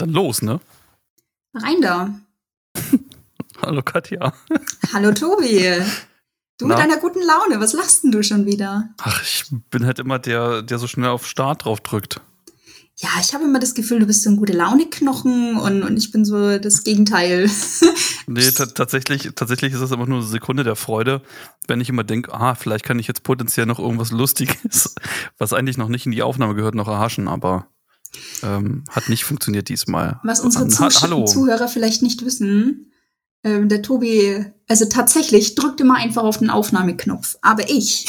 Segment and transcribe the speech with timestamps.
[0.00, 0.60] dann los, ne?
[1.54, 2.14] Rein da.
[3.62, 4.32] Hallo Katja.
[4.92, 5.82] Hallo Tobi.
[6.58, 6.74] Du Na?
[6.74, 8.90] mit deiner guten Laune, was lachst denn du schon wieder?
[8.98, 12.20] Ach, ich bin halt immer der, der so schnell auf Start drauf drückt.
[13.00, 16.10] Ja, ich habe immer das Gefühl, du bist so ein gute Laune-Knochen und, und ich
[16.10, 17.48] bin so das Gegenteil.
[18.26, 21.22] nee, tatsächlich, tatsächlich ist das immer nur eine Sekunde der Freude,
[21.68, 24.96] wenn ich immer denke, ah, vielleicht kann ich jetzt potenziell noch irgendwas Lustiges,
[25.38, 27.68] was eigentlich noch nicht in die Aufnahme gehört, noch erhaschen, aber
[28.42, 30.20] ähm, hat nicht funktioniert diesmal.
[30.22, 31.24] Was unsere ha Hallo.
[31.24, 32.92] Zuhörer vielleicht nicht wissen,
[33.44, 37.36] ähm, der Tobi, also tatsächlich drückt immer einfach auf den Aufnahmeknopf.
[37.40, 38.06] Aber ich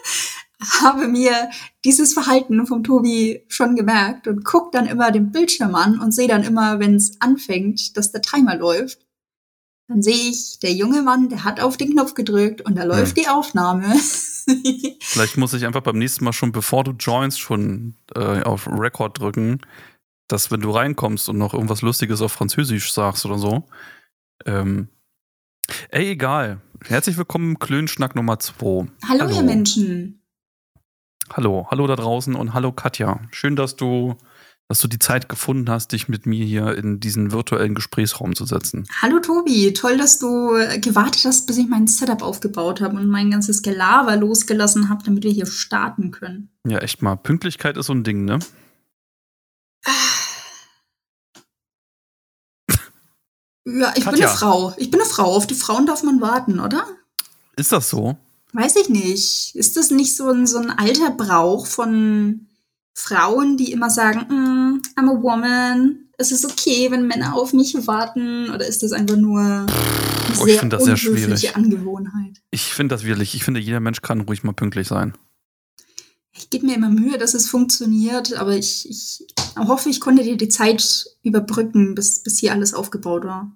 [0.80, 1.50] habe mir
[1.84, 6.28] dieses Verhalten vom Tobi schon gemerkt und gucke dann immer den Bildschirm an und sehe
[6.28, 9.05] dann immer, wenn es anfängt, dass der Timer läuft.
[9.88, 13.16] Dann sehe ich, der junge Mann, der hat auf den Knopf gedrückt und da läuft
[13.16, 13.22] hm.
[13.22, 13.94] die Aufnahme.
[15.00, 19.20] Vielleicht muss ich einfach beim nächsten Mal schon, bevor du joinst, schon äh, auf Record
[19.20, 19.60] drücken,
[20.28, 23.64] dass wenn du reinkommst und noch irgendwas Lustiges auf Französisch sagst oder so.
[24.44, 24.88] Ähm,
[25.90, 26.60] ey, egal.
[26.84, 28.58] Herzlich willkommen im Klönschnack Nummer 2.
[28.64, 30.20] Hallo, hallo, ihr Menschen.
[31.32, 33.20] Hallo, hallo da draußen und hallo Katja.
[33.30, 34.16] Schön, dass du,
[34.68, 38.44] dass du die Zeit gefunden hast, dich mit mir hier in diesen virtuellen Gesprächsraum zu
[38.46, 38.86] setzen.
[39.00, 40.48] Hallo Tobi, toll, dass du
[40.80, 45.22] gewartet hast, bis ich mein Setup aufgebaut habe und mein ganzes Gelaber losgelassen habe, damit
[45.22, 46.50] wir hier starten können.
[46.66, 47.16] Ja, echt mal.
[47.16, 48.40] Pünktlichkeit ist so ein Ding, ne?
[53.68, 54.10] Ja, ich Katja.
[54.12, 54.74] bin eine Frau.
[54.76, 55.34] Ich bin eine Frau.
[55.34, 56.86] Auf die Frauen darf man warten, oder?
[57.56, 58.16] Ist das so?
[58.52, 59.54] Weiß ich nicht.
[59.54, 62.46] Ist das nicht so ein, so ein alter Brauch von
[62.98, 67.86] Frauen, die immer sagen, mm, I'm a woman, es ist okay, wenn Männer auf mich
[67.86, 68.48] warten?
[68.48, 69.66] Oder ist das einfach nur eine
[70.40, 71.54] oh, ich das sehr schwierig.
[71.54, 72.40] Angewohnheit?
[72.50, 73.34] Ich finde das wirklich.
[73.34, 75.12] Ich finde, jeder Mensch kann ruhig mal pünktlich sein.
[76.32, 79.26] Ich gebe mir immer Mühe, dass es funktioniert, aber ich, ich
[79.58, 83.52] hoffe, ich konnte dir die Zeit überbrücken, bis, bis hier alles aufgebaut war.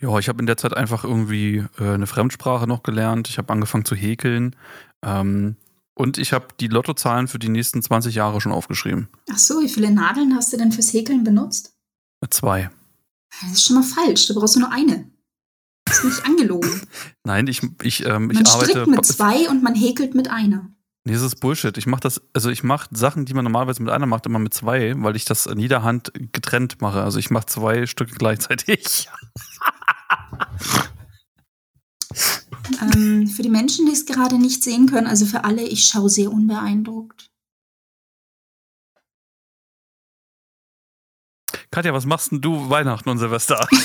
[0.00, 3.28] Ja, ich habe in der Zeit einfach irgendwie äh, eine Fremdsprache noch gelernt.
[3.28, 4.56] Ich habe angefangen zu häkeln.
[5.02, 5.56] Ähm,
[5.94, 9.08] und ich habe die Lottozahlen für die nächsten 20 Jahre schon aufgeschrieben.
[9.30, 11.74] Ach so, wie viele Nadeln hast du denn fürs Häkeln benutzt?
[12.30, 12.70] Zwei.
[13.42, 14.26] Das ist schon mal falsch.
[14.26, 15.10] Du brauchst nur eine.
[15.84, 16.82] Das ist nicht angelogen.
[17.24, 18.56] Nein, ich, ich, ähm, ich man arbeite.
[18.56, 20.70] Man strickt mit zwei und man häkelt mit einer.
[21.06, 21.76] Nee, das ist Bullshit.
[21.76, 24.54] Ich mache das, also ich mache Sachen, die man normalerweise mit einer macht, immer mit
[24.54, 27.02] zwei, weil ich das in jeder Hand getrennt mache.
[27.02, 29.10] Also ich mache zwei Stücke gleichzeitig.
[32.94, 36.10] ähm, für die Menschen, die es gerade nicht sehen können, also für alle, ich schaue
[36.10, 37.30] sehr unbeeindruckt.
[41.70, 43.66] Katja, was machst denn du Weihnachten und Silvester?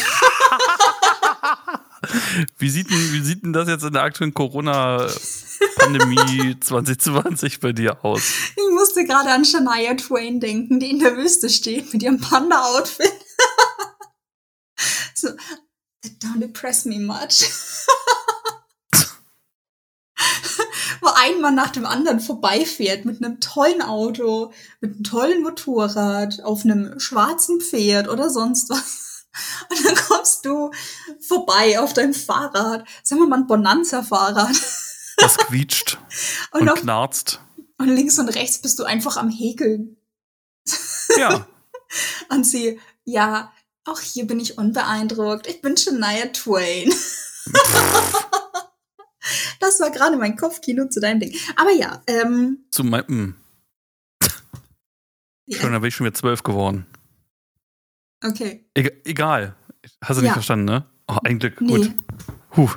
[2.58, 8.04] wie, sieht denn, wie sieht denn das jetzt in der aktuellen Corona-Pandemie 2020 bei dir
[8.06, 8.22] aus?
[8.56, 13.12] Ich musste gerade an Shania Twain denken, die in der Wüste steht mit ihrem Panda-Outfit.
[15.16, 15.30] so,
[16.04, 17.50] that don't impress me much.
[21.02, 24.52] Wo ein Mann nach dem anderen vorbeifährt mit einem tollen Auto,
[24.82, 29.28] mit einem tollen Motorrad, auf einem schwarzen Pferd oder sonst was.
[29.70, 30.72] Und dann kommst du
[31.20, 32.86] vorbei auf deinem Fahrrad.
[33.04, 34.56] Sagen wir mal ein Bonanza-Fahrrad.
[35.18, 35.98] Das quietscht
[36.52, 37.40] und, und auf, knarzt.
[37.78, 39.98] Und links und rechts bist du einfach am Häkeln.
[41.18, 41.48] Ja.
[42.30, 43.52] und sie, ja,
[43.86, 45.48] auch hier bin ich unbeeindruckt.
[45.48, 46.94] Ich bin Shania Twain.
[49.80, 51.36] das war gerade mein Kopfkino zu deinem Ding.
[51.56, 52.66] Aber ja, ähm.
[52.72, 53.36] Zu meinem.
[55.46, 55.58] Ja.
[55.58, 56.86] Schon, da bin ich schon wieder zwölf geworden.
[58.24, 58.70] Okay.
[58.76, 59.56] E egal.
[60.04, 60.28] Hast du ja.
[60.28, 60.86] nicht verstanden, ne?
[61.08, 61.60] Oh, ein Glück.
[61.62, 61.76] Nee.
[61.76, 61.92] Gut.
[62.56, 62.70] Huh.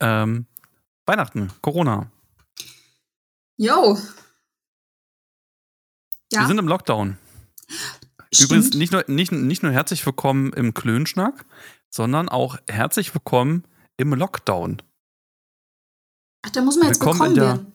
[0.00, 0.46] Ähm,
[1.06, 2.10] Weihnachten, Corona.
[3.56, 3.98] Yo.
[6.32, 6.40] Ja.
[6.40, 7.18] Wir sind im Lockdown.
[8.32, 8.50] Stimmt.
[8.50, 11.44] Übrigens nicht nur, nicht, nicht nur herzlich willkommen im Klönschnack,
[11.88, 13.64] sondern auch herzlich willkommen
[13.96, 14.82] im Lockdown.
[16.46, 17.72] Ach, da muss man jetzt willkommen, willkommen in der,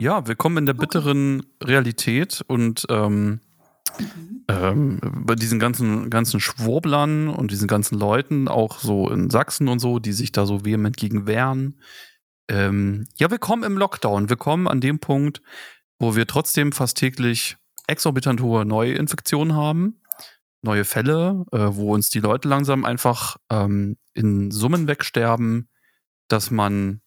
[0.00, 1.72] Ja, willkommen in der bitteren okay.
[1.72, 3.40] Realität und ähm,
[3.98, 4.44] Mhm.
[4.48, 9.78] Ähm, bei diesen ganzen, ganzen Schwurblern und diesen ganzen Leuten, auch so in Sachsen und
[9.78, 11.80] so, die sich da so vehement gegen wehren.
[12.48, 14.28] Ähm, ja, willkommen im Lockdown.
[14.30, 15.42] Willkommen an dem Punkt,
[15.98, 17.56] wo wir trotzdem fast täglich
[17.86, 20.00] exorbitant hohe Neuinfektionen haben,
[20.62, 25.68] neue Fälle, äh, wo uns die Leute langsam einfach ähm, in Summen wegsterben,
[26.28, 27.00] dass man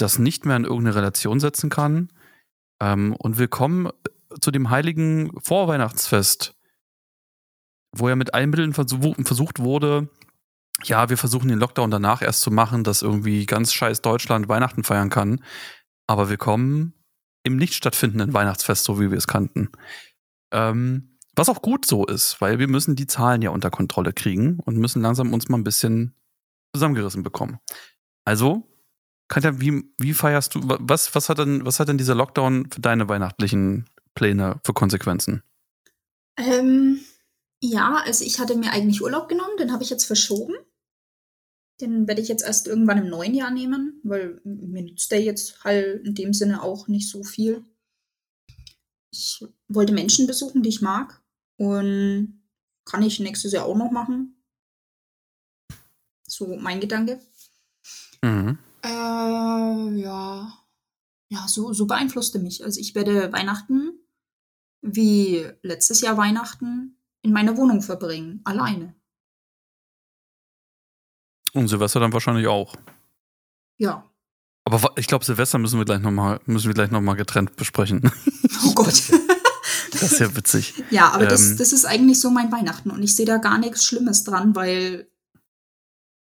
[0.00, 2.08] das nicht mehr in irgendeine Relation setzen kann.
[2.80, 3.90] Ähm, und willkommen
[4.40, 6.54] zu dem heiligen Vorweihnachtsfest,
[7.92, 10.08] wo ja mit allen Mitteln versucht wurde,
[10.84, 14.84] ja, wir versuchen den Lockdown danach erst zu machen, dass irgendwie ganz scheiß Deutschland Weihnachten
[14.84, 15.42] feiern kann.
[16.06, 16.94] Aber wir kommen
[17.42, 19.70] im nicht stattfindenden Weihnachtsfest, so wie wir es kannten.
[20.52, 24.58] Ähm, was auch gut so ist, weil wir müssen die Zahlen ja unter Kontrolle kriegen
[24.60, 26.14] und müssen langsam uns mal ein bisschen
[26.74, 27.58] zusammengerissen bekommen.
[28.24, 28.69] Also,
[29.30, 32.80] Katja, wie, wie feierst du, was, was, hat denn, was hat denn dieser Lockdown für
[32.80, 35.44] deine weihnachtlichen Pläne für Konsequenzen?
[36.36, 37.00] Ähm,
[37.62, 40.54] ja, also ich hatte mir eigentlich Urlaub genommen, den habe ich jetzt verschoben.
[41.80, 45.62] Den werde ich jetzt erst irgendwann im neuen Jahr nehmen, weil mir nützt der jetzt
[45.62, 47.64] halt in dem Sinne auch nicht so viel.
[49.12, 51.22] Ich wollte Menschen besuchen, die ich mag.
[51.56, 52.42] Und
[52.84, 54.42] kann ich nächstes Jahr auch noch machen.
[56.26, 57.20] So mein Gedanke.
[58.22, 58.58] Mhm.
[58.82, 60.52] Äh, ja.
[61.28, 62.64] Ja, so, so beeinflusste mich.
[62.64, 63.92] Also ich werde Weihnachten
[64.82, 68.94] wie letztes Jahr Weihnachten in meiner Wohnung verbringen, alleine.
[71.52, 72.76] Und Silvester dann wahrscheinlich auch.
[73.76, 74.08] Ja.
[74.64, 78.10] Aber ich glaube, Silvester müssen wir gleich nochmal noch, getrennt besprechen.
[78.62, 78.92] Oh Gott.
[79.92, 80.74] das ist ja witzig.
[80.90, 83.56] Ja, aber ähm, das, das ist eigentlich so mein Weihnachten und ich sehe da gar
[83.56, 85.09] nichts Schlimmes dran, weil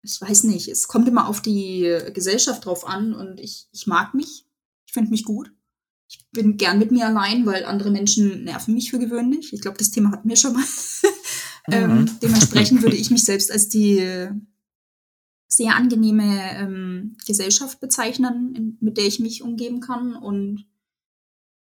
[0.04, 4.14] ich weiß nicht, es kommt immer auf die Gesellschaft drauf an und ich, ich mag
[4.14, 4.46] mich.
[4.86, 5.52] Ich finde mich gut.
[6.10, 9.54] Ich bin gern mit mir allein, weil andere Menschen nerven mich für gewöhnlich.
[9.54, 10.64] Ich glaube, das Thema hatten wir schon mal.
[11.72, 12.20] ähm, mhm.
[12.22, 14.30] dementsprechend würde ich mich selbst als die
[15.48, 20.16] sehr angenehme ähm, Gesellschaft bezeichnen, in, mit der ich mich umgeben kann.
[20.16, 20.66] Und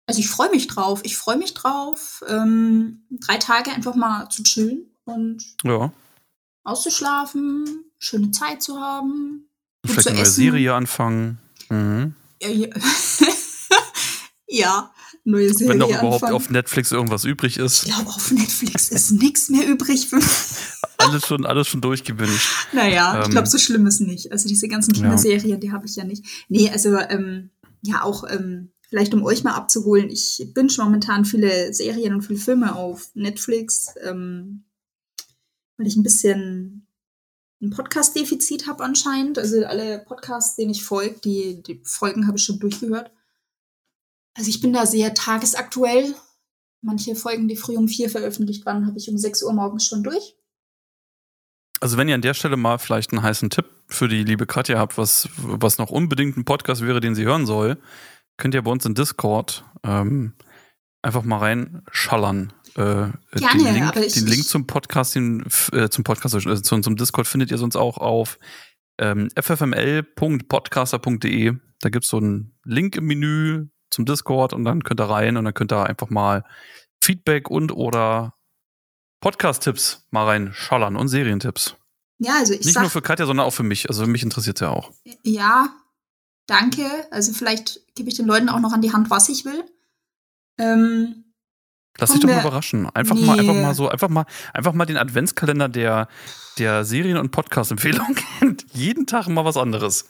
[0.07, 1.01] also ich freue mich drauf.
[1.05, 5.93] Ich freue mich drauf, ähm, drei Tage einfach mal zu chillen und ja.
[6.65, 9.49] auszuschlafen, schöne Zeit zu haben.
[9.87, 11.39] Vielleicht eine neue Serie anfangen.
[11.69, 12.15] Mhm.
[12.43, 12.69] Ja, ja.
[14.49, 14.91] ja,
[15.25, 15.71] neue Serie.
[15.71, 16.35] Wenn noch überhaupt anfangen.
[16.35, 17.85] auf Netflix irgendwas übrig ist.
[17.87, 20.19] Ich glaube, auf Netflix ist nichts mehr übrig für
[20.99, 22.69] alles schon, alles schon durchgewünscht.
[22.73, 24.33] Naja, ähm, ich glaube, so schlimm ist nicht.
[24.33, 25.57] Also diese ganzen Kinderserien, ja.
[25.57, 26.25] die habe ich ja nicht.
[26.49, 27.51] Nee, also ähm,
[27.83, 32.23] ja, auch ähm, vielleicht um euch mal abzuholen, ich bin schon momentan viele Serien und
[32.23, 34.65] viele Filme auf Netflix, ähm,
[35.77, 36.87] weil ich ein bisschen
[37.61, 39.39] ein Podcast-Defizit habe anscheinend.
[39.39, 43.13] Also alle Podcasts, denen ich folge, die, die Folgen habe ich schon durchgehört.
[44.35, 46.15] Also ich bin da sehr tagesaktuell.
[46.83, 50.03] Manche Folgen, die früh um vier veröffentlicht waren, habe ich um sechs Uhr morgens schon
[50.03, 50.37] durch.
[51.81, 54.79] Also wenn ihr an der Stelle mal vielleicht einen heißen Tipp für die liebe Katja
[54.79, 57.79] habt, was, was noch unbedingt ein Podcast wäre, den sie hören soll,
[58.37, 60.35] könnt ihr bei uns in Discord ähm,
[61.03, 62.53] einfach mal reinschallern.
[62.77, 66.83] Äh, Gerne, den, Link, ich, den Link zum Podcast, den, äh, zum Podcast, also zum,
[66.83, 68.39] zum Discord findet ihr sonst auch auf
[68.99, 71.55] ähm, ffml.podcaster.de.
[71.81, 75.37] Da gibt es so einen Link im Menü zum Discord und dann könnt ihr rein
[75.37, 76.45] und dann könnt ihr einfach mal
[77.03, 78.35] Feedback und oder
[79.21, 81.77] Podcast-Tipps mal reinschallern und Serientipps.
[82.19, 83.89] Ja, also ich Nicht sag, nur für Katja, sondern auch für mich.
[83.89, 84.93] Also mich interessiert es ja auch.
[85.23, 85.75] Ja,
[86.47, 86.85] danke.
[87.11, 89.65] Also vielleicht gebe ich den Leuten auch noch an die Hand, was ich will.
[90.59, 91.30] Ähm,
[92.01, 92.89] Lass dich doch mal überraschen.
[92.91, 93.25] Einfach nee.
[93.25, 96.09] mal, einfach mal so, einfach mal, einfach mal den Adventskalender der,
[96.59, 98.67] der Serien- und Podcast-Empfehlungen kennt.
[98.73, 100.07] Jeden Tag mal was anderes.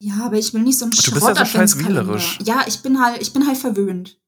[0.00, 2.38] Ja, aber ich will nicht so ein Du bist ja so scheiß wählerisch.
[2.44, 4.20] Ja, ich bin halt, ich bin halt verwöhnt.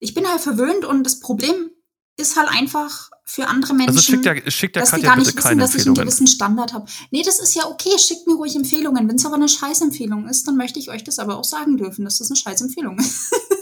[0.00, 1.70] Ich bin halt verwöhnt und das Problem
[2.16, 5.36] ist halt einfach für andere Menschen, also schickt ja, schickt ja dass die gar nicht
[5.36, 6.86] wissen, dass ich einen gewissen Standard habe.
[7.10, 9.08] Nee, das ist ja okay, schickt mir ruhig Empfehlungen.
[9.08, 12.04] Wenn es aber eine Scheißempfehlung ist, dann möchte ich euch das aber auch sagen dürfen,
[12.04, 13.32] dass das eine Scheißempfehlung ist.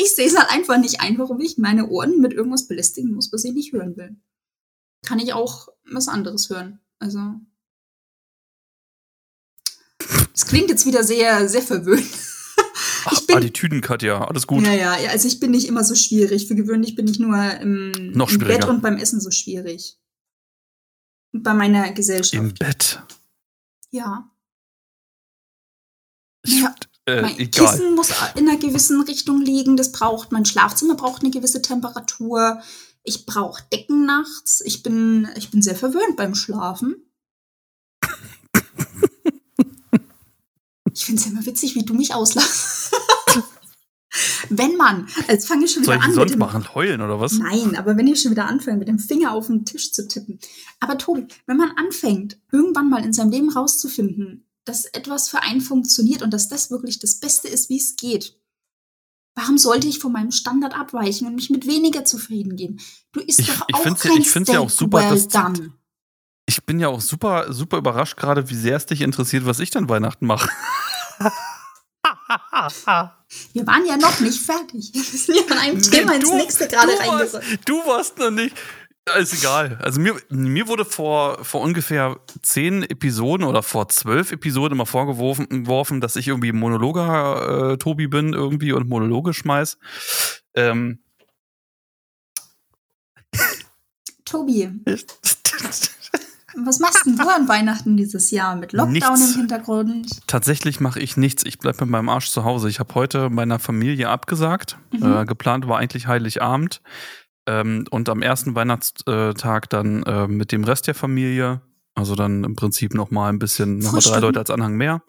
[0.00, 3.32] ich sehe es halt einfach nicht ein, warum ich meine Ohren mit irgendwas belästigen muss,
[3.32, 4.16] was ich nicht hören will.
[5.04, 6.80] Kann ich auch was anderes hören.
[6.98, 7.40] Also.
[10.32, 12.06] Das klingt jetzt wieder sehr, sehr verwöhnt.
[13.12, 14.64] Ich bin, Attitüden, Katja, alles gut.
[14.64, 16.46] Ja, ja, also ich bin nicht immer so schwierig.
[16.46, 19.98] Für gewöhnlich bin ich nur im, Noch im Bett und beim Essen so schwierig.
[21.32, 22.34] bei meiner Gesellschaft.
[22.34, 23.02] Im Bett?
[23.90, 24.30] Ja.
[26.42, 26.74] Ich, ja,
[27.18, 27.72] äh, mein egal.
[27.72, 29.76] Kissen muss in einer gewissen Richtung liegen.
[29.76, 32.60] Das braucht, mein Schlafzimmer braucht eine gewisse Temperatur.
[33.02, 34.60] Ich brauche Decken nachts.
[34.64, 36.96] Ich bin, ich bin sehr verwöhnt beim Schlafen.
[40.92, 42.92] Ich finde es ja immer witzig, wie du mich auslachst.
[44.50, 46.14] wenn man, jetzt fange ich schon wieder Soll ich an.
[46.14, 46.74] sonst dem, machen?
[46.74, 47.38] Heulen oder was?
[47.38, 50.38] Nein, aber wenn ich schon wieder anfange, mit dem Finger auf den Tisch zu tippen.
[50.80, 55.60] Aber Tobi, wenn man anfängt, irgendwann mal in seinem Leben rauszufinden, dass etwas für einen
[55.60, 58.36] funktioniert und dass das wirklich das Beste ist, wie es geht,
[59.34, 62.80] warum sollte ich von meinem Standard abweichen und mich mit weniger zufrieden geben?
[63.12, 65.10] Du isst ich, doch ich auch find's, kein Ich finde es ja auch super, well
[65.10, 65.72] dass done.
[66.46, 69.70] ich bin ja auch super, super überrascht gerade, wie sehr es dich interessiert, was ich
[69.70, 70.48] dann Weihnachten mache.
[73.52, 74.90] Wir waren ja noch nicht fertig.
[74.94, 77.68] Wir sind ja von einem Thema ins nächste gerade reingerückt.
[77.68, 78.54] Du warst noch nicht.
[79.18, 79.78] Ist egal.
[79.82, 86.00] Also mir, mir wurde vor, vor ungefähr zehn Episoden oder vor zwölf Episoden immer vorgeworfen,
[86.00, 89.78] dass ich irgendwie Monologer äh, Tobi bin irgendwie und Monologe schmeiß.
[90.54, 91.00] Ähm,
[94.24, 94.70] Tobi.
[96.56, 99.30] Was machst denn du an Weihnachten dieses Jahr mit Lockdown nichts.
[99.32, 100.26] im Hintergrund?
[100.26, 101.44] Tatsächlich mache ich nichts.
[101.44, 102.68] Ich bleibe mit meinem Arsch zu Hause.
[102.68, 104.78] Ich habe heute meiner Familie abgesagt.
[104.92, 105.12] Mhm.
[105.12, 106.80] Äh, geplant war eigentlich Heiligabend.
[107.46, 111.62] Ähm, und am ersten Weihnachtstag dann äh, mit dem Rest der Familie.
[111.94, 115.02] Also dann im Prinzip noch mal ein bisschen, noch mal drei Leute als Anhang mehr.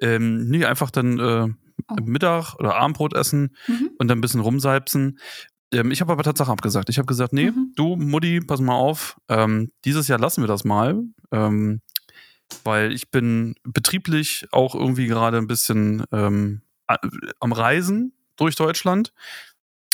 [0.00, 1.48] Ähm, nee, einfach dann äh,
[1.88, 1.96] oh.
[2.04, 3.90] Mittag oder Abendbrot essen mhm.
[3.98, 5.18] und dann ein bisschen rumsalbsen.
[5.72, 6.88] Ähm, ich habe aber tatsächlich abgesagt.
[6.88, 7.72] Ich habe gesagt, nee, mhm.
[7.74, 9.18] du, Mutti, pass mal auf.
[9.28, 11.02] Ähm, dieses Jahr lassen wir das mal.
[11.32, 11.80] Ähm,
[12.64, 16.62] weil ich bin betrieblich auch irgendwie gerade ein bisschen ähm,
[17.38, 19.12] am Reisen durch Deutschland.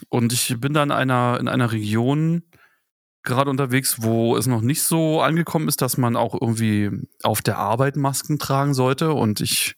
[0.08, 2.42] Und ich bin da in einer, in einer Region
[3.22, 6.90] gerade unterwegs, wo es noch nicht so angekommen ist, dass man auch irgendwie
[7.22, 9.12] auf der Arbeit Masken tragen sollte.
[9.12, 9.76] Und ich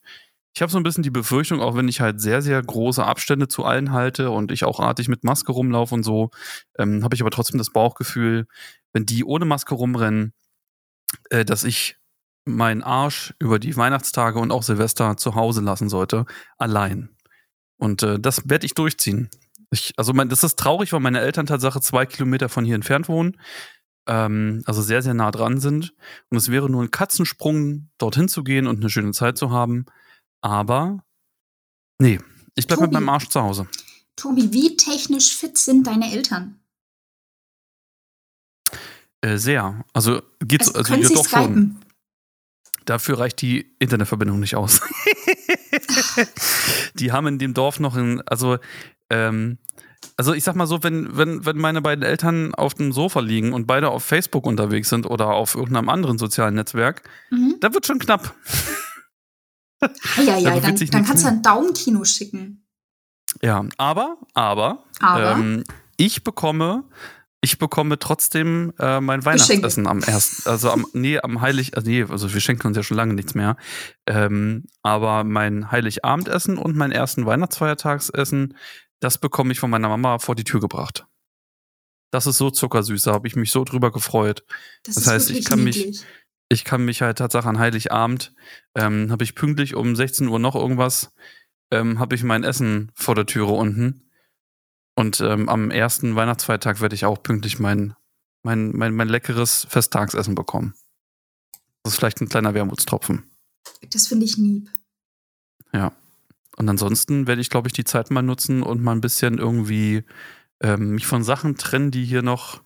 [0.59, 3.47] ich habe so ein bisschen die Befürchtung, auch wenn ich halt sehr, sehr große Abstände
[3.47, 6.31] zu allen halte und ich auch artig mit Maske rumlaufe und so,
[6.77, 8.49] ähm, habe ich aber trotzdem das Bauchgefühl,
[8.93, 10.33] wenn die ohne Maske rumrennen,
[11.31, 11.97] äh, dass ich
[12.45, 17.11] meinen Arsch über die Weihnachtstage und auch Silvester zu Hause lassen sollte, allein.
[17.77, 19.31] Und äh, das werde ich durchziehen.
[19.71, 23.09] Ich, also mein, das ist traurig, weil meine Eltern Tatsache zwei Kilometer von hier entfernt
[23.09, 23.37] wohnen
[24.09, 25.95] ähm, also sehr, sehr nah dran sind.
[26.31, 29.85] Und es wäre nur ein Katzensprung, dorthin zu gehen und eine schöne Zeit zu haben.
[30.41, 31.05] Aber
[31.99, 32.19] nee,
[32.57, 33.69] ich bleibe mit meinem Arsch zu Hause.
[34.17, 36.59] Tobi, wie technisch fit sind deine Eltern?
[39.21, 39.85] Äh, sehr.
[39.93, 41.55] Also geht's also, also ja, doch skypen?
[41.55, 41.77] schon.
[42.85, 44.81] Dafür reicht die Internetverbindung nicht aus.
[46.95, 48.57] die haben in dem Dorf noch ein, also
[49.11, 49.59] ähm,
[50.17, 53.53] also ich sag mal so, wenn, wenn, wenn meine beiden Eltern auf dem Sofa liegen
[53.53, 57.57] und beide auf Facebook unterwegs sind oder auf irgendeinem anderen sozialen Netzwerk, mhm.
[57.61, 58.35] da wird schon knapp.
[60.17, 62.67] Ja, ja, dann, dann kannst du ein Daumenkino schicken.
[63.43, 65.33] Ja, aber, aber, aber?
[65.33, 65.65] Ähm,
[65.97, 66.85] ich bekomme,
[67.41, 72.05] ich bekomme trotzdem äh, mein Weihnachtsessen am ersten, also am, nee, am Heilig, also nee,
[72.09, 73.57] also wir schenken uns ja schon lange nichts mehr.
[74.07, 78.57] Ähm, aber mein Heiligabendessen und mein ersten Weihnachtsfeiertagsessen,
[79.01, 81.07] das bekomme ich von meiner Mama vor die Tür gebracht.
[82.11, 84.45] Das ist so zuckersüß, da habe ich mich so drüber gefreut.
[84.85, 85.87] Das, das heißt, ich kann niedlich.
[85.87, 86.05] mich,
[86.49, 88.35] ich kann mich halt tatsächlich an Heiligabend,
[88.75, 91.13] ähm, habe ich pünktlich um 16 Uhr noch irgendwas,
[91.71, 94.11] ähm, habe ich mein Essen vor der Türe unten.
[94.95, 97.95] Und ähm, am ersten Weihnachtsfeiertag werde ich auch pünktlich mein,
[98.43, 100.75] mein, mein, mein leckeres Festtagsessen bekommen.
[101.83, 103.31] Das ist vielleicht ein kleiner Wermutstropfen.
[103.91, 104.71] Das finde ich lieb.
[105.73, 105.93] Ja.
[106.59, 110.03] Und ansonsten werde ich, glaube ich, die Zeit mal nutzen und mal ein bisschen irgendwie
[110.61, 112.63] ähm, mich von Sachen trennen, die hier noch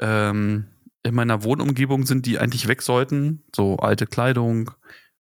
[0.00, 0.66] ähm,
[1.04, 3.44] in meiner Wohnumgebung sind, die eigentlich weg sollten.
[3.54, 4.72] So alte Kleidung,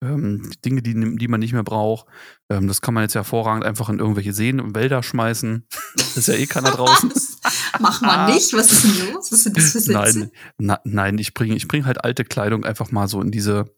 [0.01, 2.07] ähm, Dinge, die, die man nicht mehr braucht.
[2.49, 5.67] Ähm, das kann man jetzt hervorragend einfach in irgendwelche Seen und Wälder schmeißen.
[5.95, 7.11] Das ist ja eh keiner draußen.
[7.79, 8.53] Mach mal nicht.
[8.53, 9.29] Was ist denn los?
[9.29, 10.19] Was sind das für Sätze?
[10.19, 13.75] Nein, na, nein ich bringe ich bring halt alte Kleidung einfach mal so in diese,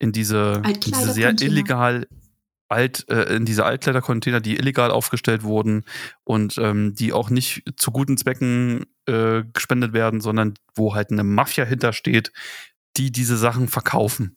[0.00, 2.08] in diese, in diese sehr illegal
[2.68, 5.84] Alt, äh, in diese Altkleidercontainer, die illegal aufgestellt wurden
[6.24, 11.24] und ähm, die auch nicht zu guten Zwecken äh, gespendet werden, sondern wo halt eine
[11.24, 12.32] Mafia hintersteht,
[12.96, 14.36] die diese Sachen verkaufen.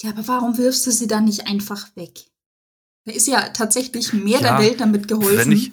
[0.00, 2.20] Ja, aber warum wirfst du sie dann nicht einfach weg?
[3.04, 5.38] Da ist ja tatsächlich mehr ja, der Welt damit geholfen.
[5.38, 5.72] Wenn ich,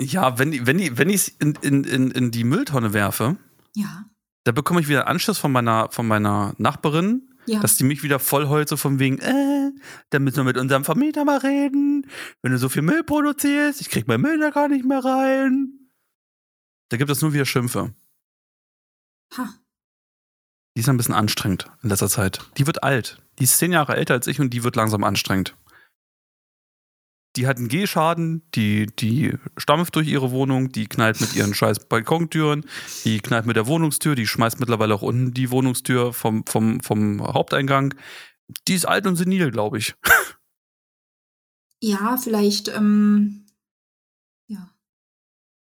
[0.00, 3.36] ja, wenn, wenn, ich, wenn ich es in, in, in, in die Mülltonne werfe,
[3.74, 4.06] ja.
[4.44, 7.60] da bekomme ich wieder Anschluss von meiner, von meiner Nachbarin, ja.
[7.60, 9.72] Dass die mich wieder voll so von wegen, äh,
[10.10, 12.06] da müssen wir mit unserem Vermieter mal reden.
[12.42, 15.90] Wenn du so viel Müll produzierst, ich krieg mein Müll da gar nicht mehr rein.
[16.90, 17.94] Da gibt es nur wieder Schimpfe.
[19.36, 19.54] Ha.
[20.76, 22.40] Die ist ein bisschen anstrengend in letzter Zeit.
[22.56, 23.18] Die wird alt.
[23.38, 25.56] Die ist zehn Jahre älter als ich und die wird langsam anstrengend
[27.36, 31.86] die hat einen Gehschaden, die, die stampft durch ihre Wohnung, die knallt mit ihren scheiß
[31.86, 32.64] Balkontüren,
[33.04, 37.22] die knallt mit der Wohnungstür, die schmeißt mittlerweile auch unten die Wohnungstür vom, vom, vom
[37.22, 37.94] Haupteingang.
[38.66, 39.94] Die ist alt und senil, glaube ich.
[41.82, 43.46] Ja, vielleicht, ähm,
[44.46, 44.70] ja.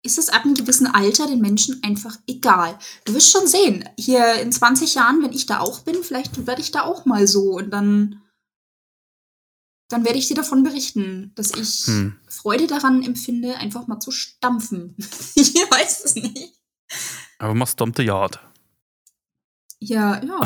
[0.03, 2.77] Ist es ab einem gewissen Alter den Menschen einfach egal?
[3.05, 6.61] Du wirst schon sehen, hier in 20 Jahren, wenn ich da auch bin, vielleicht werde
[6.61, 8.20] ich da auch mal so und dann
[9.91, 12.15] dann werde ich dir davon berichten, dass ich hm.
[12.27, 14.95] Freude daran empfinde, einfach mal zu stampfen.
[15.35, 16.59] ich weiß es nicht.
[17.39, 18.39] Aber machst dumpte Yard.
[19.79, 20.39] Ja, ja.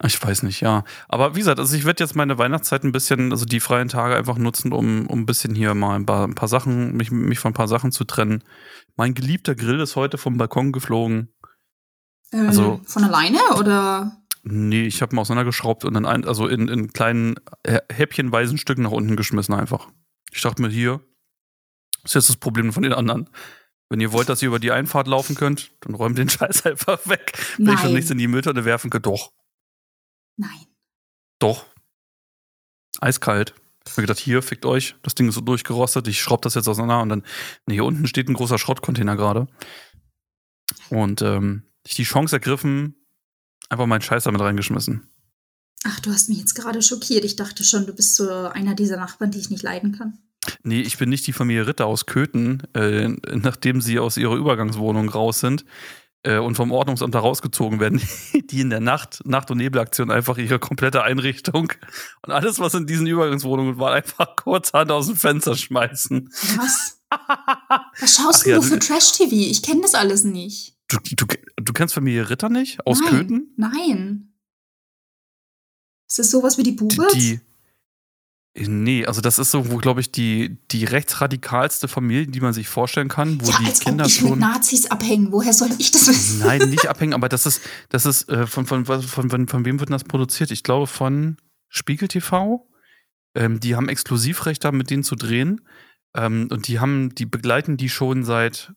[0.00, 0.84] Ah, ich weiß nicht, ja.
[1.08, 4.14] Aber wie gesagt, also ich werde jetzt meine Weihnachtszeit ein bisschen, also die freien Tage
[4.14, 7.40] einfach nutzen, um, um ein bisschen hier mal ein paar, ein paar Sachen, mich, mich
[7.40, 8.44] von ein paar Sachen zu trennen.
[8.96, 11.34] Mein geliebter Grill ist heute vom Balkon geflogen.
[12.32, 14.22] Ähm, also von alleine oder?
[14.50, 17.34] Nee, ich habe ihn auseinandergeschraubt und dann ein, also in, in kleinen
[17.92, 19.90] häppchenweisen Stücken nach unten geschmissen einfach.
[20.32, 21.00] Ich dachte mir, hier
[22.04, 23.28] ist jetzt das Problem von den anderen.
[23.90, 27.06] Wenn ihr wollt, dass ihr über die Einfahrt laufen könnt, dann räumt den Scheiß einfach
[27.06, 27.32] weg.
[27.58, 29.32] Wenn ich schon nichts in die Mülltonne werfen könnt, doch.
[30.36, 30.66] Nein.
[31.38, 31.66] Doch.
[33.00, 33.54] Eiskalt.
[33.84, 34.96] Ich hab mir gedacht, hier, fickt euch.
[35.02, 36.08] Das Ding ist so durchgerostet.
[36.08, 37.22] Ich schraub das jetzt auseinander und dann,
[37.66, 39.46] nee, hier unten steht ein großer Schrottcontainer gerade.
[40.88, 42.97] Und ähm, ich die Chance ergriffen,
[43.68, 45.08] einfach meinen Scheiß damit reingeschmissen.
[45.84, 47.24] Ach, du hast mich jetzt gerade schockiert.
[47.24, 50.18] Ich dachte schon, du bist so einer dieser Nachbarn, die ich nicht leiden kann.
[50.62, 55.08] Nee, ich bin nicht die Familie Ritter aus Köthen, äh, nachdem sie aus ihrer Übergangswohnung
[55.08, 55.64] raus sind
[56.22, 58.00] äh, und vom Ordnungsamt da rausgezogen werden,
[58.50, 61.72] die in der Nacht, Nacht- und Nebelaktion einfach ihre komplette Einrichtung
[62.22, 66.30] und alles, was in diesen Übergangswohnungen war, einfach kurzhand aus dem Fenster schmeißen.
[66.56, 67.00] Was?
[68.00, 69.32] Was schaust Ach, du ja, für Trash-TV?
[69.32, 70.77] Ich kenne das alles nicht.
[70.88, 71.26] Du, du,
[71.56, 72.84] du kennst Familie Ritter nicht?
[72.86, 73.54] Aus nein, Köthen?
[73.56, 74.32] Nein.
[76.08, 77.12] Ist das sowas wie die Buberts?
[77.12, 77.40] Die,
[78.66, 82.66] Nee, also das ist so, wo, glaube ich, die, die rechtsradikalste Familie, die man sich
[82.66, 84.30] vorstellen kann, wo ja, die als Kinder ob ich schon.
[84.30, 85.30] Mit Nazis abhängen.
[85.30, 86.40] Woher soll ich das wissen?
[86.40, 89.78] Nein, nicht abhängen, aber das ist, das ist, äh, von, von, von, von, von wem
[89.78, 90.50] wird das produziert?
[90.50, 91.36] Ich glaube von
[91.68, 92.66] Spiegel TV.
[93.36, 95.60] Ähm, die haben Exklusivrecht da, mit denen zu drehen.
[96.16, 98.72] Ähm, und die haben, die begleiten die schon seit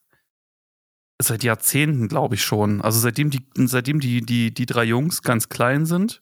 [1.28, 2.82] seit Jahrzehnten, glaube ich schon.
[2.82, 6.22] Also seitdem die, seitdem die, die, die drei Jungs ganz klein sind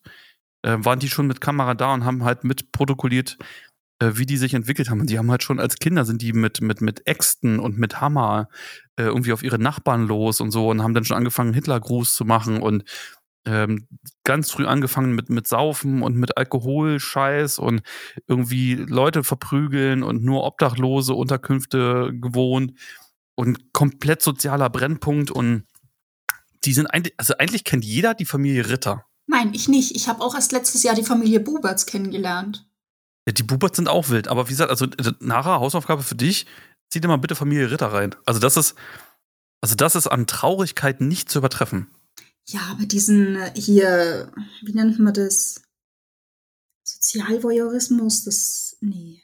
[0.63, 3.38] äh, waren die schon mit Kamera da und haben halt mitprotokolliert,
[4.00, 5.01] äh, wie die sich entwickelt haben.
[5.01, 8.01] Und die haben halt schon als Kinder sind die mit, mit, mit Äxten und mit
[8.01, 8.50] Hammer
[8.98, 12.25] äh, irgendwie auf ihre Nachbarn los und so und haben dann schon angefangen, Hitlergruß zu
[12.25, 12.84] machen und
[13.46, 13.88] ähm,
[14.25, 17.82] ganz früh angefangen mit, mit Saufen und mit Alkoholscheiß und
[18.27, 22.74] irgendwie Leute verprügeln und nur obdachlose Unterkünfte gewohnt
[23.39, 25.63] und komplett sozialer Brennpunkt und
[26.65, 29.05] die sind eigentlich, also eigentlich kennt jeder die Familie Ritter.
[29.27, 29.96] Nein, ich nicht.
[29.96, 32.68] Ich habe auch erst letztes Jahr die Familie Buberts kennengelernt.
[33.25, 36.48] Ja, die Buberts sind auch wild, aber wie gesagt, also äh, nachher Hausaufgabe für dich,
[36.90, 38.13] zieh dir mal bitte Familie Ritter rein.
[38.25, 38.75] Also das ist,
[39.61, 41.87] also das ist an Traurigkeit nicht zu übertreffen.
[42.46, 44.33] Ja, aber diesen äh, hier,
[44.66, 45.61] wie nennt man das?
[46.83, 49.24] Sozialvoyeurismus, das, nee.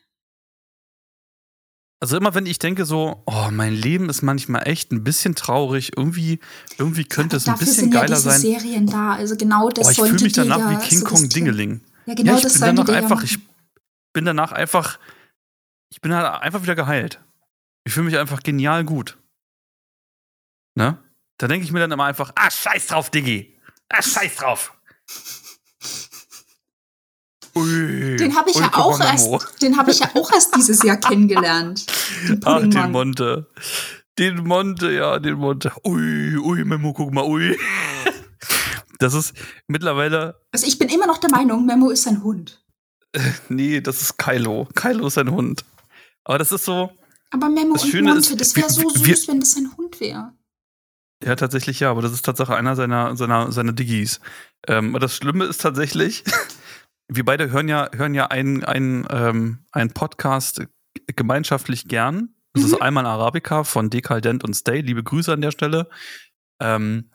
[2.01, 5.97] Also immer wenn ich denke so, oh, mein Leben ist manchmal echt ein bisschen traurig,
[5.97, 6.39] irgendwie,
[6.77, 8.41] irgendwie könnte ja, es ein bisschen geiler ja diese sein.
[8.41, 11.81] Serien da, also genau das oh, ich fühle mich danach ja wie King Kong Dingeling.
[12.05, 13.39] Ja, genau ja, ich das bin danach einfach, ich
[14.13, 14.99] bin danach einfach,
[15.89, 17.21] ich bin halt einfach wieder geheilt.
[17.85, 19.17] Ich fühle mich einfach genial gut.
[20.75, 20.97] Ne?
[21.37, 23.57] Da denke ich mir dann immer einfach, ah, scheiß drauf, Diggi.
[23.89, 24.73] Ah, scheiß drauf.
[27.57, 30.97] Ui, den habe ich ja auch erst, den habe ich ja auch erst dieses Jahr
[30.99, 31.85] kennengelernt.
[32.27, 33.47] Den Ach, den Monte.
[34.19, 35.71] Den Monte, ja, den Monte.
[35.85, 37.57] Ui, ui, Memo, guck mal, ui.
[38.99, 39.33] Das ist
[39.67, 40.39] mittlerweile.
[40.53, 42.63] Also ich bin immer noch der Meinung, Memo ist ein Hund.
[43.49, 44.69] nee, das ist Kylo.
[44.73, 45.65] Kylo ist ein Hund.
[46.23, 46.91] Aber das ist so.
[47.31, 49.99] Aber Memo und Schöne Monte, ist, das wäre so süß, wir, wenn das ein Hund
[49.99, 50.33] wäre.
[51.23, 54.19] Ja, tatsächlich ja, aber das ist Tatsache einer seiner, seiner, seiner Diggis.
[54.67, 56.23] Ähm, das Schlimme ist tatsächlich,
[57.07, 60.65] wir beide hören ja, hören ja einen, einen, ähm, einen Podcast
[61.15, 62.35] gemeinschaftlich gern.
[62.53, 62.69] Das mhm.
[62.69, 64.81] ist einmal Arabica von Dekaldent und Stay.
[64.81, 65.89] Liebe Grüße an der Stelle.
[66.59, 67.09] Ähm,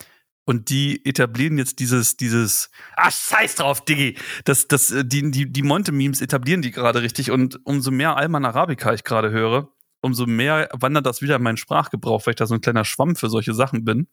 [0.44, 4.16] und die etablieren jetzt dieses, dieses, ah, scheiß drauf, Diggi.
[4.44, 7.30] Das, das, äh, die, die, die Monte-Memes etablieren die gerade richtig.
[7.30, 9.68] Und umso mehr Alman Arabica ich gerade höre,
[10.00, 13.16] umso mehr wandert das wieder in meinen Sprachgebrauch, weil ich da so ein kleiner Schwamm
[13.16, 14.08] für solche Sachen bin.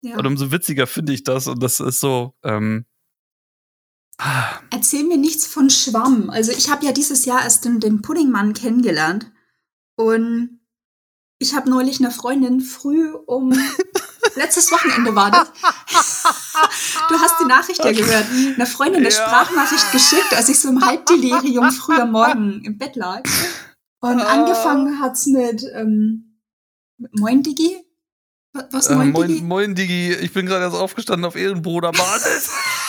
[0.00, 0.16] Ja.
[0.16, 1.46] Und umso witziger finde ich das.
[1.46, 2.86] Und das ist so, ähm,
[4.70, 6.30] Erzähl mir nichts von Schwamm.
[6.30, 9.30] Also ich habe ja dieses Jahr erst den, den Puddingmann kennengelernt.
[9.96, 10.60] Und
[11.38, 13.52] ich habe neulich eine Freundin früh um
[14.34, 15.48] letztes Wochenende war das.
[17.08, 18.26] Du hast die Nachricht ja gehört.
[18.30, 19.22] Eine Freundin eine ja.
[19.22, 23.22] Sprachnachricht geschickt, als ich so im Halbdelirium früher Morgen im Bett lag.
[24.00, 24.26] Und ah.
[24.26, 26.40] angefangen hat's mit ähm,
[27.12, 27.84] Moin Digi.
[28.70, 29.42] Was Moin, äh, moin Digi?
[29.42, 32.50] Moin Digi, ich bin gerade erst aufgestanden auf Ehrenbruderbasis.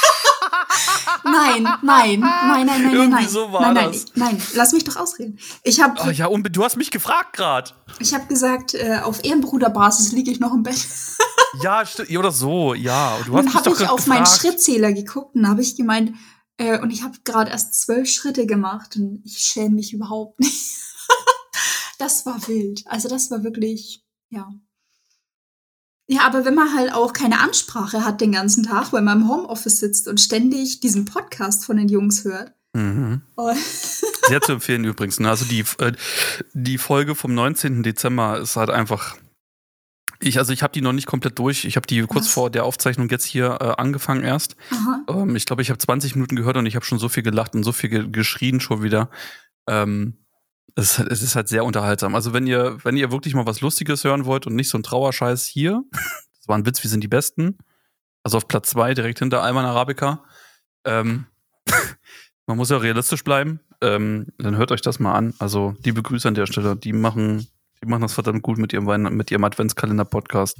[1.23, 3.29] Nein, nein, nein, nein, nein, Irgendwie nein.
[3.29, 4.05] so war nein, nein, das.
[4.15, 5.39] nein, lass mich doch ausreden.
[5.63, 7.71] Ich habe oh, ja, und du hast mich gefragt gerade.
[7.99, 10.85] Ich habe gesagt, äh, auf Ehrenbruderbasis liege ich noch im Bett.
[11.63, 11.83] ja,
[12.17, 13.15] oder so, ja.
[13.15, 14.07] Und du hast dann habe ich auf gefragt.
[14.07, 16.13] meinen Schrittzähler geguckt und habe ich gemeint,
[16.57, 20.75] äh, und ich habe gerade erst zwölf Schritte gemacht und ich schäme mich überhaupt nicht.
[21.97, 22.83] das war wild.
[22.85, 24.49] Also das war wirklich, ja.
[26.11, 29.29] Ja, aber wenn man halt auch keine Ansprache hat den ganzen Tag, weil man im
[29.29, 32.51] Homeoffice sitzt und ständig diesen Podcast von den Jungs hört.
[32.73, 33.21] Mhm.
[33.37, 33.53] Oh.
[34.27, 35.19] Sehr zu empfehlen übrigens.
[35.19, 35.29] Ne?
[35.29, 35.91] Also die, äh,
[36.53, 37.83] die Folge vom 19.
[37.83, 39.17] Dezember ist halt einfach.
[40.19, 41.63] Ich, also ich habe die noch nicht komplett durch.
[41.65, 42.33] Ich habe die kurz Was?
[42.33, 44.55] vor der Aufzeichnung jetzt hier äh, angefangen erst.
[45.07, 47.53] Ähm, ich glaube, ich habe 20 Minuten gehört und ich habe schon so viel gelacht
[47.53, 49.11] und so viel ge geschrien schon wieder.
[49.67, 50.17] Ähm,
[50.75, 52.15] Es ist, halt, es ist halt sehr unterhaltsam.
[52.15, 54.83] Also wenn ihr, wenn ihr wirklich mal was Lustiges hören wollt und nicht so ein
[54.83, 57.57] Trauerscheiß hier, das war ein Witz, wir sind die Besten.
[58.23, 60.23] Also auf Platz zwei direkt hinter Alman Arabica.
[60.85, 61.25] Ähm,
[62.47, 63.59] man muss ja realistisch bleiben.
[63.81, 65.33] Ähm, dann hört euch das mal an.
[65.39, 66.75] Also liebe Grüße an der Stelle.
[66.75, 67.47] Die machen,
[67.81, 70.57] die machen das verdammt gut mit ihrem, mit ihrem Adventskalender-Podcast.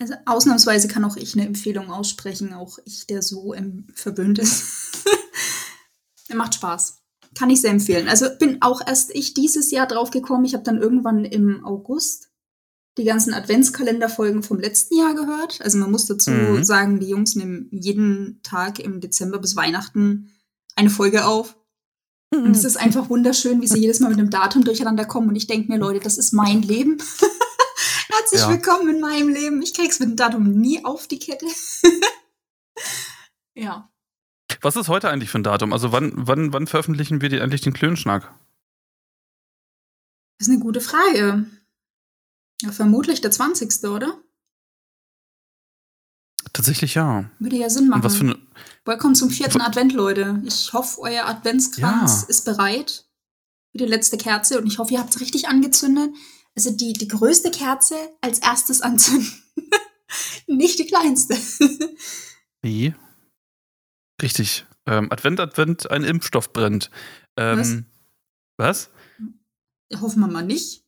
[0.00, 2.52] Also ausnahmsweise kann auch ich eine Empfehlung aussprechen.
[2.52, 5.04] Auch ich, der so im verwöhnt ist.
[6.28, 6.99] er macht Spaß.
[7.36, 8.08] Kann ich sehr empfehlen.
[8.08, 10.44] Also bin auch erst ich dieses Jahr drauf gekommen.
[10.44, 12.30] Ich habe dann irgendwann im August
[12.98, 15.60] die ganzen Adventskalenderfolgen vom letzten Jahr gehört.
[15.62, 16.64] Also man muss dazu mhm.
[16.64, 20.32] sagen, die Jungs nehmen jeden Tag im Dezember bis Weihnachten
[20.74, 21.56] eine Folge auf.
[22.34, 22.44] Mhm.
[22.44, 25.28] Und es ist einfach wunderschön, wie sie jedes Mal mit einem Datum durcheinander kommen.
[25.28, 26.98] Und ich denke mir, Leute, das ist mein Leben.
[28.08, 28.50] Herzlich ja.
[28.50, 29.62] willkommen in meinem Leben.
[29.62, 31.46] Ich krieg's mit dem Datum nie auf die Kette.
[33.54, 33.90] ja.
[34.62, 35.72] Was ist heute eigentlich für ein Datum?
[35.72, 38.34] Also wann, wann, wann veröffentlichen wir die, endlich den Klönschnack?
[40.38, 41.46] Das ist eine gute Frage.
[42.62, 43.84] Ja, vermutlich der 20.
[43.84, 44.18] oder?
[46.52, 47.30] Tatsächlich ja.
[47.38, 48.00] Würde ja Sinn machen.
[48.00, 48.38] Und was für eine
[48.84, 50.42] Willkommen zum vierten Advent, Leute.
[50.44, 52.28] Ich hoffe, euer Adventskranz ja.
[52.28, 53.06] ist bereit
[53.72, 56.10] für die letzte Kerze und ich hoffe, ihr habt es richtig angezündet.
[56.56, 59.30] Also die, die größte Kerze als erstes anzünden.
[60.46, 61.36] Nicht die kleinste.
[62.62, 62.94] Wie?
[64.22, 64.66] Richtig.
[64.86, 66.90] Ähm, Advent, Advent, ein Impfstoff brennt.
[67.36, 67.86] Ähm,
[68.56, 68.90] was?
[69.90, 70.00] was?
[70.00, 70.84] Hoffen wir mal nicht.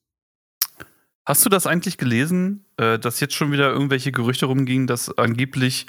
[1.24, 5.86] Hast du das eigentlich gelesen, äh, dass jetzt schon wieder irgendwelche Gerüchte rumgingen, dass angeblich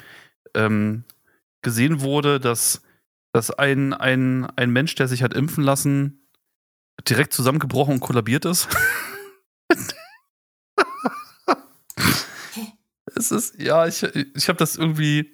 [0.54, 1.04] ähm,
[1.62, 2.82] gesehen wurde, dass,
[3.32, 6.28] dass ein, ein, ein Mensch, der sich hat impfen lassen,
[7.08, 8.68] direkt zusammengebrochen und kollabiert ist?
[13.16, 15.33] es ist, ja, ich, ich habe das irgendwie,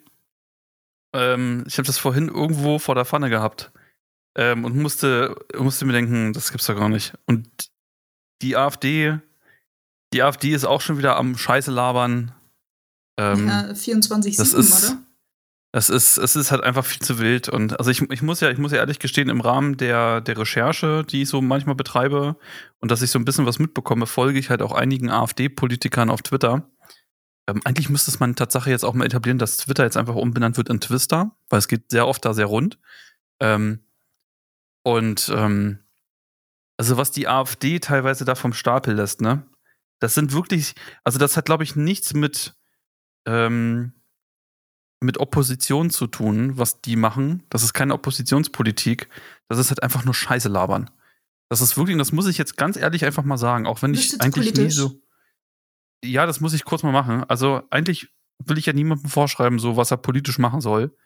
[1.13, 3.73] ähm, ich habe das vorhin irgendwo vor der Pfanne gehabt
[4.37, 7.15] ähm, und musste, musste mir denken, das gibt's doch gar nicht.
[7.27, 7.49] Und
[8.43, 9.21] die AfD
[10.13, 12.33] die AfD ist auch schon wieder am Scheiße labern.
[13.19, 14.99] Ähm, ja, 24-7, oder?
[15.73, 17.49] Es ist, es ist halt einfach viel zu wild.
[17.49, 20.37] Und also ich, ich muss ja, ich muss ja ehrlich gestehen, im Rahmen der, der
[20.37, 22.37] Recherche, die ich so manchmal betreibe
[22.81, 26.23] und dass ich so ein bisschen was mitbekomme, folge ich halt auch einigen AfD-Politikern auf
[26.23, 26.69] Twitter.
[27.51, 30.57] Ähm, eigentlich müsste es man Tatsache jetzt auch mal etablieren, dass Twitter jetzt einfach umbenannt
[30.57, 32.79] wird in Twister, weil es geht sehr oft da sehr rund.
[33.41, 33.81] Ähm,
[34.83, 35.81] und ähm,
[36.77, 39.45] also was die AfD teilweise da vom Stapel lässt, ne?
[39.99, 42.55] Das sind wirklich, also das hat, glaube ich, nichts mit,
[43.27, 43.93] ähm,
[45.01, 47.43] mit Opposition zu tun, was die machen.
[47.51, 49.11] Das ist keine Oppositionspolitik.
[49.49, 50.89] Das ist halt einfach nur Scheiße labern.
[51.51, 54.19] Das ist wirklich, das muss ich jetzt ganz ehrlich einfach mal sagen, auch wenn ich
[54.23, 55.03] eigentlich nie so.
[56.05, 57.25] Ja, das muss ich kurz mal machen.
[57.29, 58.09] Also eigentlich
[58.45, 60.97] will ich ja niemandem vorschreiben, so was er politisch machen soll.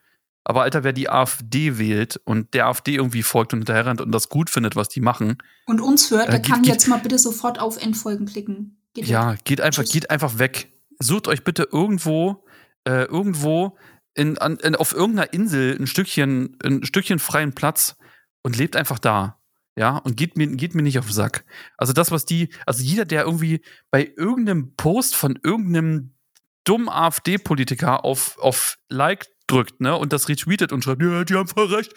[0.45, 4.13] Aber Alter, wer die AfD wählt und der AfD irgendwie folgt und hinterher rennt und
[4.13, 5.39] das gut findet, was die machen.
[5.67, 8.79] Und uns hört, der äh, kann geht, jetzt mal bitte sofort auf Endfolgen klicken.
[8.93, 9.45] Geht ja, weg.
[9.45, 9.93] geht einfach, Tschüss.
[9.93, 10.71] geht einfach weg.
[10.99, 12.45] Sucht euch bitte irgendwo,
[12.85, 13.79] äh, irgendwo
[14.15, 17.97] in, an, in, auf irgendeiner Insel ein Stückchen, ein Stückchen freien Platz
[18.43, 19.41] und lebt einfach da.
[19.77, 21.45] Ja, und geht mir, geht mir nicht auf den Sack.
[21.77, 23.61] Also das, was die, also jeder, der irgendwie
[23.91, 26.15] bei irgendeinem Post von irgendeinem
[26.63, 31.49] dummen AfD-Politiker auf, auf Like drückt, ne, und das retweetet und schreibt, ja, die haben
[31.49, 31.93] voll recht,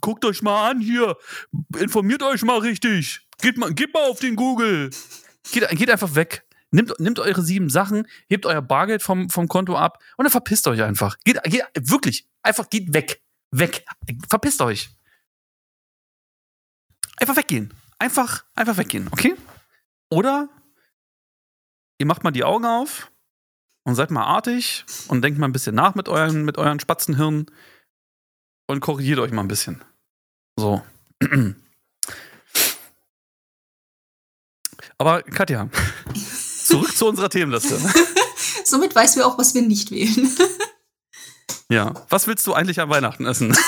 [0.00, 1.16] guckt euch mal an hier,
[1.78, 4.90] informiert euch mal richtig, geht mal, geht mal auf den Google.
[5.52, 6.44] Geht, geht einfach weg.
[6.70, 10.68] Nimmt, nimmt eure sieben Sachen, hebt euer Bargeld vom, vom Konto ab und dann verpisst
[10.68, 11.16] euch einfach.
[11.24, 13.22] Geht, geht wirklich, einfach geht weg.
[13.50, 13.84] Weg.
[14.28, 14.90] Verpisst euch.
[17.20, 17.72] Einfach weggehen.
[17.98, 19.36] Einfach, einfach weggehen, okay?
[20.10, 20.48] Oder
[21.98, 23.12] ihr macht mal die Augen auf
[23.84, 27.44] und seid mal artig und denkt mal ein bisschen nach mit euren, mit euren Spatzenhirn
[28.68, 29.84] und korrigiert euch mal ein bisschen.
[30.56, 30.82] So.
[34.96, 35.68] Aber Katja,
[36.64, 37.78] zurück zu unserer Themenliste.
[38.64, 40.30] Somit weißt du auch, was wir nicht wählen.
[41.68, 41.92] ja.
[42.08, 43.54] Was willst du eigentlich an Weihnachten essen?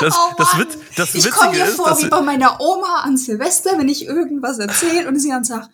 [0.00, 3.78] Das, oh das, Witz, das ich komme mir vor wie bei meiner Oma an Silvester,
[3.78, 5.70] wenn ich irgendwas erzähle und sie dann sagt,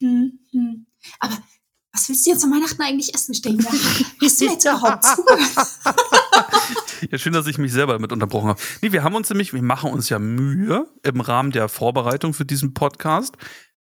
[0.00, 0.86] hm, hm.
[1.20, 1.38] aber
[1.92, 3.32] was willst du jetzt an Weihnachten eigentlich essen?
[3.32, 3.66] Ich denke,
[4.22, 5.68] hast du jetzt überhaupt zugehört?
[7.10, 8.60] ja, schön, dass ich mich selber damit unterbrochen habe.
[8.82, 12.44] Nee, wir haben uns nämlich, wir machen uns ja Mühe im Rahmen der Vorbereitung für
[12.44, 13.36] diesen Podcast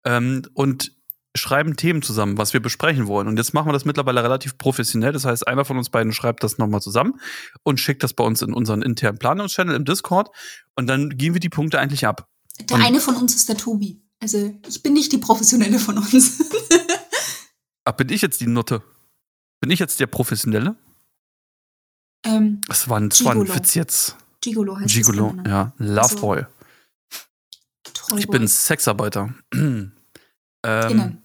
[0.04, 0.92] ähm, und
[1.36, 3.28] schreiben Themen zusammen, was wir besprechen wollen.
[3.28, 5.14] Und jetzt machen wir das mittlerweile relativ professionell.
[5.14, 7.20] Das heißt, einer von uns beiden schreibt das nochmal zusammen
[7.64, 10.30] und schickt das bei uns in unseren internen Planungschannel im Discord.
[10.76, 12.28] Und dann gehen wir die Punkte eigentlich ab.
[12.70, 14.02] Der und eine von uns ist der Tobi.
[14.20, 16.44] Also ich bin nicht die Professionelle von uns.
[17.86, 18.84] Ach, bin ich jetzt die Nutte?
[19.62, 20.76] Bin ich jetzt der Professionelle?
[22.24, 24.18] Ähm, das war ein, das war ein Witz jetzt.
[24.42, 25.44] Gigolo heißt Gigolo, das.
[25.44, 25.74] Gigolo, ja.
[25.78, 26.46] Loveboy.
[28.04, 29.34] Also, ich bin Sexarbeiter.
[30.64, 31.24] ähm, Innen.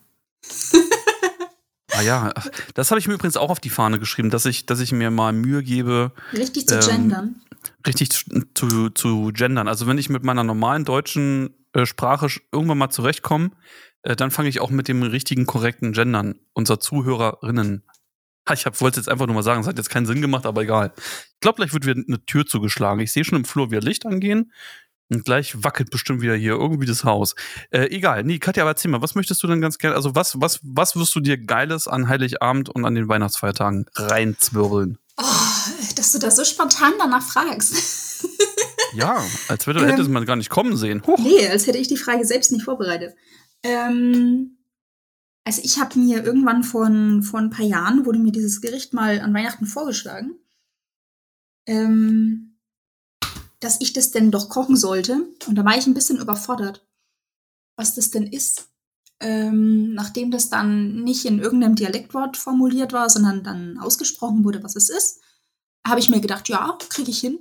[1.92, 2.32] ah ja,
[2.74, 5.10] das habe ich mir übrigens auch auf die Fahne geschrieben, dass ich, dass ich mir
[5.10, 6.12] mal Mühe gebe.
[6.32, 7.40] Richtig zu ähm, gendern.
[7.86, 8.10] Richtig
[8.54, 9.68] zu, zu gendern.
[9.68, 13.50] Also wenn ich mit meiner normalen deutschen äh, Sprache irgendwann mal zurechtkomme,
[14.02, 17.82] äh, dann fange ich auch mit dem richtigen, korrekten Gendern unserer Zuhörerinnen
[18.52, 20.92] ich wollte jetzt einfach nur mal sagen, es hat jetzt keinen Sinn gemacht, aber egal.
[20.96, 23.00] Ich glaube, gleich wird wieder eine Tür zugeschlagen.
[23.00, 24.52] Ich sehe schon im Flur wieder Licht angehen.
[25.08, 27.34] Und gleich wackelt bestimmt wieder hier irgendwie das Haus.
[27.70, 28.24] Äh, egal.
[28.24, 30.96] Nee, Katja, aber erzähl mal, was möchtest du denn ganz gerne, also was, was, was
[30.96, 34.98] wirst du dir Geiles an Heiligabend und an den Weihnachtsfeiertagen reinzwirbeln?
[35.16, 35.22] Oh,
[35.94, 38.26] dass du das so spontan danach fragst.
[38.94, 41.02] ja, als würde, ähm, hätte man gar nicht kommen sehen.
[41.06, 41.18] Huch.
[41.18, 43.14] Nee, als hätte ich die Frage selbst nicht vorbereitet.
[43.62, 44.58] Ähm,
[45.44, 48.92] also ich habe mir irgendwann vor ein, vor ein paar Jahren, wurde mir dieses Gericht
[48.92, 50.34] mal an Weihnachten vorgeschlagen,
[51.66, 52.45] ähm,
[53.66, 55.28] dass ich das denn doch kochen sollte.
[55.48, 56.86] Und da war ich ein bisschen überfordert,
[57.74, 58.70] was das denn ist.
[59.18, 64.76] Ähm, nachdem das dann nicht in irgendeinem Dialektwort formuliert war, sondern dann ausgesprochen wurde, was
[64.76, 65.20] es ist,
[65.84, 67.40] habe ich mir gedacht, ja, kriege ich hin.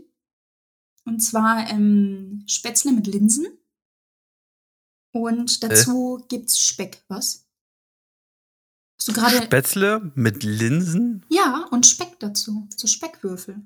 [1.03, 3.45] Und zwar ähm, Spätzle mit Linsen.
[5.11, 6.27] Und dazu äh?
[6.27, 7.47] gibt's Speck, was?
[8.97, 11.23] So gerade Spätzle mit Linsen?
[11.29, 12.67] Ja, und Speck dazu.
[12.75, 13.61] So Speckwürfel.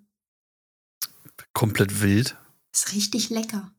[1.53, 2.35] Komplett wild.
[2.73, 3.73] Ist richtig lecker.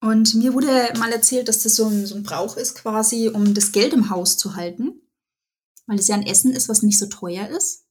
[0.00, 3.54] Und mir wurde mal erzählt, dass das so ein, so ein Brauch ist, quasi, um
[3.54, 5.00] das Geld im Haus zu halten.
[5.86, 7.86] Weil es ja ein Essen ist, was nicht so teuer ist.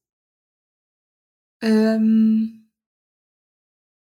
[1.61, 2.71] Ähm,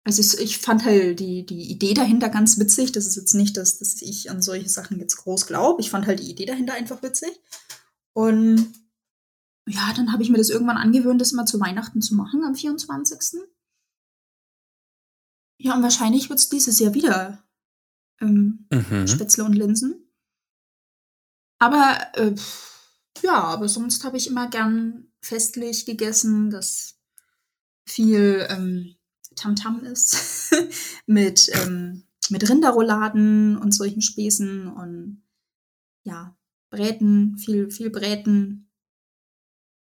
[0.05, 2.91] also ich, ich, fand halt die, die Idee dahinter ganz witzig.
[2.91, 5.81] Das ist jetzt nicht, dass, dass ich an solche Sachen jetzt groß glaube.
[5.81, 7.39] Ich fand halt die Idee dahinter einfach witzig.
[8.13, 8.73] Und
[9.65, 12.55] ja, dann habe ich mir das irgendwann angewöhnt, das immer zu Weihnachten zu machen am
[12.55, 13.41] 24.
[15.63, 17.41] Ja, und wahrscheinlich wird es dieses Jahr wieder
[18.19, 19.07] ähm, mhm.
[19.07, 19.95] Spätzle und Linsen.
[21.57, 22.35] Aber äh,
[23.21, 26.99] ja, aber sonst habe ich immer gern festlich gegessen, dass
[27.87, 28.97] viel ähm,
[29.35, 30.53] Tamtam ist,
[31.05, 35.23] mit, ähm, mit Rinderrouladen und solchen Späßen und
[36.03, 36.37] ja,
[36.71, 38.69] Bräten, viel, viel Bräten.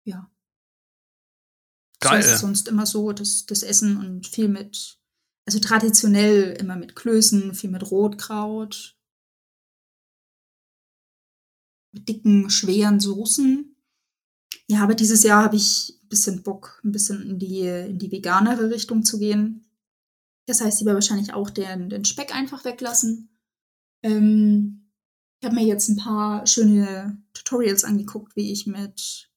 [0.02, 0.28] Ja.
[2.00, 2.20] Geil.
[2.20, 4.97] So ist sonst immer so, das, das Essen und viel mit,
[5.48, 8.98] also traditionell immer mit Klößen, viel mit Rotkraut,
[11.90, 13.74] mit dicken, schweren Soßen.
[14.66, 18.68] Ja, aber dieses Jahr habe ich bisschen Bock, ein bisschen in die, in die veganere
[18.68, 19.70] Richtung zu gehen.
[20.46, 23.30] Das heißt, ich werde wahrscheinlich auch den, den Speck einfach weglassen.
[24.02, 24.92] Ähm,
[25.40, 29.30] ich habe mir jetzt ein paar schöne Tutorials angeguckt, wie ich mit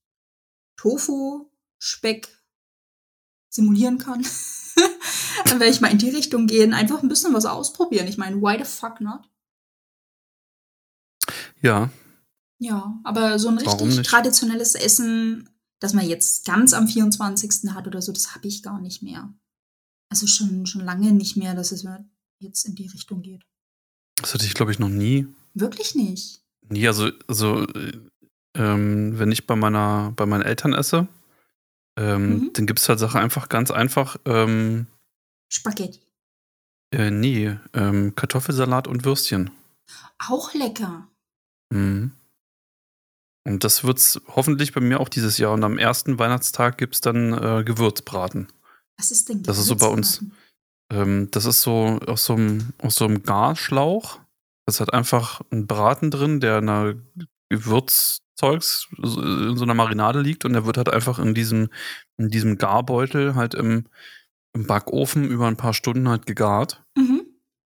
[0.76, 2.38] Tofu Speck
[3.50, 4.26] simulieren kann.
[5.46, 8.08] Dann werde ich mal in die Richtung gehen, einfach ein bisschen was ausprobieren.
[8.08, 9.22] Ich meine, why the fuck not?
[11.62, 11.90] Ja.
[12.60, 15.50] Ja, aber so ein richtig traditionelles Essen
[15.82, 17.72] dass man jetzt ganz am 24.
[17.74, 19.34] hat oder so, das habe ich gar nicht mehr.
[20.10, 21.86] Also schon, schon lange nicht mehr, dass es
[22.40, 23.44] jetzt in die Richtung geht.
[24.18, 25.28] Das hatte ich, glaube ich, noch nie.
[25.56, 26.44] Wirklich nicht?
[26.70, 27.66] Nie, also, also
[28.56, 31.08] ähm, wenn ich bei meiner, bei meinen Eltern esse,
[31.98, 32.54] ähm, mhm.
[32.54, 34.18] dann gibt es halt Sachen einfach ganz einfach.
[34.26, 34.86] Ähm,
[35.52, 36.00] Spaghetti.
[36.94, 39.52] Äh, nee, ähm, Kartoffelsalat und Würstchen.
[40.18, 41.08] Auch lecker.
[41.70, 42.12] Mhm.
[43.44, 45.54] Und das wird es hoffentlich bei mir auch dieses Jahr.
[45.54, 48.48] Und am ersten Weihnachtstag gibt es dann äh, Gewürzbraten.
[48.98, 49.44] Was ist denn Gewürzbraten?
[49.44, 50.24] Das ist so bei uns.
[50.92, 54.20] Ähm, das ist so aus so einem, aus so einem Garschlauch.
[54.66, 56.96] Das hat einfach einen Braten drin, der in einer
[57.50, 60.46] Gewürzzeugs, in so einer Marinade liegt.
[60.46, 61.70] Und der wird halt einfach in diesem,
[62.18, 63.88] in diesem Garbeutel halt im,
[64.54, 66.84] im Backofen über ein paar Stunden halt gegart.
[66.96, 67.22] Mhm.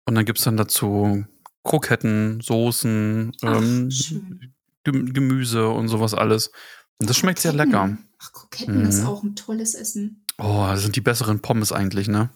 [0.07, 1.25] Und dann gibt es dann dazu
[1.65, 3.91] Kroketten, Soßen, Ach, ähm.
[4.85, 6.51] Gemüse und sowas alles.
[6.99, 7.97] Und das schmeckt sehr lecker.
[8.19, 8.89] Ach, Kroketten mhm.
[8.89, 10.25] ist auch ein tolles Essen.
[10.39, 12.31] Oh, das sind die besseren Pommes eigentlich, ne?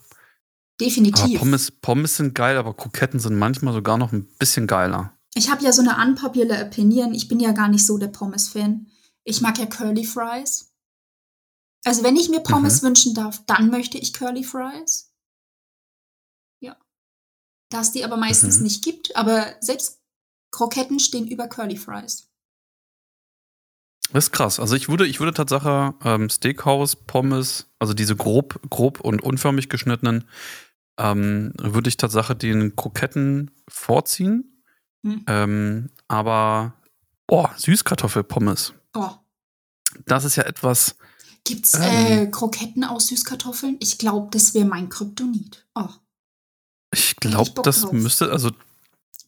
[0.80, 1.24] Definitiv.
[1.24, 5.12] Aber Pommes, Pommes sind geil, aber Kroketten sind manchmal sogar noch ein bisschen geiler.
[5.34, 7.14] Ich habe ja so eine unpopular Opinion.
[7.14, 8.86] Ich bin ja gar nicht so der Pommes-Fan.
[9.24, 10.72] Ich mag ja Curly Fries.
[11.86, 12.88] Also wenn ich mir Pommes mhm.
[12.88, 15.14] wünschen darf, dann möchte ich Curly Fries.
[16.60, 16.76] Ja.
[17.70, 18.64] Da es die aber meistens mhm.
[18.64, 19.14] nicht gibt.
[19.14, 20.02] Aber selbst
[20.50, 22.28] Kroketten stehen über Curly Fries.
[24.10, 24.58] Das ist krass.
[24.58, 29.68] Also ich würde, ich würde Tatsache ähm, Steakhouse, Pommes, also diese grob, grob und unförmig
[29.68, 30.28] geschnittenen,
[30.98, 34.60] ähm, würde ich Tatsache den Kroketten vorziehen.
[35.04, 35.24] Hm.
[35.28, 36.74] Ähm, aber,
[37.28, 38.74] oh, Süßkartoffelpommes.
[38.94, 39.10] Oh.
[40.04, 40.96] Das ist ja etwas,
[41.46, 43.76] Gibt's äh, Kroketten aus Süßkartoffeln?
[43.78, 45.64] Ich glaube, das wäre mein Kryptonit.
[45.76, 45.88] Oh.
[46.92, 47.92] Ich glaube, das drauf.
[47.92, 48.50] müsste, also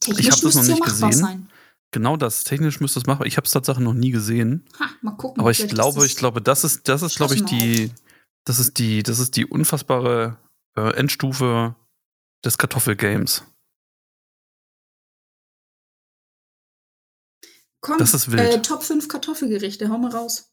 [0.00, 1.12] Technisch ich habe das noch nicht gesehen.
[1.12, 1.50] Sein.
[1.92, 2.42] Genau das.
[2.42, 3.26] Technisch müsste es machbar.
[3.26, 4.66] Ich habe es tatsächlich noch nie gesehen.
[4.80, 5.40] Ha, mal gucken.
[5.40, 7.92] Aber ich glaube, ich glaube, das ist, das ist, glaube ich, die,
[8.44, 10.38] das ist die, das ist die unfassbare
[10.76, 11.76] äh, Endstufe
[12.44, 13.44] des Kartoffelgames.
[17.80, 18.40] Komm, das ist wild.
[18.40, 20.50] Äh, Top 5 Kartoffelgerichte, hau mal raus.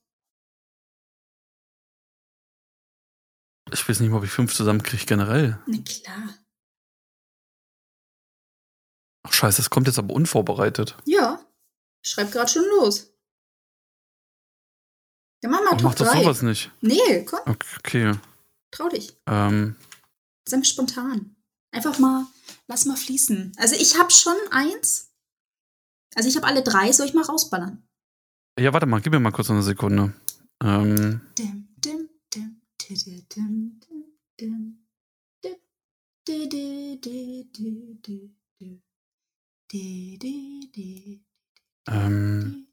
[3.75, 5.59] Ich weiß nicht mal, ob ich fünf zusammenkriege generell.
[5.67, 6.33] Na klar.
[9.23, 10.95] Ach scheiße, das kommt jetzt aber unvorbereitet.
[11.03, 11.45] Ja,
[12.01, 13.11] ich schreib gerade schon los.
[15.43, 16.71] Ja, mach mal Top Mach doch sowas nicht.
[16.79, 17.41] Nee, komm.
[17.45, 18.13] Okay.
[18.71, 19.17] Trau dich.
[19.27, 19.75] Ähm.
[20.47, 21.35] Sei mal spontan.
[21.71, 22.25] Einfach mal,
[22.67, 23.51] lass mal fließen.
[23.57, 25.11] Also ich habe schon eins.
[26.15, 27.85] Also ich habe alle drei, soll ich mal rausballern?
[28.57, 30.13] Ja, warte mal, gib mir mal kurz eine Sekunde.
[30.63, 31.19] Ähm.
[31.37, 32.61] Dim, dim, dim,
[34.39, 34.77] dim,
[35.43, 35.57] dim,
[36.27, 37.49] dim,
[41.87, 42.67] ähm.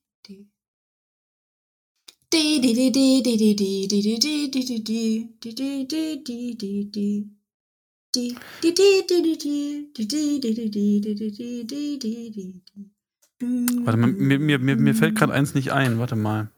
[13.84, 15.98] Warte mal, mir, mir, mir, mir fällt gerade eins nicht ein.
[15.98, 16.50] Warte mal.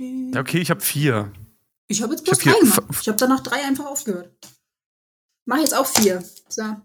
[0.00, 1.32] Ja, okay, ich habe vier.
[1.88, 2.82] Ich habe jetzt bloß drei gemacht.
[3.02, 4.32] Ich habe danach drei einfach aufgehört.
[5.44, 6.24] Mach jetzt auch vier.
[6.48, 6.76] So.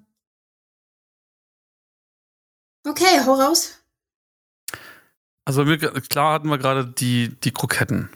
[2.86, 3.80] Okay, hau raus.
[5.45, 5.63] Also
[6.10, 8.10] klar hatten wir gerade die, die Kroketten.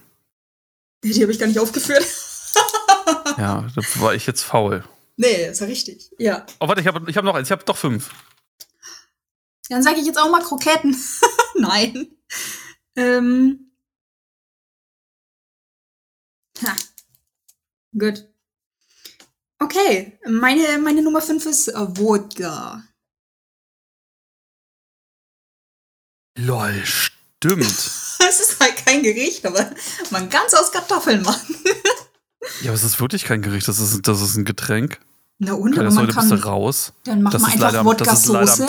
[1.03, 2.05] Die habe ich gar nicht aufgeführt.
[3.38, 4.83] ja, da war ich jetzt faul.
[5.15, 6.12] Nee, ist ja richtig.
[6.17, 6.45] Ja.
[6.59, 7.47] Oh, warte, ich habe ich hab noch eins.
[7.47, 8.09] Ich habe doch fünf.
[9.69, 10.95] Dann sage ich jetzt auch mal Kroketten.
[11.55, 12.07] Nein.
[12.95, 13.68] Ähm.
[16.63, 16.76] Ha.
[17.98, 18.28] Gut.
[19.60, 22.84] Okay, meine, meine Nummer 5 ist äh, Wodka.
[26.38, 27.65] Lol, stimmt.
[28.22, 29.74] Es ist halt kein Gericht, aber
[30.12, 31.56] man kann es aus Kartoffeln machen.
[32.62, 35.00] ja, aber es ist wirklich kein Gericht, das ist, das ist ein Getränk.
[35.41, 36.91] Na und, man kann, bist du raus.
[37.06, 38.67] Dann machen wir einfach Wodka-Soße.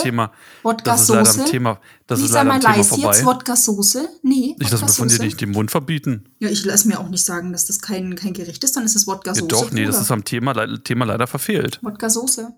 [0.63, 0.85] Wodka-Soße.
[0.85, 1.81] Das ist leider am Thema.
[2.07, 3.07] Das ist leider am Thema vorbei.
[3.07, 4.09] jetzt Wodka-Soße?
[4.23, 6.29] Nee, Ich lasse mir von dir nicht den Mund verbieten.
[6.39, 8.95] Ja, ich lasse mir auch nicht sagen, dass das kein, kein Gericht ist, dann ist
[8.95, 9.41] es Wodka-Soße.
[9.41, 11.81] Ja, doch, nee, das ist am Thema, Thema leider verfehlt.
[11.83, 12.53] Wodka-Soße.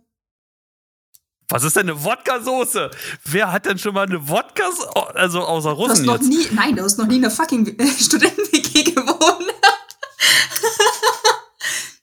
[1.49, 2.91] Was ist denn eine Wodka-Soße?
[3.25, 4.63] Wer hat denn schon mal eine Wodka,
[5.15, 6.51] also außer Russen du hast noch jetzt?
[6.51, 7.67] Nie, nein, du hast noch nie in einer fucking
[7.99, 8.62] Studenten-WG gewohnt.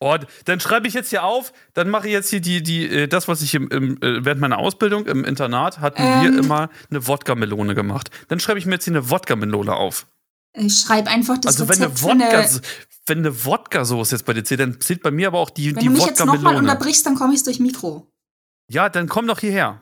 [0.02, 3.08] Oh, dann schreibe ich jetzt hier auf, dann mache ich jetzt hier die, die, äh,
[3.08, 6.70] das, was ich im, im, äh, während meiner Ausbildung im Internat hatten ähm, wir immer
[6.90, 8.10] eine Wodka-Melone gemacht.
[8.30, 10.08] Dann schreibe ich mir jetzt hier eine Wodka-Melone auf.
[10.54, 12.62] Ich schreibe einfach das Also wenn eine Wodka, eine,
[13.08, 15.82] wenn eine Wodka-Soße jetzt bei dir zählt, dann zählt bei mir aber auch die, wenn
[15.82, 15.90] die Wodka-Melone.
[15.90, 18.10] Wenn du mich jetzt nochmal unterbrichst, dann komme ich durch Mikro.
[18.72, 19.82] Ja, dann komm doch hierher.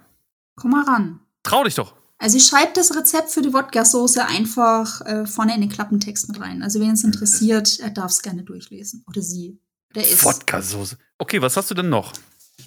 [0.56, 1.20] Komm mal ran.
[1.44, 1.94] Trau dich doch.
[2.18, 6.40] Also ich schreibe das Rezept für die Wodka-Soße einfach äh, vorne in den Klappentext mit
[6.42, 6.64] rein.
[6.64, 9.04] Also wen es interessiert, er darf es gerne durchlesen.
[9.08, 9.60] Oder sie.
[9.98, 10.24] Der ist.
[10.24, 10.96] Wodka-Soße.
[11.18, 12.14] Okay, was hast du denn noch?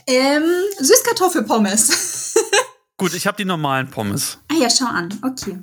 [0.09, 0.43] Ähm,
[0.81, 2.35] Süßkartoffelpommes.
[2.97, 4.39] Gut, ich habe die normalen Pommes.
[4.49, 5.17] Ah ja, schau an.
[5.23, 5.63] Okay.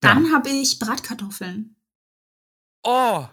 [0.00, 0.32] Dann ja.
[0.32, 1.74] habe ich Bratkartoffeln.
[2.84, 3.26] Oh,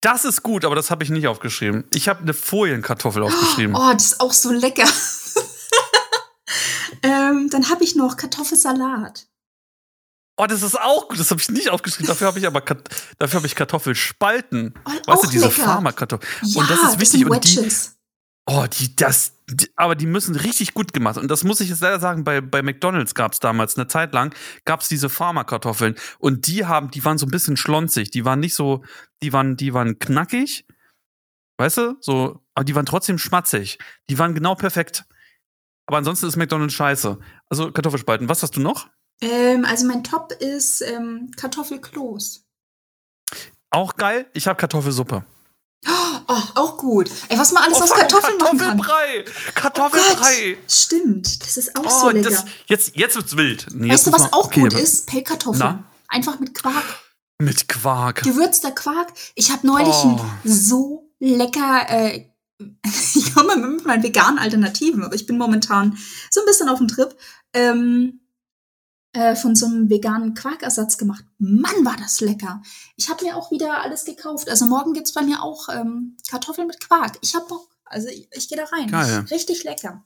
[0.00, 1.84] das ist gut, aber das habe ich nicht aufgeschrieben.
[1.94, 3.76] Ich habe eine Folienkartoffel aufgeschrieben.
[3.76, 4.84] Oh, das ist auch so lecker.
[7.04, 9.27] ähm, dann habe ich noch Kartoffelsalat.
[10.40, 11.18] Oh, das ist auch gut.
[11.18, 12.06] Das habe ich nicht aufgeschrieben.
[12.06, 12.60] Dafür habe ich aber
[13.18, 14.72] dafür habe ich Kartoffelspalten.
[14.84, 16.30] Oh, weißt du, diese Pharmakartoffeln.
[16.42, 17.24] Ja, und das ist wichtig.
[17.24, 17.68] Das und die,
[18.46, 21.18] oh, die, das, die, aber die müssen richtig gut gemacht.
[21.18, 24.14] Und das muss ich jetzt leider sagen, bei, bei McDonalds gab es damals eine Zeit
[24.14, 24.32] lang,
[24.64, 25.96] gab es diese Pharmakartoffeln.
[26.20, 28.12] Und die haben, die waren so ein bisschen schlonzig.
[28.12, 28.84] Die waren nicht so,
[29.24, 30.66] die waren, die waren knackig.
[31.56, 31.96] Weißt du?
[32.00, 33.78] So, aber die waren trotzdem schmatzig.
[34.08, 35.04] Die waren genau perfekt.
[35.86, 37.18] Aber ansonsten ist McDonalds scheiße.
[37.48, 38.28] Also Kartoffelspalten.
[38.28, 38.88] Was hast du noch?
[39.20, 42.44] Ähm, also mein Top ist ähm, Kartoffelkloß.
[43.70, 44.26] Auch geil.
[44.32, 45.24] Ich habe Kartoffelsuppe.
[46.30, 47.10] Oh, auch gut.
[47.28, 48.80] Ey, was man alles oh, aus Kartoffeln machen kann.
[48.80, 49.24] Kartoffelbrei.
[49.54, 50.56] Kartoffelbrei.
[50.58, 52.30] Oh Stimmt, das ist auch oh, so lecker.
[52.30, 53.66] Das, jetzt, jetzt wird's wild.
[53.72, 55.06] Nee, weißt du, was auch okay, gut ist?
[55.06, 55.84] Pellkartoffeln.
[56.08, 56.84] Einfach mit Quark.
[57.38, 58.22] Mit Quark.
[58.24, 59.12] Gewürzter Quark.
[59.36, 60.20] Ich habe neulich oh.
[60.44, 61.86] so lecker.
[61.88, 62.26] Äh,
[63.14, 65.96] ich komme mit meinen veganen Alternativen, aber ich bin momentan
[66.30, 67.16] so ein bisschen auf dem Trip.
[67.54, 68.20] Ähm,
[69.18, 71.24] äh, von so einem veganen Quarkersatz gemacht.
[71.38, 72.62] Mann, war das lecker.
[72.96, 74.48] Ich habe mir auch wieder alles gekauft.
[74.48, 77.18] Also morgen gibt es bei mir auch ähm, Kartoffeln mit Quark.
[77.20, 77.68] Ich habe Bock.
[77.84, 78.88] Also ich, ich gehe da rein.
[78.88, 79.26] Geil.
[79.30, 80.04] Richtig lecker.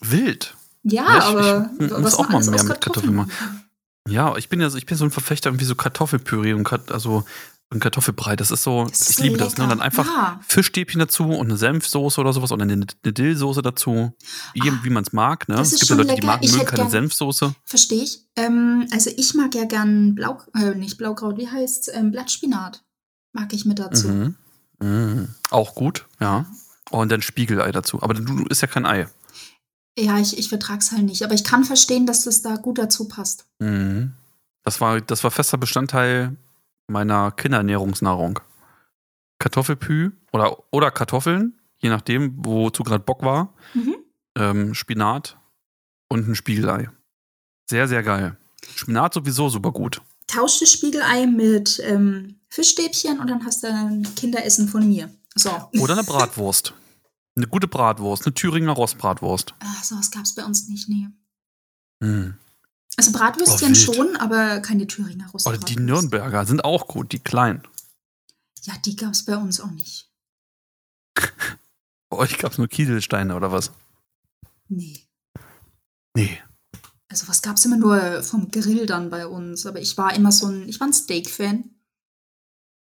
[0.00, 0.54] Wild.
[0.82, 3.32] Ja, ja ich, aber ich, ich muss auch mal mehr mit Kartoffeln machen.
[4.06, 6.92] Ja, ich bin ja so, ich bin so ein Verfechter irgendwie so Kartoffelpüree und Kat
[6.92, 7.24] also
[7.74, 8.36] und Kartoffelbrei.
[8.36, 9.56] Das ist so, Das ist ich so liebe das.
[9.58, 9.64] Ne?
[9.64, 9.84] Und dann lecker.
[9.84, 10.40] einfach Ja.
[10.46, 14.12] Fischstäbchen dazu und eine Senfsoße oder sowas oder eine, eine Dillsoße dazu.
[14.54, 15.48] Wie, wie man es mag.
[15.48, 15.56] Ne?
[15.56, 16.26] Ah, Es gibt ja Leute, die lecker.
[16.26, 17.54] mag, Ich mögen keine gern- Senfsoße.
[17.64, 18.20] Verstehe ich.
[18.36, 21.88] Ähm, also ich mag ja gern Blau, äh, nicht Blaukraut, wie heißt's?
[21.92, 22.82] Ähm, Blattspinat.
[23.32, 24.08] Mag ich mit dazu.
[24.08, 24.34] Mhm.
[24.80, 25.28] Mhm.
[25.50, 26.46] Auch gut, ja.
[26.90, 28.02] Und dann Spiegelei dazu.
[28.02, 29.08] Aber du, du isst ja kein Ei.
[29.98, 31.22] Ja, ich, ich vertrag's halt nicht.
[31.24, 33.46] Aber ich kann verstehen, dass das da gut dazu passt.
[33.60, 34.12] Mhm.
[34.64, 36.36] Das war, das war fester Bestandteil
[36.86, 38.40] meiner Kinderernährungsnahrung.
[39.38, 43.54] Kartoffelpü oder, oder Kartoffeln, je nachdem, wozu gerade Bock war.
[43.74, 43.96] Mhm.
[44.36, 45.38] Ähm, Spinat
[46.08, 46.88] und ein Spiegelei.
[47.68, 48.36] Sehr, sehr geil.
[48.74, 50.00] Spinat sowieso super gut.
[50.26, 55.10] Tausch das Spiegelei mit ähm, Fischstäbchen und dann hast du ein Kinderessen von mir.
[55.34, 55.50] So.
[55.80, 56.74] Oder eine Bratwurst.
[57.36, 59.54] Eine gute Bratwurst, eine Thüringer Rostbratwurst.
[59.58, 61.08] Ah, sowas gab's bei uns nicht, nee.
[62.00, 62.34] Mhm.
[62.96, 65.68] Also Bratwürstchen Oh, schon, aber keine Thüringer Oder Rostbratwurst.
[65.68, 67.62] die Nürnberger sind auch gut, die kleinen.
[68.62, 70.10] Ja, die gab's bei uns auch nicht.
[71.14, 71.24] Bei
[72.16, 73.72] euch gab es nur Kieselsteine oder was?
[74.68, 75.04] Nee.
[76.16, 76.38] Nee.
[77.08, 79.66] Also was gab's immer nur vom Grill dann bei uns.
[79.66, 81.70] Aber ich war immer so ein, ich war ein Steak-Fan.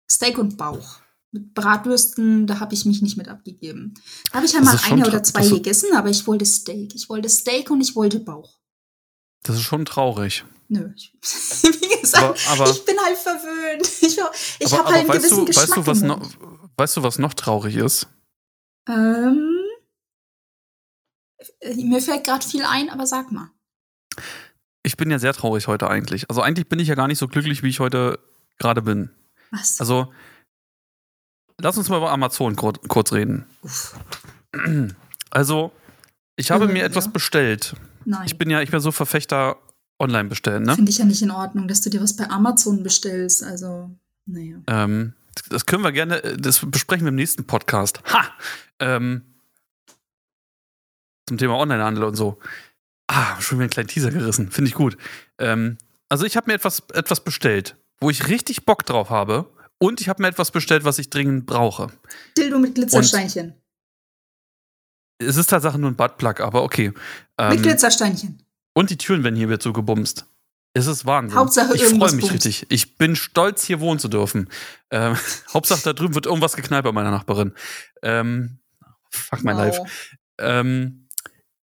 [0.09, 0.99] Steak und Bauch.
[1.31, 3.95] Mit Bratwürsten, da habe ich mich nicht mit abgegeben.
[4.29, 6.45] Da habe ich halt Das mal ist schon eine oder zwei gegessen, aber ich wollte
[6.45, 6.93] Steak.
[6.93, 8.59] Ich wollte Steak und ich wollte Bauch.
[9.43, 10.45] Das ist schon traurig.
[10.69, 10.91] Nö.
[10.95, 13.87] Ich, wie gesagt, Aber, aber, ich bin halt verwöhnt.
[14.01, 14.17] Ich,
[14.67, 16.29] ich habe halt einen weißt, gewissen du, Geschmack weißt, du, was noch,
[16.77, 18.07] weißt du, was noch traurig ist?
[18.87, 19.57] Ähm,
[21.59, 23.49] äh, mir fällt gerade viel ein, aber sag mal.
[24.83, 26.29] Ich bin ja sehr traurig heute eigentlich.
[26.29, 28.19] Also eigentlich bin ich ja gar nicht so glücklich, wie ich heute
[28.59, 29.09] gerade bin.
[29.51, 29.79] Was?
[29.79, 30.13] Also,
[31.59, 33.45] lass uns mal über Amazon kur kurz reden.
[33.61, 33.95] Uff,
[35.29, 35.71] Also,
[36.35, 37.11] ich habe Äh, mir etwas ja.
[37.11, 37.75] bestellt.
[38.05, 38.23] Nein.
[38.25, 39.57] Ich bin ja, ich bin so Verfechter
[39.99, 40.75] online bestellen, ne?
[40.75, 43.43] Finde ich ja nicht in Ordnung, dass du dir was bei Amazon bestellst.
[43.43, 43.89] Also,
[44.25, 44.57] naja.
[44.67, 45.13] Ähm,
[45.49, 48.01] das können wir gerne, äh, das besprechen wir im nächsten Podcast.
[48.11, 48.25] Ha!
[48.79, 49.23] Ähm,
[51.27, 52.39] zum Thema Onlinehandel und so.
[53.07, 54.51] Ah, schon wieder einen kleinen Teaser gerissen.
[54.51, 54.97] Finde ich gut.
[55.37, 55.77] Ähm,
[56.09, 59.49] also ich habe mir etwas, etwas bestellt, wo ich richtig Bock drauf habe.
[59.79, 61.87] Und ich habe mir etwas bestellt, was ich dringend brauche.
[62.37, 63.53] Dildo mit Glitzersteinchen.
[65.19, 66.89] Es ist Tatsache nur ein Buttplug, aber okay.
[66.89, 66.97] mit
[67.37, 68.41] Ähm, Glitzersteinchen.
[68.73, 70.25] und die Türen hier wieder so gebumst.
[70.75, 71.37] Es ist Wahnsinn.
[71.37, 72.33] Hauptsache ich freue mich bumst.
[72.33, 72.65] richtig.
[72.69, 74.49] Ich bin stolz, hier wohnen zu dürfen.
[74.89, 75.15] Ähm,
[75.53, 77.53] Hauptsache, da drüben wird irgendwas geknallt bei meiner Nachbarin.
[78.01, 78.57] Ähm,
[79.11, 79.79] fuck my life.
[80.39, 81.07] Ähm,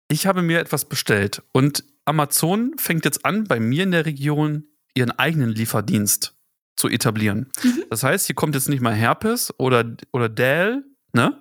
[0.08, 4.64] ich habe mir etwas bestellt und Amazon fängt jetzt an, bei mir in der Region
[4.94, 6.34] ihren eigenen Lieferdienst
[6.76, 7.50] zu etablieren.
[7.62, 7.84] Mhm.
[7.90, 11.40] Das heißt, hier kommt jetzt nicht mal Herpes oder, oder Dell, ne?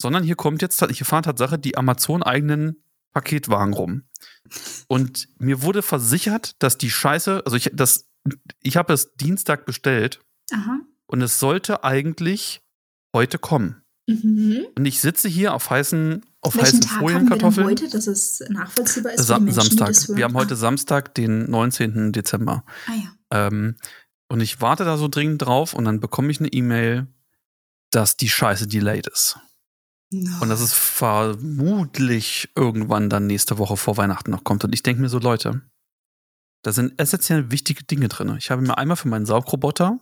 [0.00, 2.82] Sondern hier kommt jetzt, hier fahren Tatsache die Amazon-eigenen
[3.12, 4.02] Paketwagen rum.
[4.86, 8.08] Und mir wurde versichert, dass die Scheiße, also ich, das,
[8.60, 10.20] ich habe es Dienstag bestellt
[10.52, 10.80] Aha.
[11.06, 12.62] und es sollte eigentlich
[13.14, 13.82] heute kommen.
[14.06, 14.66] Mhm.
[14.76, 17.66] Und ich sitze hier auf heißen, auf Welchen heißen Tag haben wir Folienkartoffeln.
[17.66, 20.16] heute, dass es nachvollziehbar ist Sa Menschen, Samstag.
[20.16, 22.12] Wir haben heute Samstag, den 19.
[22.12, 22.64] Dezember.
[22.86, 23.46] Ah, ah ja.
[23.46, 23.76] Ähm,
[24.28, 27.06] und ich warte da so dringend drauf und dann bekomme ich eine E-Mail,
[27.90, 29.38] dass die Scheiße delayed ist.
[30.10, 30.40] No.
[30.40, 34.64] Und dass es vermutlich irgendwann dann nächste Woche vor Weihnachten noch kommt.
[34.64, 35.60] Und ich denke mir so, Leute,
[36.62, 38.34] da sind essentiell wichtige Dinge drin.
[38.38, 39.98] Ich habe mir einmal für meinen Saugroboter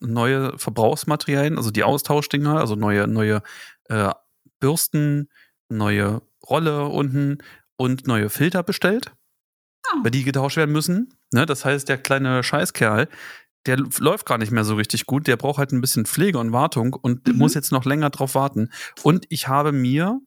[0.00, 3.42] neue Verbrauchsmaterialien, also die Austauschdinger, also neue, neue
[3.88, 4.10] äh,
[4.58, 5.28] Bürsten,
[5.68, 7.38] neue Rolle unten
[7.76, 9.12] und neue Filter bestellt,
[9.92, 10.04] Oh.
[10.04, 11.12] weil die getauscht werden müssen.
[11.32, 11.44] Ne?
[11.44, 13.08] Das heißt, der kleine Scheißkerl,
[13.66, 15.26] der läuft gar nicht mehr so richtig gut.
[15.26, 17.36] Der braucht halt ein bisschen Pflege und Wartung und Mhm.
[17.38, 18.70] muss jetzt noch länger drauf warten.
[19.02, 20.20] Und ich habe mir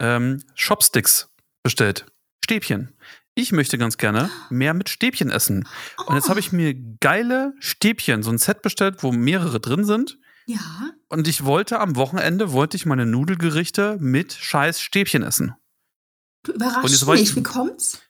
[0.00, 1.28] ähm, Shopsticks
[1.62, 2.06] bestellt.
[2.44, 2.96] Stäbchen.
[3.34, 5.66] Ich möchte ganz gerne mehr mit Stäbchen essen.
[6.06, 10.18] Und jetzt habe ich mir geile Stäbchen, so ein Set bestellt, wo mehrere drin sind.
[10.46, 10.58] Ja.
[11.08, 15.54] Und ich wollte am Wochenende, wollte ich meine Nudelgerichte mit scheiß Stäbchen essen.
[16.42, 17.36] Du überraschst mich.
[17.36, 18.02] Wie kommt's?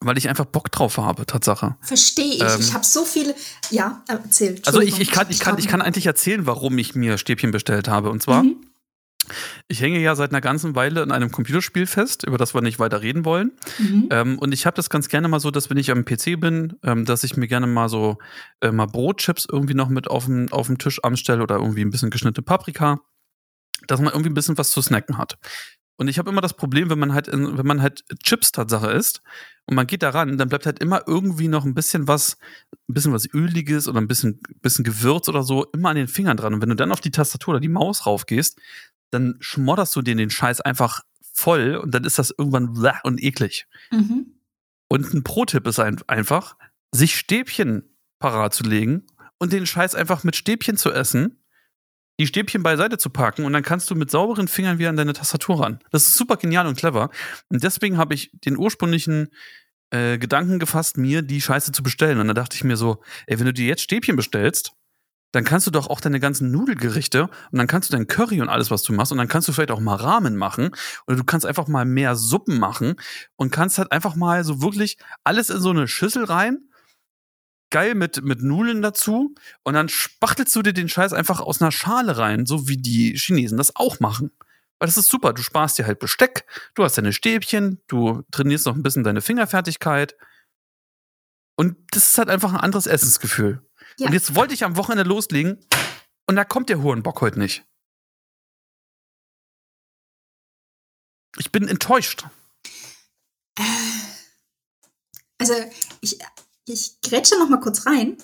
[0.00, 1.76] Weil ich einfach Bock drauf habe, Tatsache.
[1.80, 2.40] Verstehe ich.
[2.40, 3.34] Ähm, ich habe so viele.
[3.70, 4.60] Ja, erzähl.
[4.64, 7.88] Also ich, ich, kann, ich, kann, ich kann eigentlich erzählen, warum ich mir Stäbchen bestellt
[7.88, 8.10] habe.
[8.10, 8.56] Und zwar, Mhm.
[9.66, 12.78] ich hänge ja seit einer ganzen Weile in einem Computerspiel fest, über das wir nicht
[12.78, 13.50] weiter reden wollen.
[13.78, 14.06] Mhm.
[14.10, 16.76] Ähm, und ich habe das ganz gerne mal so, dass wenn ich am PC bin,
[16.84, 18.18] ähm, dass ich mir gerne mal so
[18.60, 21.90] äh, mal Brotchips irgendwie noch mit auf dem auf dem Tisch anstelle oder irgendwie ein
[21.90, 23.00] bisschen geschnittene Paprika,
[23.88, 25.38] dass man irgendwie ein bisschen was zu snacken hat.
[25.98, 28.90] Und ich habe immer das Problem, wenn man halt in, wenn man halt Chips Tatsache
[28.92, 29.20] isst
[29.66, 32.38] und man geht daran, dann bleibt halt immer irgendwie noch ein bisschen was,
[32.88, 36.36] ein bisschen was öliges oder ein bisschen bisschen Gewürz oder so immer an den Fingern
[36.36, 36.54] dran.
[36.54, 38.60] Und wenn du dann auf die Tastatur oder die Maus raufgehst,
[39.10, 41.02] dann schmodderst du dir den Scheiß einfach
[41.34, 43.66] voll und dann ist das irgendwann und eklig.
[43.90, 44.38] Mhm.
[44.88, 46.56] Und ein Pro-Tipp ist ein, einfach,
[46.92, 47.82] sich Stäbchen
[48.20, 49.04] parat zu legen
[49.38, 51.42] und den Scheiß einfach mit Stäbchen zu essen,
[52.18, 55.12] die Stäbchen beiseite zu packen und dann kannst du mit sauberen Fingern wieder an deine
[55.12, 55.78] Tastatur ran.
[55.90, 57.10] Das ist super genial und clever.
[57.48, 59.28] Und deswegen habe ich den ursprünglichen
[59.90, 62.18] äh, Gedanken gefasst, mir die Scheiße zu bestellen.
[62.18, 64.72] Und da dachte ich mir so, ey, wenn du dir jetzt Stäbchen bestellst,
[65.32, 68.48] dann kannst du doch auch deine ganzen Nudelgerichte und dann kannst du dein Curry und
[68.48, 70.70] alles, was du machst, und dann kannst du vielleicht auch mal Ramen machen
[71.06, 72.96] oder du kannst einfach mal mehr Suppen machen
[73.36, 76.68] und kannst halt einfach mal so wirklich alles in so eine Schüssel rein
[77.70, 81.72] geil mit, mit Nudeln dazu und dann spachtelst du dir den Scheiß einfach aus einer
[81.72, 84.30] Schale rein, so wie die Chinesen das auch machen.
[84.78, 88.66] Weil das ist super, du sparst dir halt Besteck, du hast deine Stäbchen, du trainierst
[88.66, 90.16] noch ein bisschen deine Fingerfertigkeit
[91.56, 93.66] und das ist halt einfach ein anderes Essensgefühl.
[93.98, 94.06] Ja.
[94.06, 95.58] Und jetzt wollte ich am Wochenende loslegen
[96.26, 97.64] und da kommt der hohen Bock heute nicht.
[101.36, 102.26] Ich bin enttäuscht.
[103.58, 103.62] Äh,
[105.38, 105.54] also,
[106.00, 106.18] ich,
[106.68, 108.16] ich grätsche noch mal kurz rein.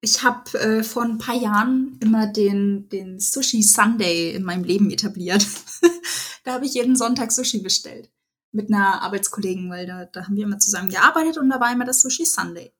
[0.00, 4.90] Ich habe äh, vor ein paar Jahren immer den, den Sushi Sunday in meinem Leben
[4.90, 5.46] etabliert.
[6.44, 8.10] da habe ich jeden Sonntag Sushi bestellt.
[8.52, 11.84] Mit einer Arbeitskollegin, weil da, da haben wir immer zusammen gearbeitet und da war immer
[11.84, 12.72] das Sushi Sunday.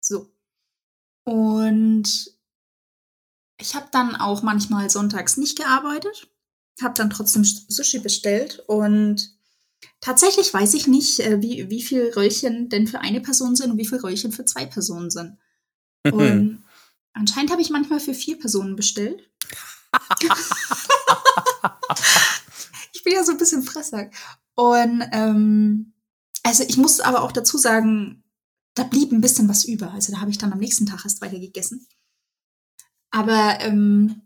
[0.00, 0.30] So.
[1.24, 2.38] Und
[3.60, 6.30] ich habe dann auch manchmal sonntags nicht gearbeitet,
[6.80, 9.37] habe dann trotzdem Sushi bestellt und
[10.00, 13.78] Tatsächlich weiß ich nicht, äh, wie, wie viel Röllchen denn für eine Person sind und
[13.78, 15.36] wie viel Röllchen für zwei Personen sind.
[16.04, 16.12] Mhm.
[16.12, 16.64] Und
[17.12, 19.28] anscheinend habe ich manchmal für vier Personen bestellt.
[22.92, 24.14] ich bin ja so ein bisschen Fressack.
[24.54, 25.94] Und ähm,
[26.42, 28.22] also ich muss aber auch dazu sagen,
[28.74, 29.92] da blieb ein bisschen was über.
[29.92, 31.86] Also da habe ich dann am nächsten Tag erst weiter gegessen.
[33.10, 34.22] Aber ähm,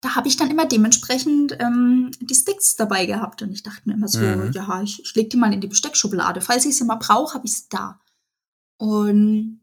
[0.00, 3.42] da habe ich dann immer dementsprechend ähm, die Sticks dabei gehabt.
[3.42, 4.52] Und ich dachte mir immer so, mhm.
[4.52, 6.40] ja, ich, ich lege die mal in die Besteckschublade.
[6.40, 8.00] Falls ich sie mal brauche, habe ich sie da.
[8.78, 9.60] Und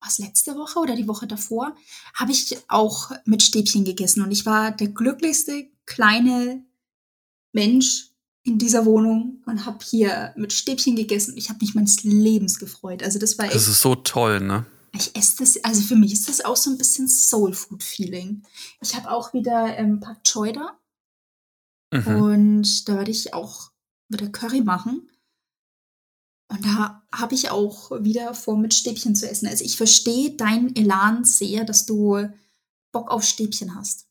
[0.00, 1.74] was letzte Woche oder die Woche davor
[2.14, 4.22] habe ich auch mit Stäbchen gegessen.
[4.22, 6.64] Und ich war der glücklichste kleine
[7.52, 8.10] Mensch
[8.42, 11.36] in dieser Wohnung und habe hier mit Stäbchen gegessen.
[11.36, 13.02] Ich habe mich meines Lebens gefreut.
[13.02, 13.54] Also das war echt.
[13.54, 14.66] Das ist so toll, ne?
[14.92, 18.42] Ich esse das, also für mich ist das auch so ein bisschen Soul Food Feeling.
[18.80, 20.78] Ich habe auch wieder ähm, Pak Choi da.
[21.92, 22.22] Mhm.
[22.22, 23.70] Und da werde ich auch
[24.08, 25.08] wieder Curry machen.
[26.48, 29.46] Und da habe ich auch wieder vor, mit Stäbchen zu essen.
[29.46, 32.28] Also ich verstehe deinen Elan sehr, dass du
[32.90, 34.08] Bock auf Stäbchen hast.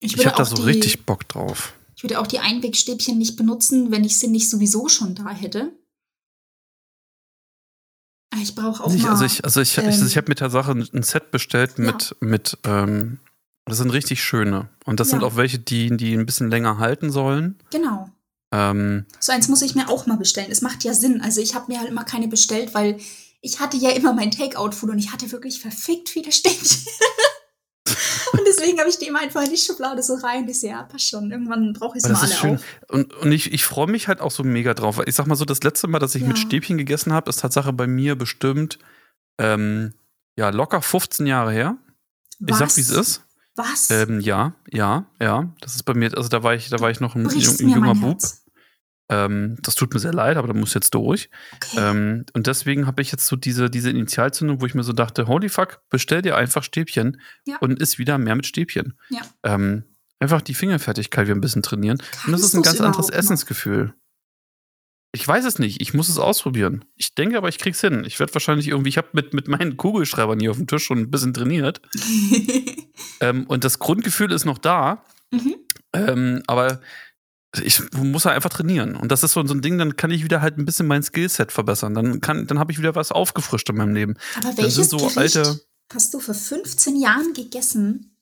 [0.00, 1.74] Ich, ich habe da so die, richtig Bock drauf.
[1.94, 5.72] Ich würde auch die Einwegstäbchen nicht benutzen, wenn ich sie nicht sowieso schon da hätte.
[8.38, 9.10] Ah, ich brauche auch nicht, mal.
[9.10, 12.10] Also ich, also ich, ähm, ich, ich habe mit der Sache ein Set bestellt mit,
[12.10, 12.16] ja.
[12.20, 13.18] mit ähm,
[13.64, 14.68] das sind richtig schöne.
[14.84, 15.12] Und das ja.
[15.12, 17.58] sind auch welche, die, die ein bisschen länger halten sollen.
[17.70, 18.10] Genau.
[18.52, 20.50] Ähm, so eins muss ich mir auch mal bestellen.
[20.50, 21.20] Es macht ja Sinn.
[21.20, 22.98] Also ich habe mir halt immer keine bestellt, weil
[23.40, 26.86] ich hatte ja immer mein Takeout-Food und ich hatte wirklich verfickt viele Stäbchen.
[28.58, 30.48] deswegen habe ich die immer einfach in die Schublade so rein.
[30.48, 31.30] Ich sehe, ja, passt schon.
[31.30, 32.54] Irgendwann brauche ich es mal alle schön.
[32.56, 32.62] auf.
[32.88, 35.00] Und, und ich, ich freue mich halt auch so mega drauf.
[35.06, 36.28] Ich sag mal so, das letzte Mal, dass ich ja.
[36.28, 38.78] mit Stäbchen gegessen habe, ist Tatsache bei mir bestimmt
[39.38, 39.94] ähm,
[40.36, 41.76] ja, locker 15 Jahre her.
[42.40, 42.50] Was?
[42.50, 43.24] Ich sag, wie es ist.
[43.56, 43.90] Was?
[43.90, 45.52] Ähm, ja, ja, ja.
[45.60, 47.94] Das ist bei mir, also da war ich, da war ich noch ein, ein, junger
[47.94, 48.18] Bub.
[49.08, 51.30] Ähm, das tut mir sehr leid, aber da muss jetzt durch.
[51.56, 51.76] Okay.
[51.78, 55.26] Ähm, und deswegen habe ich jetzt so diese, diese Initialzündung, wo ich mir so dachte,
[55.26, 57.56] holy fuck, bestell dir einfach Stäbchen ja.
[57.58, 58.98] und isst wieder mehr mit Stäbchen.
[59.08, 59.22] Ja.
[59.42, 59.84] Ähm,
[60.20, 61.98] einfach die Fingerfertigkeit wieder ein bisschen trainieren.
[61.98, 63.94] Kannst und das ist ein ganz anderes Essensgefühl.
[65.12, 65.80] Ich weiß es nicht.
[65.80, 66.84] Ich muss es ausprobieren.
[66.94, 68.04] Ich denke aber, ich krieg's hin.
[68.06, 70.98] Ich werde wahrscheinlich irgendwie, ich habe mit, mit meinen Kugelschreibern hier auf dem Tisch schon
[70.98, 71.80] ein bisschen trainiert.
[73.20, 75.02] ähm, und das Grundgefühl ist noch da.
[75.30, 75.56] Mhm.
[75.94, 76.80] Ähm, aber
[77.62, 78.94] ich muss ja einfach trainieren.
[78.94, 81.02] Und das ist so, so ein Ding, dann kann ich wieder halt ein bisschen mein
[81.02, 81.94] Skillset verbessern.
[81.94, 84.14] Dann, dann habe ich wieder was aufgefrischt in meinem Leben.
[84.36, 85.60] Aber welches so alte
[85.92, 88.16] hast du vor 15 Jahren gegessen,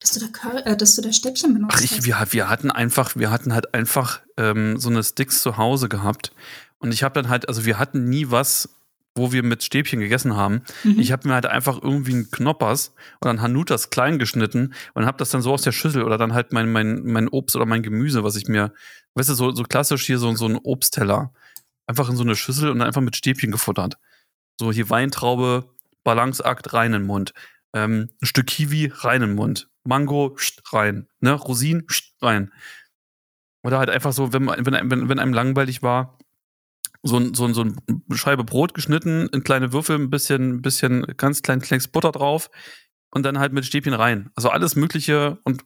[0.00, 3.16] dass du da, äh, dass du da Stäbchen benutzt Ach, ich, wir, wir hatten einfach,
[3.16, 6.32] wir hatten halt einfach ähm, so eine Sticks zu Hause gehabt.
[6.78, 8.70] Und ich habe dann halt, also wir hatten nie was,
[9.14, 10.62] wo wir mit Stäbchen gegessen haben.
[10.84, 10.98] Mhm.
[10.98, 15.18] Ich habe mir halt einfach irgendwie einen Knoppers oder einen Hanutas klein geschnitten und habe
[15.18, 17.82] das dann so aus der Schüssel oder dann halt mein, mein, mein Obst oder mein
[17.82, 18.72] Gemüse, was ich mir,
[19.14, 21.32] weißt du, so, so klassisch hier so, so ein Obstteller,
[21.86, 23.96] einfach in so eine Schüssel und dann einfach mit Stäbchen gefuttert.
[24.58, 25.68] So hier Weintraube,
[26.04, 27.32] Balanceakt, rein in den Mund.
[27.74, 29.68] Ähm, ein Stück Kiwi, rein in den Mund.
[29.84, 30.36] Mango,
[30.72, 31.08] rein.
[31.20, 31.32] Ne?
[31.32, 31.86] Rosinen,
[32.20, 32.52] rein.
[33.62, 36.18] Oder halt einfach so, wenn, wenn, wenn, wenn einem langweilig war,
[37.02, 37.74] so, ein, so, ein, so eine
[38.12, 42.50] Scheibe Brot geschnitten, in kleine Würfel, ein bisschen, ein bisschen ganz klein Klecks Butter drauf
[43.10, 44.30] und dann halt mit Stäbchen rein.
[44.34, 45.62] Also alles Mögliche und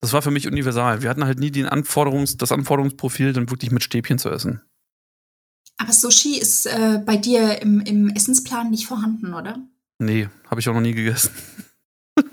[0.00, 1.00] das war für mich universal.
[1.00, 4.60] Wir hatten halt nie den Anforderungs, das Anforderungsprofil, dann wirklich mit Stäbchen zu essen.
[5.78, 9.58] Aber Sushi ist äh, bei dir im, im Essensplan nicht vorhanden, oder?
[9.98, 11.30] Nee, habe ich auch noch nie gegessen.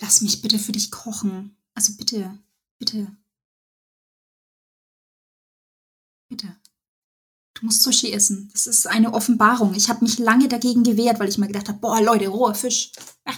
[0.00, 1.56] Lass mich bitte für dich kochen.
[1.74, 2.38] Also bitte,
[2.78, 3.08] bitte.
[6.28, 6.56] Bitte.
[7.54, 8.50] Du musst Sushi essen.
[8.52, 9.74] Das ist eine Offenbarung.
[9.74, 12.92] Ich habe mich lange dagegen gewehrt, weil ich mir gedacht habe, boah, Leute, roher Fisch.
[13.24, 13.32] Ah,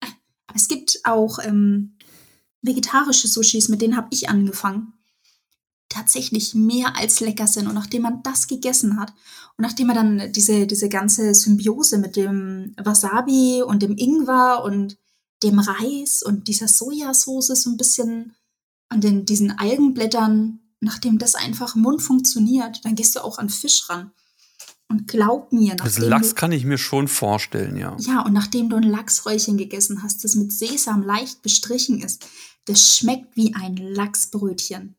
[0.00, 0.08] ah.
[0.46, 1.96] Aber es gibt auch ähm,
[2.62, 4.92] vegetarische Sushis, mit denen habe ich angefangen
[5.94, 7.68] tatsächlich mehr als lecker sind.
[7.68, 9.10] Und nachdem man das gegessen hat
[9.56, 14.98] und nachdem man dann diese, diese ganze Symbiose mit dem Wasabi und dem Ingwer und
[15.42, 18.34] dem Reis und dieser Sojasauce so ein bisschen
[18.88, 23.50] an den, diesen Algenblättern, nachdem das einfach im Mund funktioniert, dann gehst du auch an
[23.50, 24.12] Fisch ran.
[24.88, 27.96] Und glaub mir, das Lachs du, kann ich mir schon vorstellen, ja.
[27.98, 32.26] Ja, und nachdem du ein Lachsräuchchen gegessen hast, das mit Sesam leicht bestrichen ist,
[32.66, 34.94] das schmeckt wie ein Lachsbrötchen.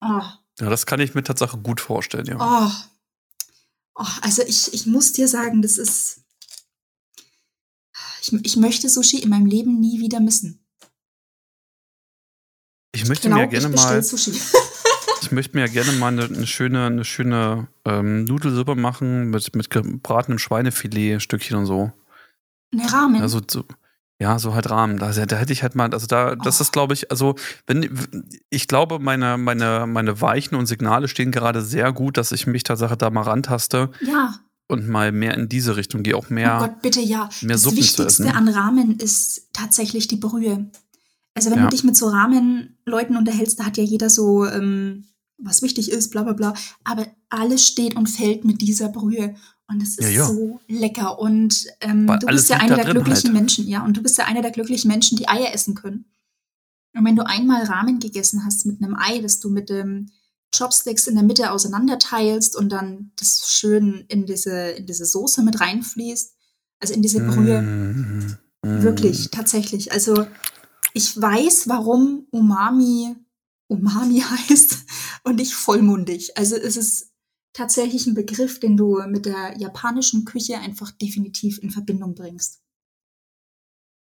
[0.00, 0.22] Oh.
[0.60, 2.36] Ja, das kann ich mir tatsächlich gut vorstellen, ja.
[2.38, 4.02] Oh.
[4.02, 6.20] oh also ich, ich muss dir sagen, das ist.
[8.22, 10.64] Ich, ich möchte Sushi in meinem Leben nie wieder missen.
[12.92, 14.02] Ich möchte ich glaub, mir gerne mal.
[15.22, 19.70] Ich möchte mir gerne mal eine, eine schöne, eine schöne ähm, Nudelsuppe machen mit, mit
[19.70, 21.92] gebratenem Schweinefilet, Stückchen und so.
[22.72, 23.22] Eine Rahmen.
[23.22, 23.64] Also so,
[24.20, 24.98] ja, so halt Rahmen.
[24.98, 26.62] Da, da hätte ich halt mal, also da, das oh.
[26.62, 27.36] ist, glaube ich, also
[27.66, 27.88] wenn
[28.50, 32.62] ich glaube, meine, meine, meine Weichen und Signale stehen gerade sehr gut, dass ich mich
[32.62, 33.90] tatsächlich da mal rantaste.
[34.00, 34.34] Ja.
[34.68, 36.58] Und mal mehr in diese Richtung gehe, auch mehr.
[36.60, 37.28] Oh Gott, bitte ja.
[37.40, 40.70] Mehr das Suppen Wichtigste an Rahmen ist tatsächlich die Brühe.
[41.40, 41.64] Also wenn ja.
[41.64, 45.06] du dich mit so Rahmen-Leuten unterhältst, da hat ja jeder so, ähm,
[45.38, 46.52] was wichtig ist, bla bla bla.
[46.84, 49.34] Aber alles steht und fällt mit dieser Brühe.
[49.66, 50.26] Und es ist ja, ja.
[50.26, 51.18] so lecker.
[51.18, 53.40] Und ähm, du bist ja einer der glücklichen halt.
[53.40, 53.82] Menschen, ja.
[53.82, 56.04] Und du bist ja einer der glücklichen Menschen, die Eier essen können.
[56.94, 60.10] Und wenn du einmal Ramen gegessen hast mit einem Ei, das du mit dem
[60.54, 65.58] Chopsticks in der Mitte auseinanderteilst und dann das schön in diese, in diese Soße mit
[65.58, 66.34] reinfließt,
[66.80, 67.62] also in diese Brühe.
[67.62, 68.82] Mm, mm.
[68.82, 69.90] Wirklich, tatsächlich.
[69.92, 70.26] Also
[70.94, 73.16] ich weiß, warum Umami
[73.70, 74.78] Umami heißt
[75.24, 76.36] und nicht vollmundig.
[76.36, 77.12] Also es ist
[77.52, 82.60] tatsächlich ein Begriff, den du mit der japanischen Küche einfach definitiv in Verbindung bringst.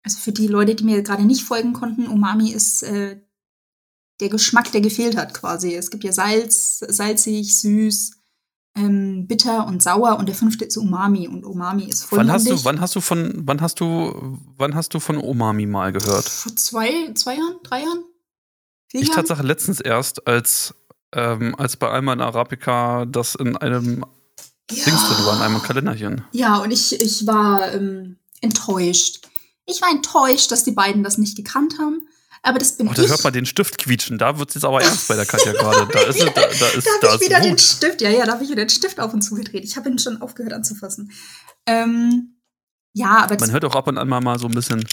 [0.04, 3.22] Also für die Leute, die mir gerade nicht folgen konnten, Umami ist äh,
[4.20, 5.76] der Geschmack, der gefehlt hat quasi.
[5.76, 8.21] Es gibt ja Salz, salzig, süß,
[8.76, 12.20] ähm, bitter und sauer und der fünfte ist Umami und Umami ist voll.
[12.20, 15.66] Wann hast du, wann hast du von, wann hast du, wann hast du von Umami
[15.66, 16.28] mal gehört?
[16.28, 18.04] Vor zwei, zwei Jahren, drei Jahren?
[18.88, 20.74] Vier ich Tatsache letztens erst, als
[21.14, 24.06] ähm, als bei Alman Arabica das in einem
[24.72, 24.86] ja.
[24.86, 26.24] Dings drin war, in einem Kalenderchen.
[26.32, 29.28] Ja, und ich, ich war ähm, enttäuscht.
[29.66, 32.02] Ich war enttäuscht, dass die beiden das nicht gekannt haben.
[32.44, 33.08] Aber das bin oh, da ich.
[33.08, 34.18] Da hört man den Stift quietschen.
[34.18, 35.88] Da wird es jetzt aber ernst bei der Katja gerade.
[35.92, 37.46] Da ist, da, da ist, da habe ich wieder Wut.
[37.46, 38.02] den Stift.
[38.02, 39.64] Ja, ja, da habe ich wieder den Stift auf und zu gedreht.
[39.64, 41.12] Ich habe ihn schon aufgehört anzufassen.
[41.68, 42.38] Ähm,
[42.94, 44.84] ja, aber man hört auch ab und an mal, so ein bisschen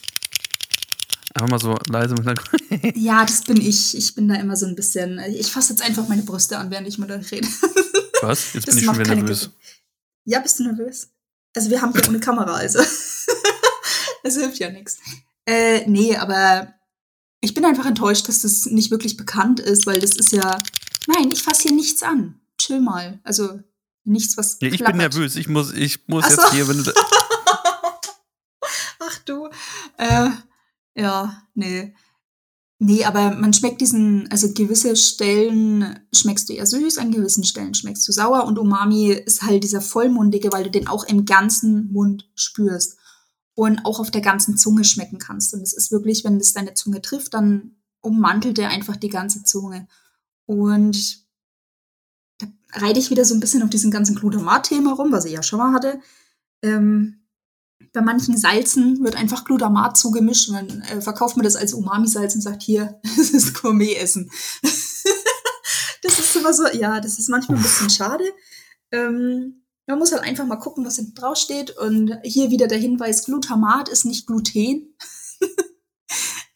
[1.35, 3.97] Einfach mal so leise mit Ja, das bin ich.
[3.97, 5.21] Ich bin da immer so ein bisschen.
[5.29, 7.47] Ich fasse jetzt einfach meine Brüste an, während ich mit euch rede.
[8.23, 8.55] Was?
[8.55, 9.43] Jetzt das bin ich schon wieder nervös.
[9.43, 9.53] Gute.
[10.25, 11.11] Ja, bist du nervös?
[11.55, 12.81] Also, wir haben hier ohne Kamera, also.
[14.25, 14.99] das hilft ja nichts.
[15.47, 16.75] Äh, nee, aber
[17.41, 20.59] ich bin einfach enttäuscht, dass das nicht wirklich bekannt ist, weil das ist ja.
[21.07, 22.41] Nein, ich fasse hier nichts an.
[22.59, 23.21] Chill mal.
[23.23, 23.61] Also,
[24.05, 24.59] nichts, was.
[24.61, 24.95] Ja, ich klappert.
[24.95, 25.37] bin nervös.
[25.37, 26.31] Ich muss, ich muss so.
[26.31, 26.93] jetzt hier, wenn du.
[29.01, 29.49] Ach du.
[29.97, 30.31] Äh,
[30.95, 31.95] ja, nee.
[32.81, 37.75] Nee, aber man schmeckt diesen, also gewisse Stellen schmeckst du eher süß, an gewissen Stellen
[37.75, 41.93] schmeckst du sauer und Umami ist halt dieser vollmundige, weil du den auch im ganzen
[41.93, 42.98] Mund spürst
[43.59, 45.53] und auch auf der ganzen Zunge schmecken kannst.
[45.53, 49.43] Und es ist wirklich, wenn es deine Zunge trifft, dann ummantelt er einfach die ganze
[49.43, 49.89] Zunge.
[50.47, 51.27] Und
[52.39, 55.43] da reite ich wieder so ein bisschen auf diesem ganzen Glutamat-Thema rum, was ich ja
[55.43, 56.01] schon mal hatte.
[56.63, 57.27] Ähm,
[57.93, 62.37] bei manchen Salzen wird einfach Glutamat zugemischt und dann äh, verkauft man das als Umami-Salz
[62.37, 64.31] und sagt, hier, das ist Gourmet-Essen.
[64.63, 68.23] das ist immer so, ja, das ist manchmal ein bisschen schade.
[68.93, 71.71] Ähm, man muss halt einfach mal gucken, was hinten drauf steht.
[71.77, 74.95] Und hier wieder der Hinweis, Glutamat ist nicht Gluten.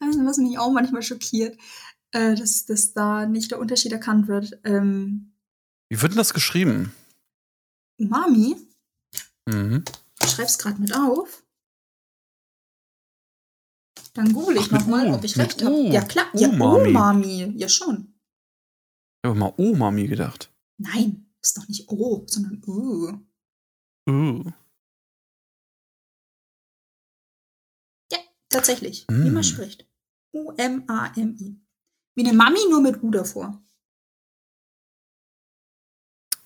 [0.01, 1.57] was mich auch manchmal schockiert,
[2.13, 4.61] äh, dass, dass da nicht der Unterschied erkannt wird.
[4.65, 5.35] Ähm,
[5.89, 6.93] Wie wird denn das geschrieben?
[7.99, 8.57] Umami?
[9.47, 9.85] Mhm.
[10.23, 11.43] Ich schreib's gerade mit auf.
[14.15, 15.75] Dann google ich nochmal, ob ich recht habe.
[15.89, 16.27] Ja, klar.
[16.35, 16.49] Ja.
[16.49, 17.55] Umami.
[17.57, 18.15] Ja, schon.
[19.23, 20.53] Ich habe mal Umami gedacht.
[20.79, 23.19] Nein, ist doch nicht O, sondern U.
[24.09, 24.51] U.
[28.13, 28.19] Ja,
[28.49, 29.07] tatsächlich.
[29.09, 29.25] Mm.
[29.25, 29.87] Wie man spricht.
[30.33, 31.61] U-M-A-M-I.
[32.15, 33.63] Wie eine Mami, nur mit U davor.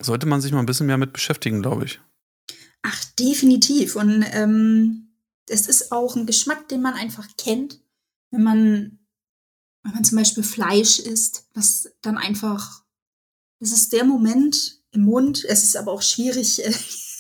[0.01, 2.01] sollte man sich mal ein bisschen mehr mit beschäftigen, glaube ich.
[2.83, 3.97] Ach, definitiv.
[3.97, 5.17] Und ähm,
[5.49, 7.81] es ist auch ein Geschmack, den man einfach kennt,
[8.31, 8.99] wenn man,
[9.83, 12.85] wenn man zum Beispiel Fleisch isst, was dann einfach,
[13.61, 15.45] das ist der Moment im Mund.
[15.45, 16.73] Es ist aber auch schwierig, äh,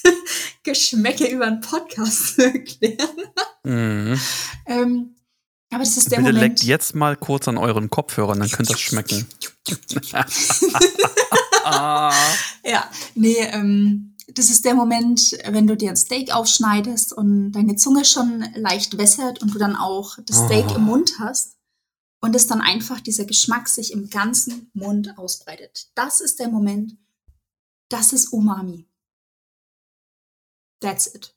[0.64, 3.08] Geschmäcke über einen Podcast zu erklären.
[3.64, 4.20] Mhm.
[4.66, 5.16] ähm,
[5.70, 6.60] aber das ist der Bitte Moment.
[6.60, 9.26] leckt jetzt mal kurz an euren Kopfhörern, dann könnte das schmecken.
[11.68, 17.74] Ja, nee, ähm, das ist der Moment, wenn du dir ein Steak aufschneidest und deine
[17.74, 20.74] Zunge schon leicht wässert und du dann auch das Steak oh.
[20.76, 21.56] im Mund hast
[22.20, 25.88] und es dann einfach dieser Geschmack sich im ganzen Mund ausbreitet.
[25.94, 26.96] Das ist der Moment,
[27.88, 28.88] das ist Umami.
[30.80, 31.36] That's it.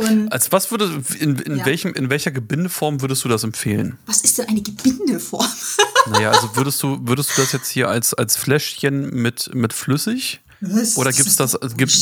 [0.00, 1.66] Und Als was würde, in, in, ja.
[1.66, 3.98] welchem, in welcher Gebindeform würdest du das empfehlen?
[4.06, 5.48] Was ist denn eine Gebindeform?
[6.10, 10.40] naja, also würdest du, würdest du das jetzt hier als, als Fläschchen mit, mit flüssig?
[10.60, 10.96] Was?
[10.96, 11.92] Oder gibt es das, das gibt,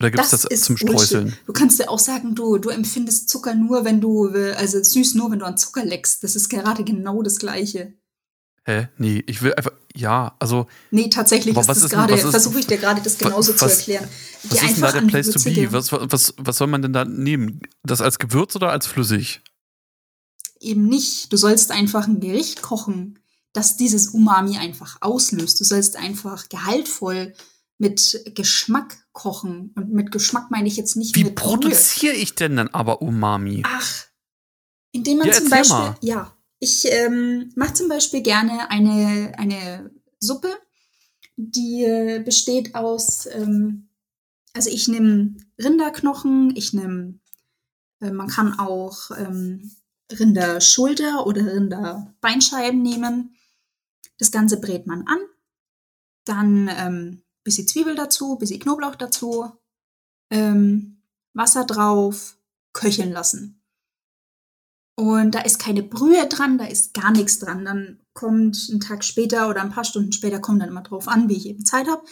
[0.00, 1.24] oder gibt es das, das zum Streuseln?
[1.24, 1.48] Bullshit.
[1.48, 5.30] Du kannst ja auch sagen, du, du empfindest Zucker nur, wenn du, also süß nur,
[5.30, 6.24] wenn du an Zucker leckst.
[6.24, 7.92] Das ist gerade genau das Gleiche.
[8.64, 8.88] Hä?
[8.96, 10.66] Nee, ich will einfach, ja, also.
[10.90, 14.08] Nee, tatsächlich ist das gerade, versuche ich dir gerade das genauso was, zu erklären.
[14.42, 15.72] Die was ist denn da der Place to be?
[15.72, 17.60] Was, was, was soll man denn da nehmen?
[17.84, 19.40] Das als Gewürz oder als flüssig?
[20.60, 21.32] Eben nicht.
[21.32, 23.20] Du sollst einfach ein Gericht kochen,
[23.52, 25.60] das dieses Umami einfach auslöst.
[25.60, 27.34] Du sollst einfach gehaltvoll
[27.78, 29.72] mit Geschmack kochen.
[29.76, 33.62] Und mit Geschmack meine ich jetzt nicht Wie mit produziere ich denn dann aber Umami?
[33.64, 34.06] Ach,
[34.90, 35.96] indem man ja, zum Beispiel, mal.
[36.00, 36.33] ja,
[36.64, 40.48] ich ähm, mache zum Beispiel gerne eine, eine Suppe,
[41.36, 43.90] die äh, besteht aus, ähm,
[44.54, 47.18] also ich nehme Rinderknochen, ich nehme,
[48.00, 49.72] äh, man kann auch ähm,
[50.10, 53.36] Rinderschulter oder Rinderbeinscheiben nehmen.
[54.16, 55.18] Das Ganze brät man an,
[56.24, 59.52] dann ähm, bisschen Zwiebel dazu, bisschen Knoblauch dazu,
[60.30, 61.02] ähm,
[61.34, 62.38] Wasser drauf,
[62.72, 63.63] köcheln lassen.
[64.96, 67.64] Und da ist keine Brühe dran, da ist gar nichts dran.
[67.64, 71.28] Dann kommt ein Tag später oder ein paar Stunden später, kommt dann immer drauf an,
[71.28, 72.04] wie ich eben Zeit habe,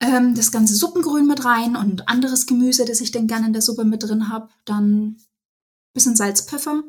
[0.00, 3.62] ähm, das ganze Suppengrün mit rein und anderes Gemüse, das ich dann gerne in der
[3.62, 4.48] Suppe mit drin habe.
[4.64, 5.18] Dann
[5.96, 6.84] bisschen Salz, Pfeffer,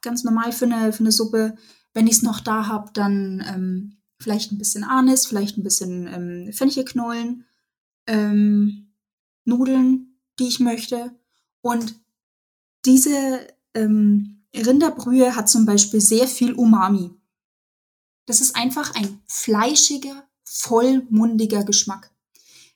[0.00, 1.56] ganz normal für eine, für eine Suppe.
[1.92, 6.06] Wenn ich es noch da habe, dann ähm, vielleicht ein bisschen Anis, vielleicht ein bisschen
[6.06, 7.44] ähm, Fenchelknollen,
[8.06, 8.92] ähm,
[9.44, 11.12] Nudeln, die ich möchte.
[11.60, 11.94] Und
[12.84, 13.46] diese
[13.78, 17.10] ähm, Rinderbrühe hat zum Beispiel sehr viel Umami.
[18.26, 22.10] Das ist einfach ein fleischiger, vollmundiger Geschmack.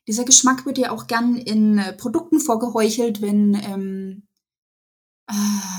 [0.07, 4.23] Dieser Geschmack wird ja auch gern in äh, Produkten vorgeheuchelt, wenn, ähm,
[5.29, 5.33] äh,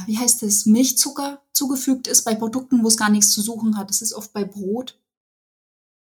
[0.05, 3.89] wie heißt es, Milchzucker zugefügt ist bei Produkten, wo es gar nichts zu suchen hat.
[3.89, 4.99] Das ist oft bei Brot,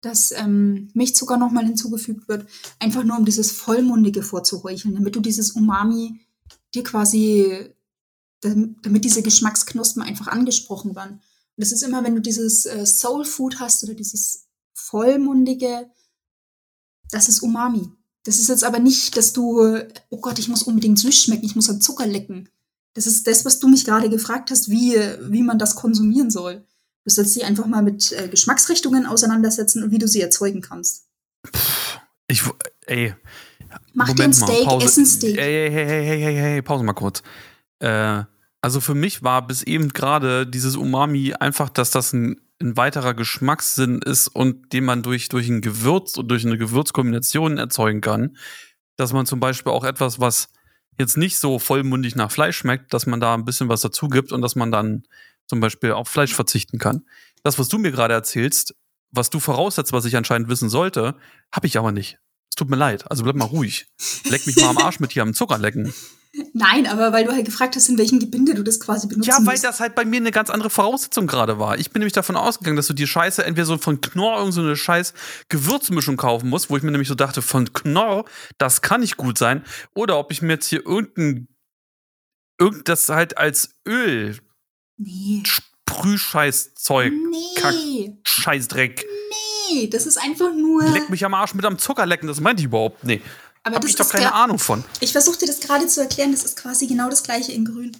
[0.01, 2.47] dass ähm, Milchzucker nochmal hinzugefügt wird,
[2.79, 6.19] einfach nur um dieses Vollmundige vorzuheucheln, damit du dieses Umami
[6.73, 7.73] dir quasi
[8.43, 11.13] damit diese Geschmacksknospen einfach angesprochen werden.
[11.13, 11.21] Und
[11.57, 15.89] das ist immer, wenn du dieses äh, Soul Food hast oder dieses vollmundige,
[17.11, 17.89] das ist Umami.
[18.23, 19.61] Das ist jetzt aber nicht, dass du,
[20.09, 22.49] oh Gott, ich muss unbedingt süß schmecken, ich muss an Zucker lecken.
[22.93, 24.95] Das ist das, was du mich gerade gefragt hast, wie,
[25.29, 26.63] wie man das konsumieren soll.
[27.03, 31.07] Du sollst dich einfach mal mit äh, Geschmacksrichtungen auseinandersetzen und wie du sie erzeugen kannst.
[32.27, 32.41] Ich,
[32.85, 33.13] ey.
[33.93, 35.37] Mach Moment dir ein Steak, mal, ess ein Steak.
[35.37, 37.21] Ey, hey, hey, hey, hey, hey, Pause mal kurz.
[37.79, 38.23] Äh,
[38.63, 43.13] also für mich war bis eben gerade dieses Umami einfach, dass das ein, ein, weiterer
[43.13, 48.37] Geschmackssinn ist und den man durch, durch ein Gewürz und durch eine Gewürzkombination erzeugen kann.
[48.95, 50.47] Dass man zum Beispiel auch etwas, was
[50.97, 54.31] jetzt nicht so vollmundig nach Fleisch schmeckt, dass man da ein bisschen was dazu gibt
[54.31, 55.03] und dass man dann
[55.45, 57.05] zum Beispiel auf Fleisch verzichten kann.
[57.43, 58.75] Das, was du mir gerade erzählst,
[59.11, 61.15] was du voraussetzt, was ich anscheinend wissen sollte,
[61.51, 62.17] habe ich aber nicht.
[62.49, 63.11] Es tut mir leid.
[63.11, 63.87] Also bleib mal ruhig.
[64.29, 65.93] Leck mich mal am Arsch mit hier am Zuckerlecken.
[66.55, 69.27] Nein, aber weil du halt gefragt hast, in welchem Gebinde du das quasi benutzt.
[69.27, 69.63] Ja, weil musst.
[69.63, 71.79] das halt bei mir eine ganz andere Voraussetzung gerade war.
[71.79, 74.61] Ich bin nämlich davon ausgegangen, dass du die Scheiße entweder so von Knorr irgend so
[74.61, 75.15] eine scheiß
[75.49, 78.25] Gewürzmischung kaufen musst, wo ich mir nämlich so dachte, von Knorr,
[78.59, 79.63] das kann nicht gut sein.
[79.95, 81.47] Oder ob ich mir jetzt hier irgendein,
[82.59, 84.37] irgend das halt als Öl.
[84.97, 85.41] Nee.
[85.45, 87.13] Sprühscheißzeug.
[87.13, 87.55] Nee.
[87.59, 87.73] Kack,
[88.25, 89.05] Scheißdreck.
[89.71, 90.83] Nee, das ist einfach nur.
[90.83, 93.03] Leck mich am Arsch mit einem Zuckerlecken, das meinte ich überhaupt.
[93.03, 93.21] Nee.
[93.63, 94.83] Aber Hab ich doch keine Ahnung von.
[94.99, 97.95] Ich versuche dir das gerade zu erklären, das ist quasi genau das gleiche in grün.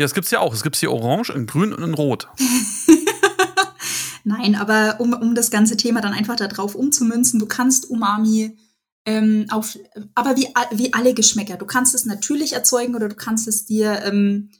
[0.00, 0.54] Ja, das gibt's ja auch.
[0.54, 2.28] Es gibt hier orange, in grün und in rot.
[4.24, 8.56] Nein, aber um, um das ganze Thema dann einfach darauf umzumünzen, du kannst Umami
[9.04, 9.78] ähm, auf,
[10.14, 11.58] aber wie, wie alle Geschmäcker.
[11.58, 14.50] Du kannst es natürlich erzeugen oder du kannst es dir ähm,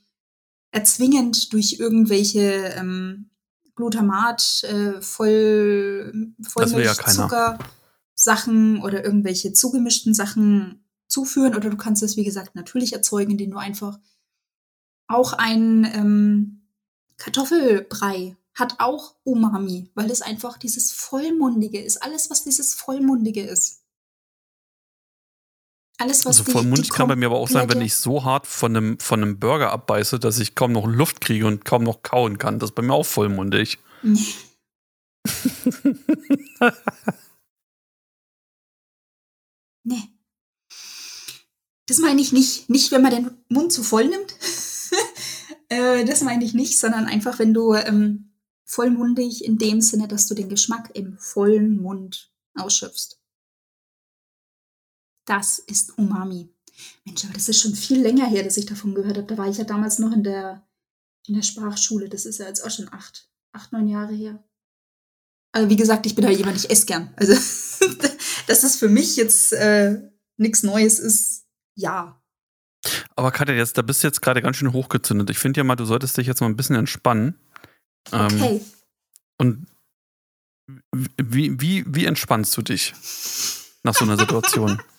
[0.70, 3.30] erzwingend durch irgendwelche ähm,
[3.74, 7.68] Glutamat, äh, voll, Vollmilchzucker ja
[8.24, 13.52] Sachen oder irgendwelche zugemischten Sachen zuführen oder du kannst es, wie gesagt, natürlich erzeugen, indem
[13.52, 13.98] du einfach
[15.06, 16.62] auch ein ähm,
[17.18, 22.02] Kartoffelbrei hat auch Umami, weil es einfach dieses Vollmundige ist.
[22.02, 23.82] Alles, was dieses Vollmundige ist.
[25.98, 28.76] Alles, was also vollmundig kann bei mir aber auch sein, wenn ich so hart von
[28.76, 32.38] einem, von einem Burger abbeiße, dass ich kaum noch Luft kriege und kaum noch kauen
[32.38, 32.58] kann.
[32.58, 33.78] Das ist bei mir auch vollmundig.
[39.84, 40.10] Nee.
[41.86, 42.68] Das meine ich nicht.
[42.70, 44.34] Nicht, wenn man den Mund zu voll nimmt.
[45.68, 48.32] äh, das meine ich nicht, sondern einfach, wenn du ähm,
[48.64, 53.20] vollmundig in dem Sinne, dass du den Geschmack im vollen Mund ausschöpfst.
[55.26, 56.50] Das ist Umami.
[57.04, 59.26] Mensch, aber das ist schon viel länger her, dass ich davon gehört habe.
[59.26, 60.66] Da war ich ja damals noch in der,
[61.26, 62.08] in der Sprachschule.
[62.08, 64.42] Das ist ja jetzt auch schon acht, acht, neun Jahre her.
[65.52, 67.14] Aber wie gesagt, ich bin halt jemand, ich esse gern.
[67.16, 67.34] Also,
[68.46, 70.00] dass das für mich jetzt äh,
[70.36, 71.44] nichts Neues ist,
[71.76, 72.20] ja.
[73.16, 75.30] Aber Katja, jetzt, da bist du jetzt gerade ganz schön hochgezündet.
[75.30, 77.38] Ich finde ja mal, du solltest dich jetzt mal ein bisschen entspannen.
[78.12, 78.60] Ähm, okay.
[78.60, 79.66] Ähm, und
[81.16, 82.94] wie, wie, wie entspannst du dich
[83.82, 84.80] nach so einer Situation?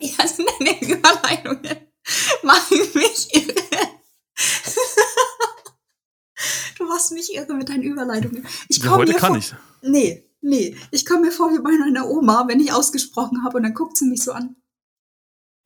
[0.00, 1.76] Ja, also deine Überleitungen
[2.42, 3.54] machen mich irre.
[6.78, 8.44] du machst mich irre mit deinen Überleitungen.
[8.68, 9.54] Ich ja, heute kann vor, ich.
[9.82, 10.76] Nee, nee.
[10.90, 13.96] Ich komme mir vor wie bei meiner Oma, wenn ich ausgesprochen habe und dann guckt
[13.96, 14.56] sie mich so an.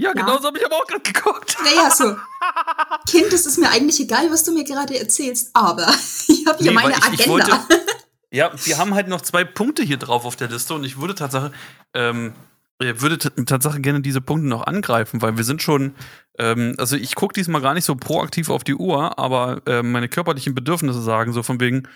[0.00, 0.40] Ja, genau ja.
[0.40, 1.56] so habe ich aber auch gerade geguckt.
[1.64, 2.16] Naja, so.
[3.08, 5.88] kind, es ist mir eigentlich egal, was du mir gerade erzählst, aber
[6.28, 7.14] ich habe hier nee, meine ich, Agenda.
[7.14, 7.50] Ich wollte,
[8.30, 11.16] ja, wir haben halt noch zwei Punkte hier drauf auf der Liste und ich würde
[11.16, 11.52] Tatsache,
[11.94, 12.32] ähm,
[12.78, 15.96] würde Tatsache gerne diese Punkte noch angreifen, weil wir sind schon,
[16.38, 20.08] ähm, also ich gucke diesmal gar nicht so proaktiv auf die Uhr, aber äh, meine
[20.08, 21.88] körperlichen Bedürfnisse sagen so von wegen,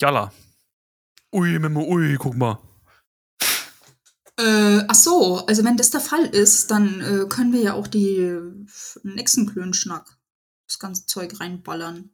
[0.00, 0.32] Jalla.
[1.32, 2.58] Ui, Memo, ui, guck mal.
[4.38, 7.86] Äh, ach so, also wenn das der Fall ist, dann äh, können wir ja auch
[7.86, 8.40] die äh,
[9.02, 10.16] nächsten Klönschnack,
[10.66, 12.10] das ganze Zeug reinballern.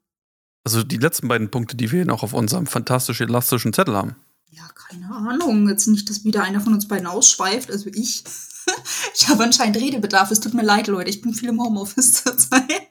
[0.65, 4.17] Also die letzten beiden Punkte, die wir noch auf unserem fantastisch elastischen Zettel haben.
[4.51, 5.69] Ja, keine Ahnung.
[5.69, 8.25] Jetzt nicht, dass wieder einer von uns beiden ausschweift, also ich.
[9.15, 10.33] ich habe anscheinend Redebedarf.
[10.33, 11.11] Es tut mir leid, Leute.
[11.11, 12.89] Ich bin viel im Homeoffice zurzeit.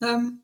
[0.00, 0.42] ähm,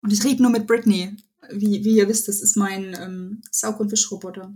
[0.00, 1.16] und ich rede nur mit Britney.
[1.50, 4.52] Wie, wie ihr wisst, das ist mein ähm, Saug- und Wischroboter.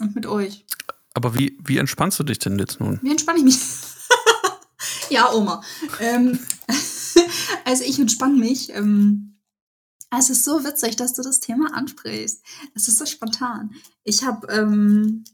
[0.00, 0.66] Und mit euch.
[1.14, 2.98] Aber wie, wie entspannst du dich denn jetzt nun?
[3.02, 3.58] Wie entspanne ich mich?
[5.10, 5.62] ja, Oma.
[6.00, 6.38] Ähm,
[7.64, 8.70] also ich entspanne mich.
[8.70, 9.38] Ähm,
[10.18, 12.42] es ist so witzig, dass du das Thema ansprichst.
[12.74, 13.74] Es ist so spontan.
[14.04, 15.24] Ich habe ähm,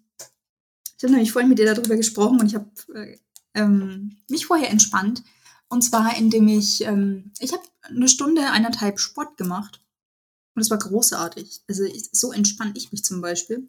[0.96, 3.18] ich hab nämlich vorhin mit dir darüber gesprochen und ich habe äh,
[3.54, 5.22] ähm, mich vorher entspannt.
[5.70, 9.80] Und zwar, indem ich, ähm, ich habe eine Stunde, eineinhalb Sport gemacht.
[10.54, 11.62] Und es war großartig.
[11.68, 13.68] Also ich, so entspanne ich mich zum Beispiel.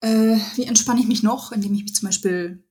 [0.00, 1.52] Äh, wie entspanne ich mich noch?
[1.52, 2.64] Indem ich mich zum Beispiel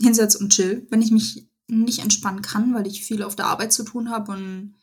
[0.00, 0.86] hinsetze und chill.
[0.90, 4.32] Wenn ich mich nicht entspannen kann, weil ich viel auf der Arbeit zu tun habe
[4.32, 4.76] und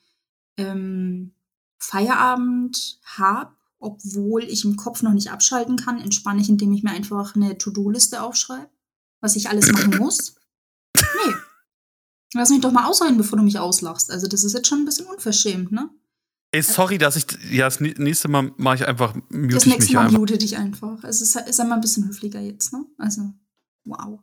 [0.58, 1.34] ähm,
[1.78, 6.92] Feierabend habe, obwohl ich im Kopf noch nicht abschalten kann, entspanne ich, indem ich mir
[6.92, 8.70] einfach eine To-Do-Liste aufschreibe,
[9.22, 10.36] was ich alles machen muss.
[11.26, 11.34] Nee.
[12.34, 14.12] Lass mich doch mal ausreden, bevor du mich auslachst.
[14.12, 15.90] Also, das ist jetzt schon ein bisschen unverschämt, ne?
[16.52, 17.26] Ey, sorry, dass ich.
[17.52, 19.16] Ja, das nächste Mal mache ich einfach.
[19.30, 21.04] Mute das nächste Mal mute dich einfach.
[21.04, 22.86] Es ist, ist einmal ein bisschen höflicher jetzt, ne?
[22.98, 23.34] Also,
[23.86, 24.20] wow.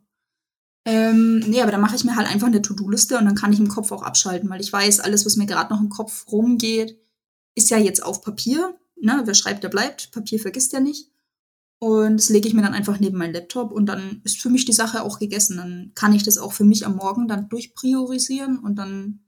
[0.85, 3.59] Ähm, nee, aber dann mache ich mir halt einfach eine To-Do-Liste und dann kann ich
[3.59, 6.97] im Kopf auch abschalten, weil ich weiß, alles, was mir gerade noch im Kopf rumgeht,
[7.55, 8.73] ist ja jetzt auf Papier.
[8.95, 9.21] Ne?
[9.25, 10.11] Wer schreibt, der bleibt.
[10.11, 11.11] Papier vergisst ja nicht.
[11.79, 14.65] Und das lege ich mir dann einfach neben meinen Laptop und dann ist für mich
[14.65, 15.57] die Sache auch gegessen.
[15.57, 19.27] Dann kann ich das auch für mich am Morgen dann durchpriorisieren und dann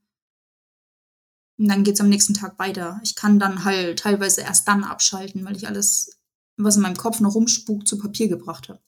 [1.60, 3.02] und dann geht's am nächsten Tag weiter.
[3.04, 6.18] Ich kann dann halt teilweise erst dann abschalten, weil ich alles,
[6.56, 8.80] was in meinem Kopf noch rumspukt, zu Papier gebracht habe.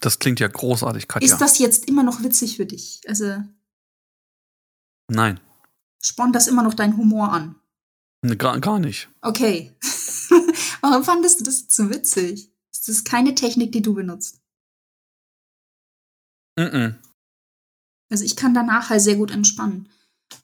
[0.00, 1.32] Das klingt ja großartig, Katja.
[1.32, 3.00] Ist das jetzt immer noch witzig für dich?
[3.08, 3.42] Also.
[5.08, 5.40] Nein.
[6.02, 7.56] Spornt das immer noch deinen Humor an?
[8.20, 9.08] Ne, gar, gar nicht.
[9.22, 9.74] Okay.
[10.82, 12.51] Warum fandest du das so witzig?
[12.82, 14.40] Ist das keine Technik, die du benutzt?
[16.58, 16.94] Mm, -mm.
[18.10, 19.88] Also ich kann danach halt sehr gut entspannen.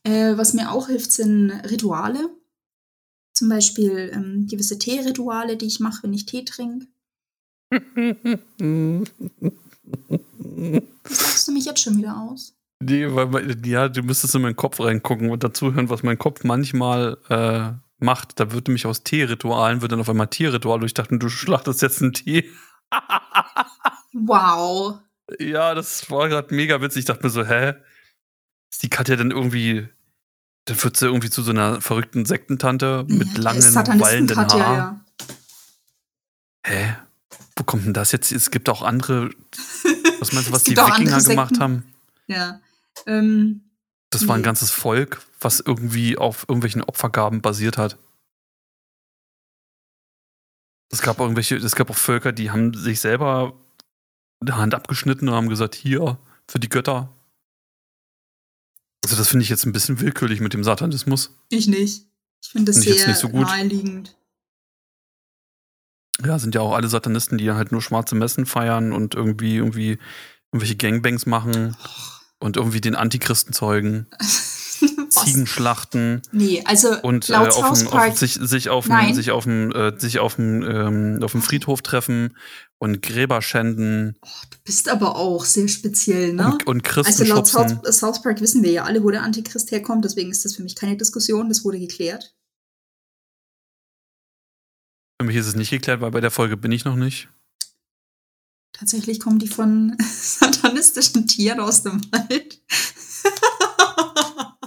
[0.04, 2.30] Äh, was mir auch hilft, sind Rituale.
[3.34, 6.86] Zum Beispiel ähm, gewisse Teerituale, die ich mache, wenn ich Tee trinke.
[11.08, 12.54] Sagst du mich jetzt schon wieder aus?
[12.80, 16.44] Nee, weil, ja, du müsstest in meinen Kopf reingucken und dazu hören, was mein Kopf
[16.44, 18.38] manchmal äh, macht.
[18.40, 20.80] Da würde mich aus Teeritualen, würde dann auf einmal Tierritual.
[20.80, 22.50] Und ich dachte, du schlachtest jetzt einen Tee.
[24.12, 24.98] wow.
[25.38, 27.00] Ja, das war gerade mega witzig.
[27.00, 27.74] Ich dachte mir so, hä?
[28.70, 29.88] Ist die Katja dann irgendwie.
[30.66, 34.76] Dann wird sie irgendwie zu so einer verrückten Sektentante mit Ja, langen, wallenden Katja, Haaren.
[34.76, 35.00] ja.
[36.66, 36.96] Hä?
[37.56, 38.30] Wo kommt denn das jetzt?
[38.32, 39.30] Es gibt auch andere.
[40.20, 41.84] Was meinst du, was die Wikinger gemacht haben?
[42.26, 42.60] Ja.
[43.06, 43.62] Ähm,
[44.10, 44.44] Das war ein Nee.
[44.46, 47.98] ganzes Volk, was irgendwie auf irgendwelchen Opfergaben basiert hat.
[50.90, 53.52] Es gab irgendwelche, es gab auch Völker, die haben sich selber
[54.42, 57.12] die Hand abgeschnitten und haben gesagt, hier, für die Götter.
[59.04, 61.30] Also das finde ich jetzt ein bisschen willkürlich mit dem Satanismus.
[61.50, 62.06] ich nicht.
[62.42, 63.46] Ich finde das jetzt sehr nicht so gut.
[63.46, 64.16] naheliegend.
[66.24, 69.98] Ja, sind ja auch alle Satanisten, die halt nur schwarze Messen feiern und irgendwie, irgendwie
[70.52, 71.76] irgendwelche Gangbangs machen
[72.38, 74.06] und irgendwie den Antichristen zeugen?
[75.08, 76.22] Ziegenschlachten.
[76.32, 78.12] Nee, also und äh, auf South dem, Park.
[78.12, 81.42] auf, sich, sich auf dem, sich auf dem, äh, sich auf dem, ähm, auf dem
[81.42, 82.36] Friedhof treffen
[82.78, 84.16] und Gräber schänden
[84.50, 86.52] du bist aber auch sehr speziell, ne?
[86.52, 87.80] und, und Christen Also laut schubsen.
[87.82, 90.62] South, South Park wissen wir ja alle, wo der Antichrist herkommt, deswegen ist das für
[90.62, 92.34] mich keine Diskussion, das wurde geklärt.
[95.20, 97.28] Für mich ist es nicht geklärt, weil bei der Folge bin ich noch nicht.
[98.72, 102.60] Tatsächlich kommen die von satanistischen Tieren aus dem Wald.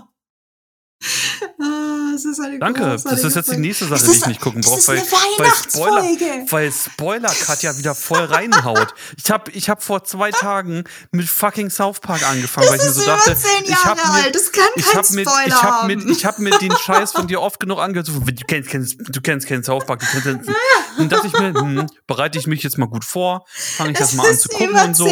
[1.59, 4.87] ah, ist eine Danke, das ist jetzt die nächste Sache, die ich nicht gucken brauche,
[4.87, 5.01] weil,
[5.37, 6.03] weil Spoiler,
[6.51, 8.93] weil Spoiler Katja wieder voll reinhaut.
[9.17, 12.87] Ich habe ich hab vor zwei Tagen mit fucking South Park angefangen, weil ich mir
[12.87, 16.41] Das so dachte, ich habe mir, das kann ich mit, Spoiler ich mit, ich habe
[16.41, 18.07] mir den Scheiß von dir oft genug angehört.
[18.07, 20.49] So, du kennst, kennst, du kennst keinen South Park, du kennst,
[20.97, 24.09] und dachte ich mir, hm, bereite ich mich jetzt mal gut vor, fange ich das
[24.09, 25.05] Es mal an zu gucken und so.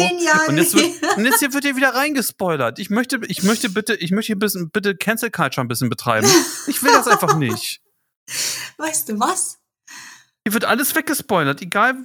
[0.48, 0.86] Und jetzt, wird,
[1.16, 2.78] und jetzt hier wird hier wieder reingespoilert.
[2.78, 5.88] Ich möchte, ich möchte bitte, ich möchte hier ein bisschen, bitte Cancel Culture ein bisschen
[5.88, 5.99] betreiben.
[6.66, 7.80] Ich will das einfach nicht.
[8.78, 9.58] Weißt du was?
[10.44, 11.96] Hier wird alles weggespoilert, egal,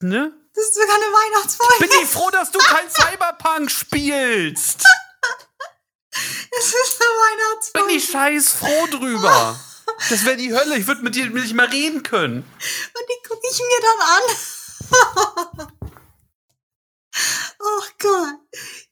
[0.00, 0.32] ne?
[0.54, 1.74] Das ist sogar eine Weihnachtsfolge.
[1.78, 4.84] Bin ich froh, dass du kein Cyberpunk spielst.
[6.14, 7.92] Es ist eine Bin Weihnachtsfolge.
[7.94, 9.58] ich scheiß froh drüber.
[10.10, 10.76] Das wäre die Hölle.
[10.76, 12.38] Ich würde mit dir nicht mehr reden können.
[12.42, 14.00] Und die gucke ich mir dann
[15.58, 15.72] an.
[17.60, 18.34] oh Gott.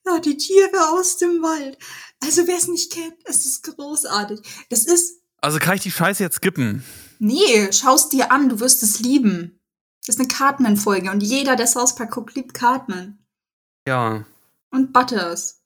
[0.07, 1.77] Ja, die Tiere aus dem Wald.
[2.23, 4.41] Also wer es nicht kennt, es ist großartig.
[4.69, 6.85] Das ist, Also kann ich die Scheiße jetzt skippen?
[7.19, 9.59] nee, schaust dir an, du wirst es lieben.
[10.07, 13.19] Das ist eine Cartman-Folge und jeder, der South Park guckt, liebt Cartman.
[13.87, 14.25] Ja.
[14.71, 15.61] Und Butters.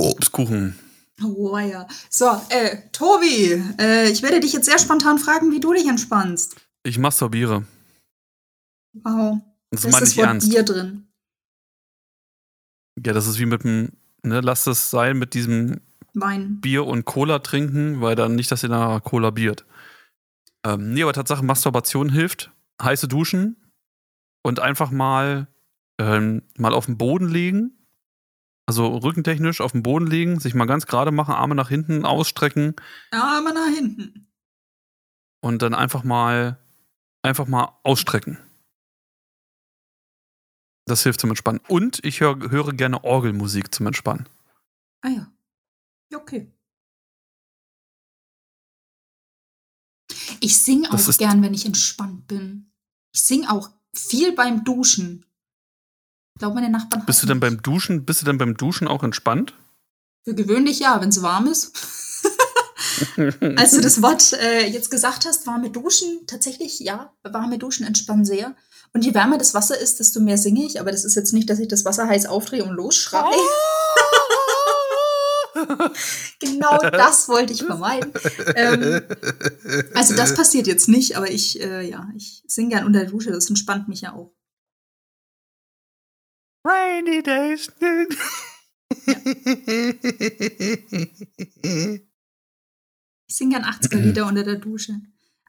[0.00, 0.78] Obstkuchen.
[1.22, 1.86] Oh ja.
[2.10, 6.56] So, äh, Tobi, äh, ich werde dich jetzt sehr spontan fragen, wie du dich entspannst.
[6.84, 7.64] Ich masturbiere.
[8.94, 9.38] Wow.
[9.70, 10.48] Das Da meine ist das ich Wort ernst.
[10.50, 11.08] Bier drin.
[13.04, 13.92] Ja, das ist wie mit dem,
[14.22, 15.80] ne, lasst es sein mit diesem
[16.14, 16.60] Wein.
[16.60, 19.64] Bier und Cola trinken, weil dann nicht, dass ihr nach Cola biert.
[20.64, 22.52] Ähm, nee, aber Tatsache, Masturbation hilft.
[22.82, 23.56] Heiße Duschen
[24.42, 25.48] und einfach mal,
[26.00, 27.72] ähm, mal auf den Boden legen.
[28.66, 32.76] Also rückentechnisch auf den Boden legen, sich mal ganz gerade machen, Arme nach hinten ausstrecken
[33.10, 34.28] aber nach hinten.
[35.40, 36.58] und dann einfach mal,
[37.22, 38.38] einfach mal ausstrecken.
[40.88, 41.60] Das hilft zum Entspannen.
[41.68, 44.26] Und ich hör, höre gerne Orgelmusik zum Entspannen.
[45.02, 45.32] Ah ja.
[46.10, 46.50] Ja, okay.
[50.40, 52.72] Ich singe auch gern, wenn ich entspannt bin.
[53.12, 55.26] Ich singe auch viel beim Duschen.
[56.34, 59.02] Ich glaube, meine Nachbarn Bist du denn beim Duschen, bist du denn beim Duschen auch
[59.02, 59.54] entspannt?
[60.24, 61.76] Für gewöhnlich ja, wenn es warm ist.
[63.56, 68.24] Als du das Wort äh, jetzt gesagt hast, warme Duschen, tatsächlich ja, warme Duschen entspannen
[68.24, 68.56] sehr.
[68.92, 70.80] Und je wärmer das Wasser ist, desto mehr singe ich.
[70.80, 73.34] Aber das ist jetzt nicht, dass ich das Wasser heiß aufdrehe und losschreie.
[76.40, 78.12] genau das wollte ich vermeiden.
[78.54, 79.02] Ähm,
[79.94, 83.30] also das passiert jetzt nicht, aber ich, äh, ja, ich singe gern unter der Dusche.
[83.30, 84.32] Das entspannt mich ja auch.
[86.64, 87.70] Rainy days.
[93.30, 94.98] Ich singe gern 80er-Lieder unter der Dusche.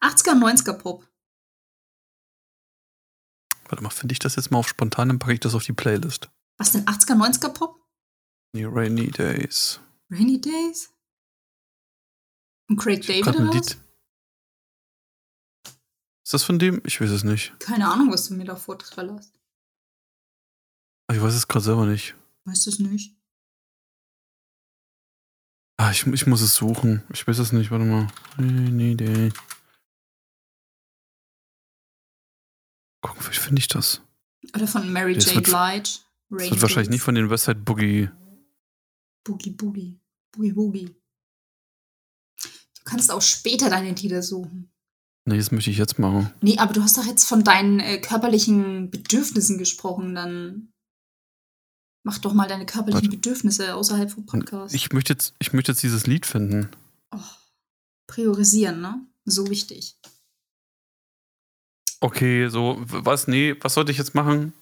[0.02, 1.09] 80er und 90er Pop.
[3.70, 5.74] Warte mal, finde ich das jetzt mal auf spontan, dann packe ich das auf die
[5.74, 6.30] Playlist.
[6.58, 7.88] Was denn 80er, 90er Pop?
[8.54, 9.80] Nee, Rainy Days.
[10.12, 10.92] Rainy Days?
[12.68, 13.78] Und Craig David oder Lied.
[16.24, 16.82] Ist das von dem?
[16.86, 17.52] Ich weiß es nicht.
[17.52, 17.60] was?
[17.60, 19.34] Keine Ahnung, was du mir da vorträllerst.
[21.12, 22.16] Ich weiß es gerade selber nicht.
[22.46, 23.16] Weißt du es nicht?
[25.78, 27.04] Ah, ich, ich muss es suchen.
[27.12, 27.72] Ich weiß es nicht.
[27.72, 28.08] Warte mal.
[28.38, 29.32] Rainy Day.
[33.02, 34.02] Gucken, wie finde ich das?
[34.56, 35.36] Oder von Mary Das J.
[35.36, 35.84] wird- Blige.
[35.84, 38.10] Das Rainy wird wahrscheinlich nicht von den Westside Boogie.
[39.24, 40.00] Boogie Boogie.
[40.32, 40.96] Boogie Boogie.
[42.44, 44.72] Du kannst auch später deine Lieder suchen.
[45.26, 46.32] Nee, das möchte ich jetzt machen.
[46.42, 50.74] Nee, aber du hast doch jetzt von deinen äh, körperlichen Bedürfnissen gesprochen, dann.
[52.04, 53.18] Mach doch mal deine körperlichen Warte.
[53.18, 54.74] Bedürfnisse außerhalb vom Podcast.
[54.74, 56.70] Ich möchte jetzt, ich möchte jetzt dieses Lied finden.
[57.12, 57.20] Oh,
[58.08, 59.06] priorisieren, ne?
[59.26, 60.00] So wichtig.
[62.02, 63.28] Okay, so, was?
[63.28, 64.54] Nee, was sollte ich jetzt machen?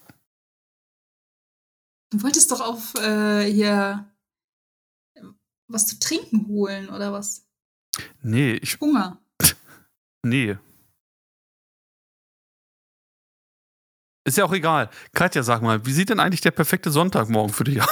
[2.10, 4.10] Du wolltest doch auf äh, hier
[5.68, 7.46] was zu trinken holen, oder was?
[8.22, 8.80] Nee, ich.
[8.80, 9.20] Hunger.
[10.24, 10.56] nee.
[14.24, 14.90] Ist ja auch egal.
[15.14, 17.88] Katja, sag mal, wie sieht denn eigentlich der perfekte Sonntagmorgen für dich aus?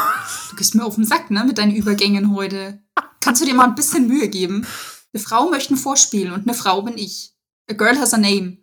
[0.50, 2.82] Du gehst mir auf den Sack, ne, mit deinen Übergängen heute.
[3.20, 4.66] Kannst du dir mal ein bisschen Mühe geben?
[5.12, 7.34] Eine Frau möchte ein Vorspiel und eine Frau bin ich.
[7.70, 8.58] A girl has a name.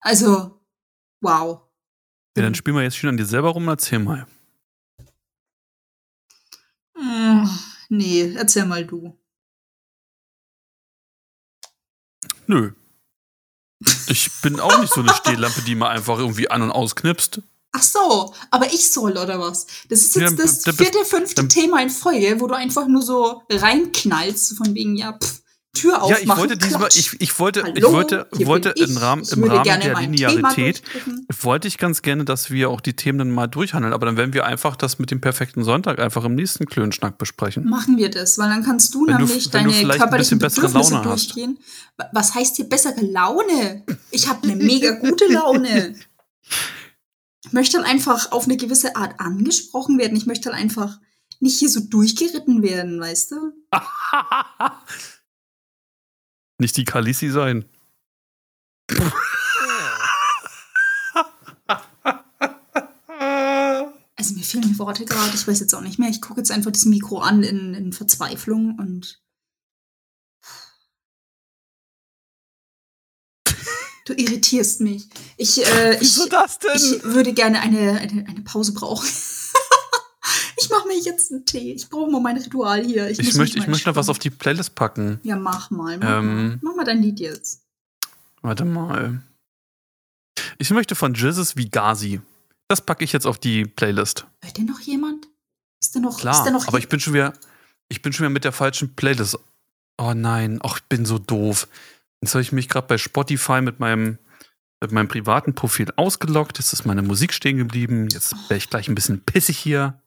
[0.00, 0.60] Also,
[1.20, 1.62] wow.
[2.36, 4.26] Ja, dann spielen wir jetzt schon an dir selber rum, erzähl mal.
[6.96, 7.48] Hm,
[7.88, 9.18] nee, erzähl mal du.
[12.46, 12.72] Nö.
[14.08, 17.42] Ich bin auch nicht so eine Stehlampe, die man einfach irgendwie an- und ausknipst.
[17.72, 19.66] Ach so, aber ich soll, oder was?
[19.88, 23.42] Das ist jetzt ja, das vierte, fünfte Thema in Folge, wo du einfach nur so
[23.50, 25.42] reinknallst, von wegen, ja, pff,
[25.80, 26.26] Tür aufmachen.
[26.26, 29.64] Ja, ich wollte diesmal, ich, ich wollte, Hallo, ich wollte, wollte im Rahmen, im Rahmen
[29.64, 30.82] der Linearität,
[31.40, 34.34] wollte ich ganz gerne, dass wir auch die Themen dann mal durchhandeln, aber dann werden
[34.34, 37.68] wir einfach das mit dem perfekten Sonntag einfach im nächsten Klönschnack besprechen.
[37.68, 41.02] Machen wir das, weil dann kannst du wenn nämlich du, deine du körperlichen Bedürfnisse Laune
[41.02, 41.58] durchgehen.
[41.98, 42.10] Hast.
[42.12, 43.84] Was heißt hier bessere Laune?
[44.10, 45.94] Ich habe eine mega gute Laune.
[47.44, 50.16] Ich möchte dann einfach auf eine gewisse Art angesprochen werden.
[50.16, 50.98] Ich möchte dann einfach
[51.40, 53.52] nicht hier so durchgeritten werden, weißt du?
[56.58, 57.66] Nicht die Kalisi sein.
[64.16, 66.08] Also mir fehlen die Worte gerade, ich weiß jetzt auch nicht mehr.
[66.08, 69.22] Ich gucke jetzt einfach das Mikro an in, in Verzweiflung und.
[74.06, 75.08] Du irritierst mich.
[75.36, 76.70] Ich, äh, Wieso ich, das denn?
[76.76, 79.06] Ich würde gerne eine, eine, eine Pause brauchen.
[80.66, 81.72] Ich mache mir jetzt einen Tee.
[81.72, 83.08] Ich brauche mal mein Ritual hier.
[83.08, 85.20] Ich, ich möchte, ich möchte noch was auf die Playlist packen.
[85.22, 85.98] Ja, mach mal.
[85.98, 86.58] Mach, ähm, mal.
[86.62, 87.62] mach mal dein Lied jetzt.
[88.42, 89.22] Warte mal.
[90.58, 92.20] Ich möchte von Jizzes Vigasi.
[92.68, 94.26] Das packe ich jetzt auf die Playlist.
[94.42, 95.28] Hört denn noch jemand?
[95.80, 97.32] Ist denn noch, Klar, ist noch aber ich bin schon wieder,
[97.88, 99.38] ich bin schon wieder mit der falschen Playlist.
[99.98, 101.68] Oh nein, ach, ich bin so doof.
[102.20, 104.18] Jetzt habe ich mich gerade bei Spotify mit meinem,
[104.80, 106.58] mit meinem privaten Profil ausgeloggt.
[106.58, 108.08] Jetzt ist meine Musik stehen geblieben.
[108.10, 110.00] Jetzt wäre ich gleich ein bisschen pissig hier.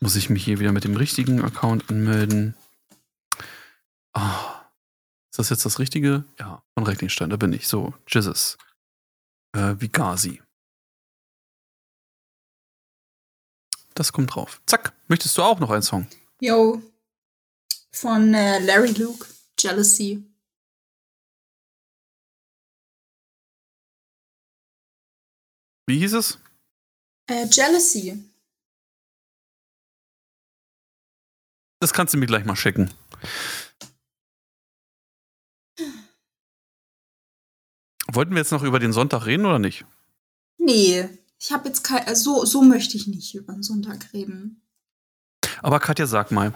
[0.00, 2.54] Muss ich mich hier wieder mit dem richtigen Account anmelden?
[4.14, 4.56] Oh.
[5.30, 6.24] Ist das jetzt das Richtige?
[6.38, 7.68] Ja, von Recklinstein, da bin ich.
[7.68, 8.56] So, Jesus.
[9.52, 10.42] Äh, Vigasi.
[13.94, 14.60] Das kommt drauf.
[14.66, 14.94] Zack.
[15.08, 16.06] Möchtest du auch noch einen Song?
[16.40, 16.82] Yo.
[17.90, 19.26] Von äh, Larry Luke,
[19.58, 20.22] Jealousy.
[25.86, 26.38] Wie hieß es?
[27.26, 28.22] Äh, Jealousy.
[31.80, 32.90] Das kannst du mir gleich mal schicken.
[38.08, 39.84] Wollten wir jetzt noch über den Sonntag reden oder nicht?
[40.58, 41.08] Nee,
[41.38, 44.62] ich habe jetzt kein, so, so möchte ich nicht über den Sonntag reden.
[45.62, 46.54] Aber Katja, sag mal,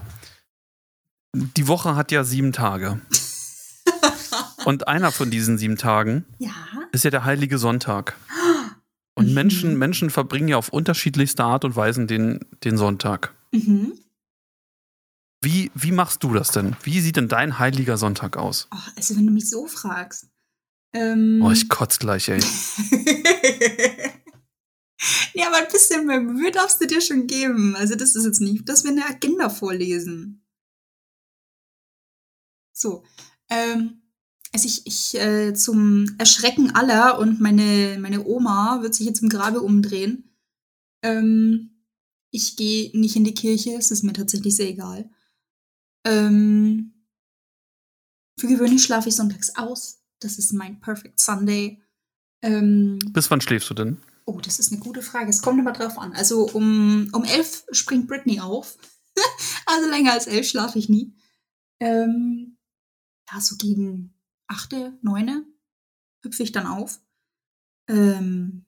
[1.34, 3.00] die Woche hat ja sieben Tage.
[4.64, 6.52] Und einer von diesen sieben Tagen ja?
[6.92, 8.16] ist ja der Heilige Sonntag.
[9.14, 9.34] Und mhm.
[9.34, 13.34] Menschen, Menschen verbringen ja auf unterschiedlichste Art und Weise den, den Sonntag.
[13.52, 13.92] Mhm.
[15.40, 16.76] Wie, wie machst du das denn?
[16.82, 18.68] Wie sieht denn dein heiliger Sonntag aus?
[18.72, 20.26] Oh, also, wenn du mich so fragst.
[20.92, 22.40] Ähm, oh, ich kotze gleich, ey.
[25.34, 27.74] ja, aber ein bisschen mehr Mühe darfst du dir schon geben.
[27.76, 30.44] Also, das ist jetzt nicht, dass wir eine Agenda vorlesen.
[32.72, 33.04] So.
[33.48, 34.02] Ähm,
[34.52, 39.28] also ich, ich äh, zum Erschrecken aller und meine, meine Oma wird sich jetzt im
[39.28, 40.34] Grabe umdrehen.
[41.02, 41.84] Ähm,
[42.30, 45.10] ich gehe nicht in die Kirche, es ist mir tatsächlich sehr egal.
[46.04, 46.92] Ähm,
[48.38, 50.02] für gewöhnlich schlafe ich sonntags aus.
[50.20, 51.82] Das ist mein Perfect Sunday.
[52.42, 54.00] Ähm, Bis wann schläfst du denn?
[54.24, 55.30] Oh, das ist eine gute Frage.
[55.30, 56.12] Es kommt immer drauf an.
[56.12, 58.78] Also um, um elf springt Britney auf.
[59.66, 61.14] also länger als elf schlafe ich nie.
[61.80, 62.56] Ähm,
[63.30, 64.14] ja, so gegen
[64.46, 65.44] achte, neune
[66.22, 67.00] hüpfe ich dann auf.
[67.88, 68.66] Ähm,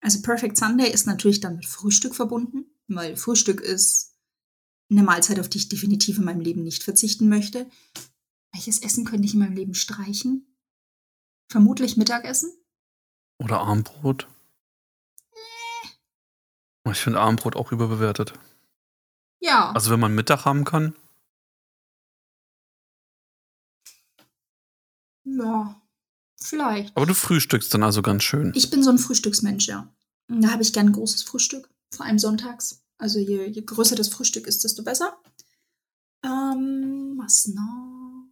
[0.00, 4.13] also Perfect Sunday ist natürlich dann mit Frühstück verbunden, weil Frühstück ist
[4.90, 7.68] eine Mahlzeit, auf die ich definitiv in meinem Leben nicht verzichten möchte.
[8.52, 10.46] Welches Essen könnte ich in meinem Leben streichen?
[11.50, 12.52] Vermutlich Mittagessen.
[13.38, 14.28] Oder Armbrot.
[15.32, 15.90] Nee.
[16.92, 18.34] Ich finde Armbrot auch überbewertet.
[19.40, 19.72] Ja.
[19.72, 20.94] Also wenn man Mittag haben kann.
[25.24, 25.82] Ja,
[26.36, 26.96] vielleicht.
[26.96, 28.52] Aber du frühstückst dann also ganz schön.
[28.54, 29.92] Ich bin so ein Frühstücksmensch, ja.
[30.28, 31.68] Da habe ich gern ein großes Frühstück.
[31.90, 32.83] vor allem sonntags.
[32.98, 35.16] Also je, je größer das Frühstück ist, desto besser.
[36.24, 38.28] Ähm, was noch?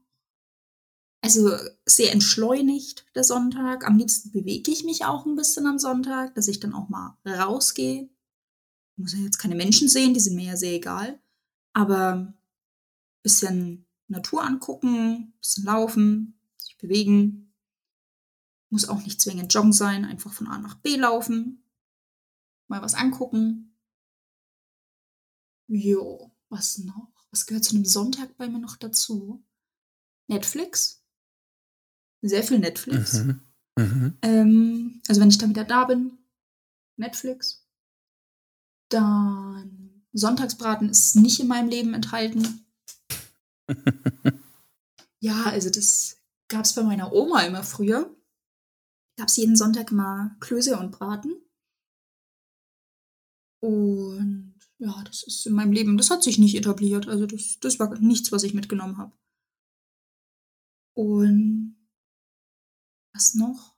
[1.24, 1.56] Also
[1.86, 3.86] sehr entschleunigt der Sonntag.
[3.86, 7.16] Am liebsten bewege ich mich auch ein bisschen am Sonntag, dass ich dann auch mal
[7.24, 8.02] rausgehe.
[8.04, 11.20] Ich muss ja jetzt keine Menschen sehen, die sind mir ja sehr egal.
[11.74, 12.34] Aber ein
[13.22, 17.54] bisschen Natur angucken, ein bisschen laufen, sich bewegen.
[18.70, 21.62] Muss auch nicht zwingend joggen sein, einfach von A nach B laufen.
[22.68, 23.71] Mal was angucken.
[25.68, 27.12] Jo, was noch?
[27.30, 29.42] Was gehört zu einem Sonntag bei mir noch dazu?
[30.28, 31.02] Netflix.
[32.22, 33.14] Sehr viel Netflix.
[33.14, 33.40] Mhm.
[33.78, 34.18] Mhm.
[34.22, 36.18] Ähm, also wenn ich dann wieder da bin,
[36.96, 37.66] Netflix.
[38.90, 42.66] Dann Sonntagsbraten ist nicht in meinem Leben enthalten.
[45.20, 46.18] ja, also das
[46.48, 48.14] gab es bei meiner Oma immer früher.
[49.16, 51.34] Gab es jeden Sonntag immer Klöße und Braten.
[53.60, 54.51] Und
[54.82, 57.06] ja, das ist in meinem Leben, das hat sich nicht etabliert.
[57.06, 59.12] Also das, das war nichts, was ich mitgenommen habe.
[60.94, 61.76] Und
[63.14, 63.76] was noch?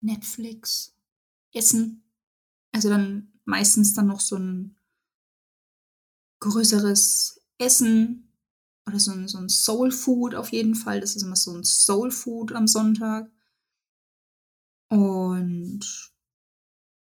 [0.00, 0.96] Netflix,
[1.52, 2.02] Essen.
[2.72, 4.76] Also dann meistens dann noch so ein
[6.40, 8.32] größeres Essen
[8.86, 11.00] oder so ein, so ein Soul Food auf jeden Fall.
[11.00, 13.30] Das ist immer so ein Soul Food am Sonntag.
[14.88, 15.84] Und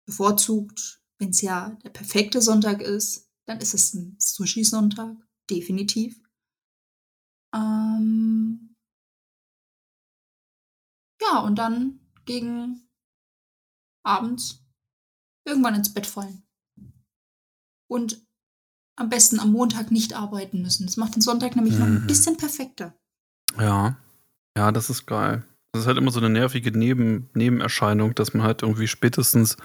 [0.07, 5.15] bevorzugt wenn es ja der perfekte Sonntag ist, dann ist es ein Sushi-Sonntag,
[5.49, 6.21] definitiv.
[7.55, 8.75] Ähm
[11.21, 12.87] ja, und dann gegen
[14.03, 14.63] abends
[15.45, 16.43] irgendwann ins Bett fallen.
[17.89, 18.25] Und
[18.97, 20.85] am besten am Montag nicht arbeiten müssen.
[20.85, 21.79] Das macht den Sonntag nämlich mhm.
[21.79, 22.07] noch ein mhm.
[22.07, 22.97] bisschen perfekter.
[23.57, 23.97] Ja,
[24.57, 25.45] ja, das ist geil.
[25.71, 29.57] Das ist halt immer so eine nervige Neben Nebenerscheinung, dass man halt irgendwie spätestens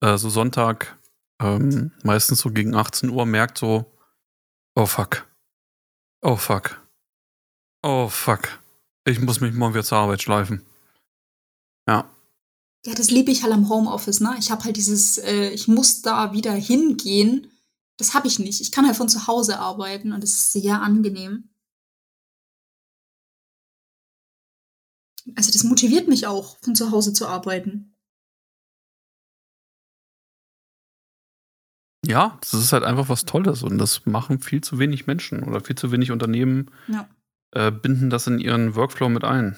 [0.00, 0.98] äh, so Sonntag,
[1.40, 3.92] ähm, meistens so gegen 18 Uhr, merkt so,
[4.74, 5.26] oh fuck.
[6.22, 6.80] Oh fuck.
[7.82, 8.60] Oh fuck.
[9.06, 10.66] Ich muss mich morgen wieder zur Arbeit schleifen.
[11.88, 12.10] Ja.
[12.84, 14.36] Ja, das liebe ich halt am Homeoffice, ne?
[14.38, 17.50] Ich habe halt dieses, äh, ich muss da wieder hingehen.
[17.98, 18.60] Das habe ich nicht.
[18.60, 21.50] Ich kann halt von zu Hause arbeiten und das ist sehr angenehm.
[25.36, 27.94] Also das motiviert mich auch, von zu Hause zu arbeiten.
[32.10, 35.60] Ja, das ist halt einfach was Tolles und das machen viel zu wenig Menschen oder
[35.60, 37.08] viel zu wenig Unternehmen ja.
[37.52, 39.56] äh, binden das in ihren Workflow mit ein.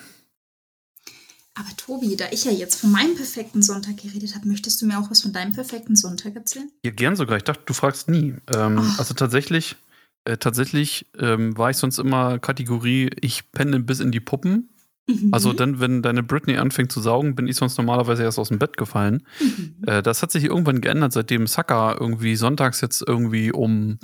[1.55, 4.99] Aber Tobi, da ich ja jetzt von meinem perfekten Sonntag geredet habe, möchtest du mir
[4.99, 6.71] auch was von deinem perfekten Sonntag erzählen?
[6.85, 7.37] Ja, gern sogar.
[7.37, 8.35] Ich dachte, du fragst nie.
[8.55, 8.99] Ähm, oh.
[8.99, 9.77] Also tatsächlich,
[10.25, 14.71] äh, tatsächlich ähm, war ich sonst immer Kategorie, ich penne bis in die Puppen.
[15.07, 15.31] Mhm.
[15.33, 18.59] Also dann, wenn deine Britney anfängt zu saugen, bin ich sonst normalerweise erst aus dem
[18.59, 19.27] Bett gefallen.
[19.41, 19.77] Mhm.
[19.87, 23.99] Äh, das hat sich irgendwann geändert, seitdem Saka irgendwie sonntags jetzt irgendwie um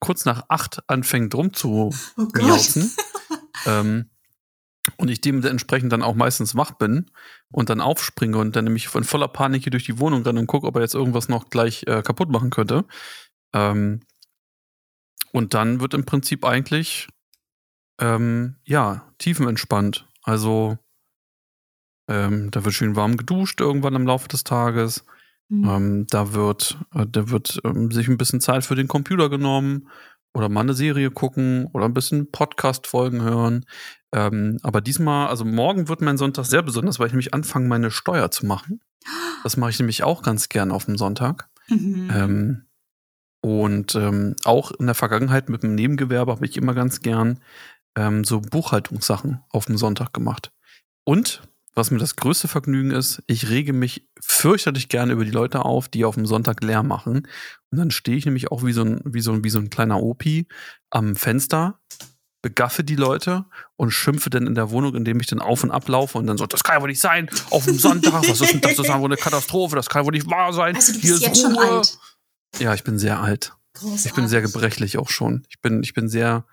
[0.00, 2.26] kurz nach acht anfängt rumzu oh
[3.66, 4.10] ähm,
[4.98, 7.10] und ich dementsprechend dann auch meistens wach bin
[7.50, 10.46] und dann aufspringe und dann nämlich von voller Panik hier durch die Wohnung renne und
[10.46, 12.84] gucke, ob er jetzt irgendwas noch gleich äh, kaputt machen könnte.
[13.52, 14.00] Ähm,
[15.32, 17.08] und dann wird im Prinzip eigentlich
[18.00, 20.06] ähm, ja tiefenentspannt.
[20.26, 20.76] Also
[22.08, 25.04] ähm, da wird schön warm geduscht irgendwann im Laufe des Tages.
[25.48, 25.68] Mhm.
[25.68, 29.88] Ähm, da wird, äh, da wird ähm, sich ein bisschen Zeit für den Computer genommen
[30.34, 33.64] oder mal eine Serie gucken oder ein bisschen Podcast-Folgen hören.
[34.12, 37.90] Ähm, aber diesmal, also morgen wird mein Sonntag sehr besonders, weil ich nämlich anfange, meine
[37.90, 38.80] Steuer zu machen.
[39.44, 41.48] Das mache ich nämlich auch ganz gern auf dem Sonntag.
[41.68, 42.10] Mhm.
[42.12, 42.62] Ähm,
[43.40, 47.38] und ähm, auch in der Vergangenheit mit dem Nebengewerbe habe ich immer ganz gern
[47.96, 50.52] ähm, so Buchhaltungssachen auf dem Sonntag gemacht.
[51.04, 51.42] Und
[51.74, 55.88] was mir das größte Vergnügen ist, ich rege mich fürchterlich gerne über die Leute auf,
[55.88, 57.28] die auf dem Sonntag leer machen.
[57.70, 60.02] Und dann stehe ich nämlich auch wie so ein, wie so, wie so ein kleiner
[60.02, 60.46] Opi
[60.90, 61.78] am Fenster,
[62.40, 63.44] begaffe die Leute
[63.76, 66.46] und schimpfe dann in der Wohnung, indem ich dann auf und ablaufe und dann so,
[66.46, 68.76] das kann ja wohl nicht sein, auf dem Sonntag, was ist denn das?
[68.76, 70.76] Das ist wohl eine Katastrophe, das kann ja wohl nicht wahr sein.
[70.76, 71.54] Also du bist jetzt Ruhe.
[71.54, 71.98] schon alt.
[72.58, 73.52] Ja, ich bin sehr alt.
[73.74, 74.06] Großartig.
[74.06, 75.44] Ich bin sehr gebrechlich auch schon.
[75.50, 76.46] Ich bin, ich bin sehr,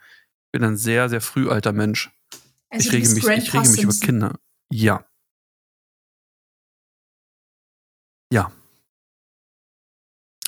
[0.54, 2.12] bin ein sehr, sehr früh alter Mensch.
[2.70, 4.40] Also ich rege mich, ich rege mich über Kinder.
[4.72, 5.06] Ja.
[8.32, 8.52] Ja.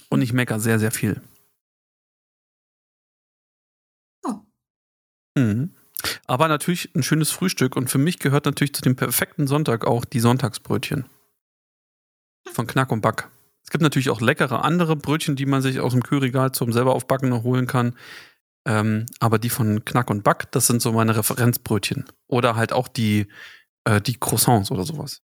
[0.10, 1.22] Und ich meckere sehr, sehr viel.
[4.24, 4.40] Oh.
[5.36, 5.76] Mhm.
[6.28, 10.06] Aber natürlich ein schönes Frühstück und für mich gehört natürlich zu dem perfekten Sonntag auch
[10.06, 11.06] die Sonntagsbrötchen.
[12.54, 13.30] Von Knack und Back.
[13.64, 16.94] Es gibt natürlich auch leckere andere Brötchen, die man sich aus dem Kühlregal zum selber
[16.94, 17.96] aufbacken noch holen kann.
[18.66, 22.06] Ähm, aber die von Knack und Back, das sind so meine Referenzbrötchen.
[22.28, 23.28] Oder halt auch die,
[23.84, 25.22] äh, die Croissants oder sowas.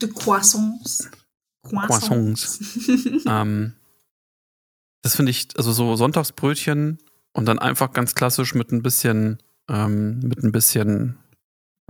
[0.00, 1.10] Die Croissants.
[1.62, 2.60] Croissants.
[3.26, 3.74] ähm,
[5.02, 6.98] das finde ich, also so Sonntagsbrötchen
[7.32, 9.38] und dann einfach ganz klassisch mit ein bisschen,
[9.68, 11.18] ähm, mit ein bisschen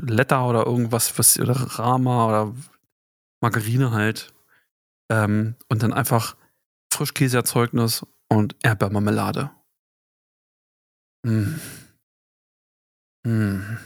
[0.00, 2.54] Letter oder irgendwas, was, oder Rama oder
[3.40, 4.32] Margarine halt.
[5.10, 6.36] Ähm, und dann einfach
[6.92, 9.50] Frischkäseerzeugnis und Erdbeermarmelade.
[11.24, 11.59] Mm.
[13.26, 13.78] Mm.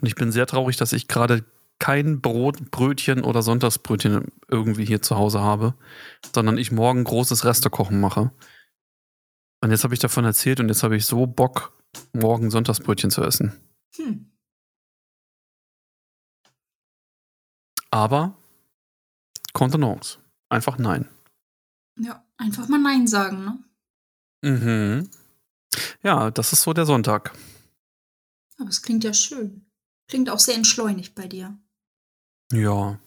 [0.00, 1.44] Und ich bin sehr traurig, dass ich gerade
[1.78, 5.74] kein Brot, Brötchen oder Sonntagsbrötchen irgendwie hier zu Hause habe,
[6.32, 8.30] sondern ich morgen großes Restekochen mache.
[9.60, 11.76] Und jetzt habe ich davon erzählt und jetzt habe ich so Bock,
[12.12, 13.52] morgen Sonntagsbrötchen zu essen.
[13.96, 14.30] Hm.
[17.90, 18.36] Aber
[19.52, 20.18] Contenance.
[20.48, 21.08] Einfach nein.
[21.98, 23.58] Ja, einfach mal Nein sagen, ne?
[24.42, 25.10] Mhm.
[26.02, 27.32] Ja, das ist so der Sonntag.
[28.58, 29.66] Aber es klingt ja schön.
[30.08, 31.56] Klingt auch sehr entschleunigt bei dir.
[32.52, 32.98] Ja.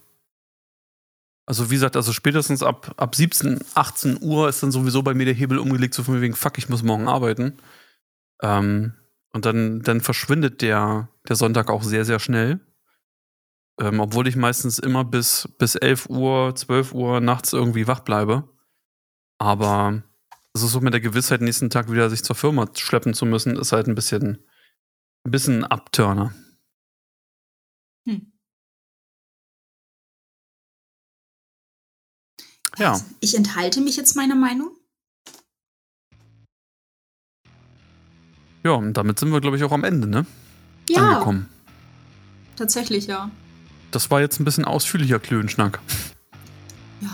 [1.45, 5.25] Also wie gesagt, also spätestens ab, ab 17, 18 Uhr ist dann sowieso bei mir
[5.25, 7.57] der Hebel umgelegt, so von wegen, fuck, ich muss morgen arbeiten.
[8.41, 8.93] Ähm,
[9.31, 12.59] und dann, dann verschwindet der, der Sonntag auch sehr, sehr schnell.
[13.79, 18.49] Ähm, obwohl ich meistens immer bis, bis 11 Uhr, 12 Uhr nachts irgendwie wach bleibe.
[19.37, 20.01] Aber
[20.64, 23.72] ist so mit der Gewissheit, nächsten Tag wieder sich zur Firma schleppen zu müssen, ist
[23.72, 24.45] halt ein bisschen,
[25.26, 26.34] ein bisschen ein Abturner.
[28.07, 28.32] Hm.
[32.77, 32.94] Ja.
[32.94, 34.76] Also, ich enthalte mich jetzt meiner Meinung.
[38.64, 40.26] Ja, und damit sind wir, glaube ich, auch am Ende, ne?
[40.90, 41.11] Ja.
[41.11, 41.49] Angekommen.
[42.56, 43.30] Tatsächlich, ja.
[43.91, 45.80] Das war jetzt ein bisschen ausführlicher Klönschnack.
[47.02, 47.11] Ja.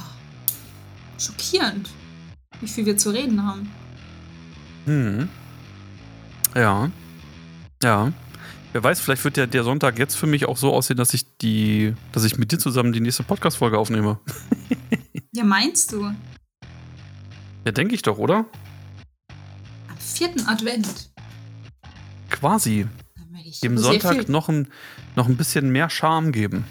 [1.19, 1.89] Schockierend,
[2.61, 3.69] wie viel wir zu reden haben.
[4.85, 5.29] Hm.
[6.55, 6.89] Ja.
[7.83, 8.13] Ja.
[8.73, 11.25] Wer weiß, vielleicht wird der, der Sonntag jetzt für mich auch so aussehen, dass ich
[11.39, 14.19] die, dass ich mit dir zusammen die nächste Podcast-Folge aufnehme.
[15.33, 16.11] ja, meinst du?
[17.65, 18.45] Ja, denke ich doch, oder?
[19.89, 21.11] Am vierten Advent.
[22.29, 22.88] Quasi.
[23.61, 24.69] Dem Sonntag noch ein,
[25.15, 26.63] noch ein bisschen mehr Charme geben.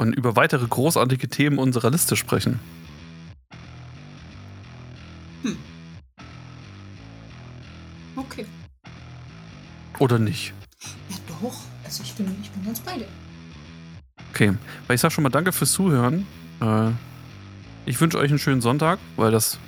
[0.00, 2.58] Und über weitere großartige Themen unserer Liste sprechen.
[8.16, 8.46] Okay.
[9.98, 10.54] Oder nicht?
[11.10, 11.54] Ja, doch.
[11.84, 13.08] Also ich bin, ich bin ganz bei dir.
[14.30, 14.54] Okay.
[14.86, 16.26] Weil ich sag schon mal danke fürs Zuhören.
[16.62, 16.92] Äh,
[17.84, 19.58] ich wünsche euch einen schönen Sonntag, weil das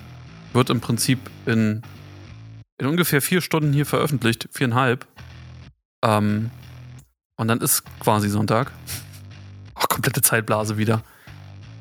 [0.54, 1.82] wird im Prinzip in,
[2.78, 4.48] in ungefähr vier Stunden hier veröffentlicht.
[4.50, 5.06] Viereinhalb.
[6.02, 6.50] Ähm,
[7.36, 8.72] und dann ist quasi Sonntag.
[10.02, 11.04] Komplette Zeitblase wieder.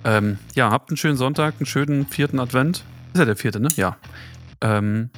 [0.04, 2.84] Ähm, ja, habt einen schönen Sonntag, einen schönen vierten Advent.
[3.14, 3.68] Ist ja der vierte, ne?
[3.78, 3.98] Ja.
[4.62, 5.10] Ähm,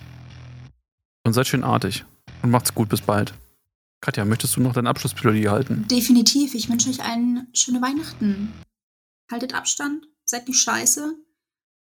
[1.25, 2.05] und seid schön artig.
[2.43, 2.87] Und macht's gut.
[2.87, 3.33] Bis bald.
[3.99, 5.85] Katja, möchtest du noch dein Abschlussplädoyer halten?
[5.91, 6.55] Definitiv.
[6.55, 8.53] Ich wünsche euch allen schöne Weihnachten.
[9.29, 10.05] Haltet Abstand.
[10.23, 11.13] Seid nicht scheiße.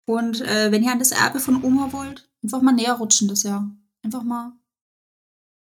[0.06, 3.44] Und äh, wenn ihr an das Erbe von Oma wollt, einfach mal näher rutschen das
[3.44, 3.70] Jahr.
[4.06, 4.54] Einfach mal,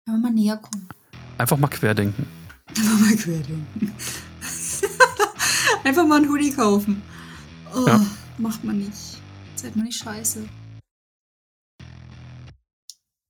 [0.08, 0.90] einfach mal näher kommen.
[1.38, 2.26] Einfach mal querdenken.
[2.70, 3.94] Einfach mal querdenken.
[5.84, 7.02] Einfach mal einen Hoodie kaufen.
[7.76, 8.06] Oh, ja.
[8.38, 9.22] Macht man nicht.
[9.56, 10.48] Seid mal nicht scheiße.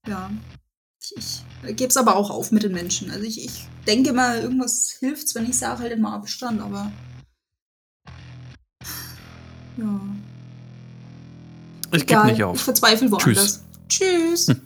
[0.07, 0.31] Ja.
[1.15, 3.11] Ich, ich gebe es aber auch auf mit den Menschen.
[3.11, 6.91] Also ich, ich denke mal, irgendwas hilft, wenn ich sage, halt immer Abstand, aber.
[9.77, 9.99] Ja.
[11.91, 12.55] Ich gebe nicht auf.
[12.55, 13.61] Ich verzweifle woanders.
[13.87, 14.47] Tschüss.
[14.47, 14.47] Tschüss.
[14.47, 14.61] Hm.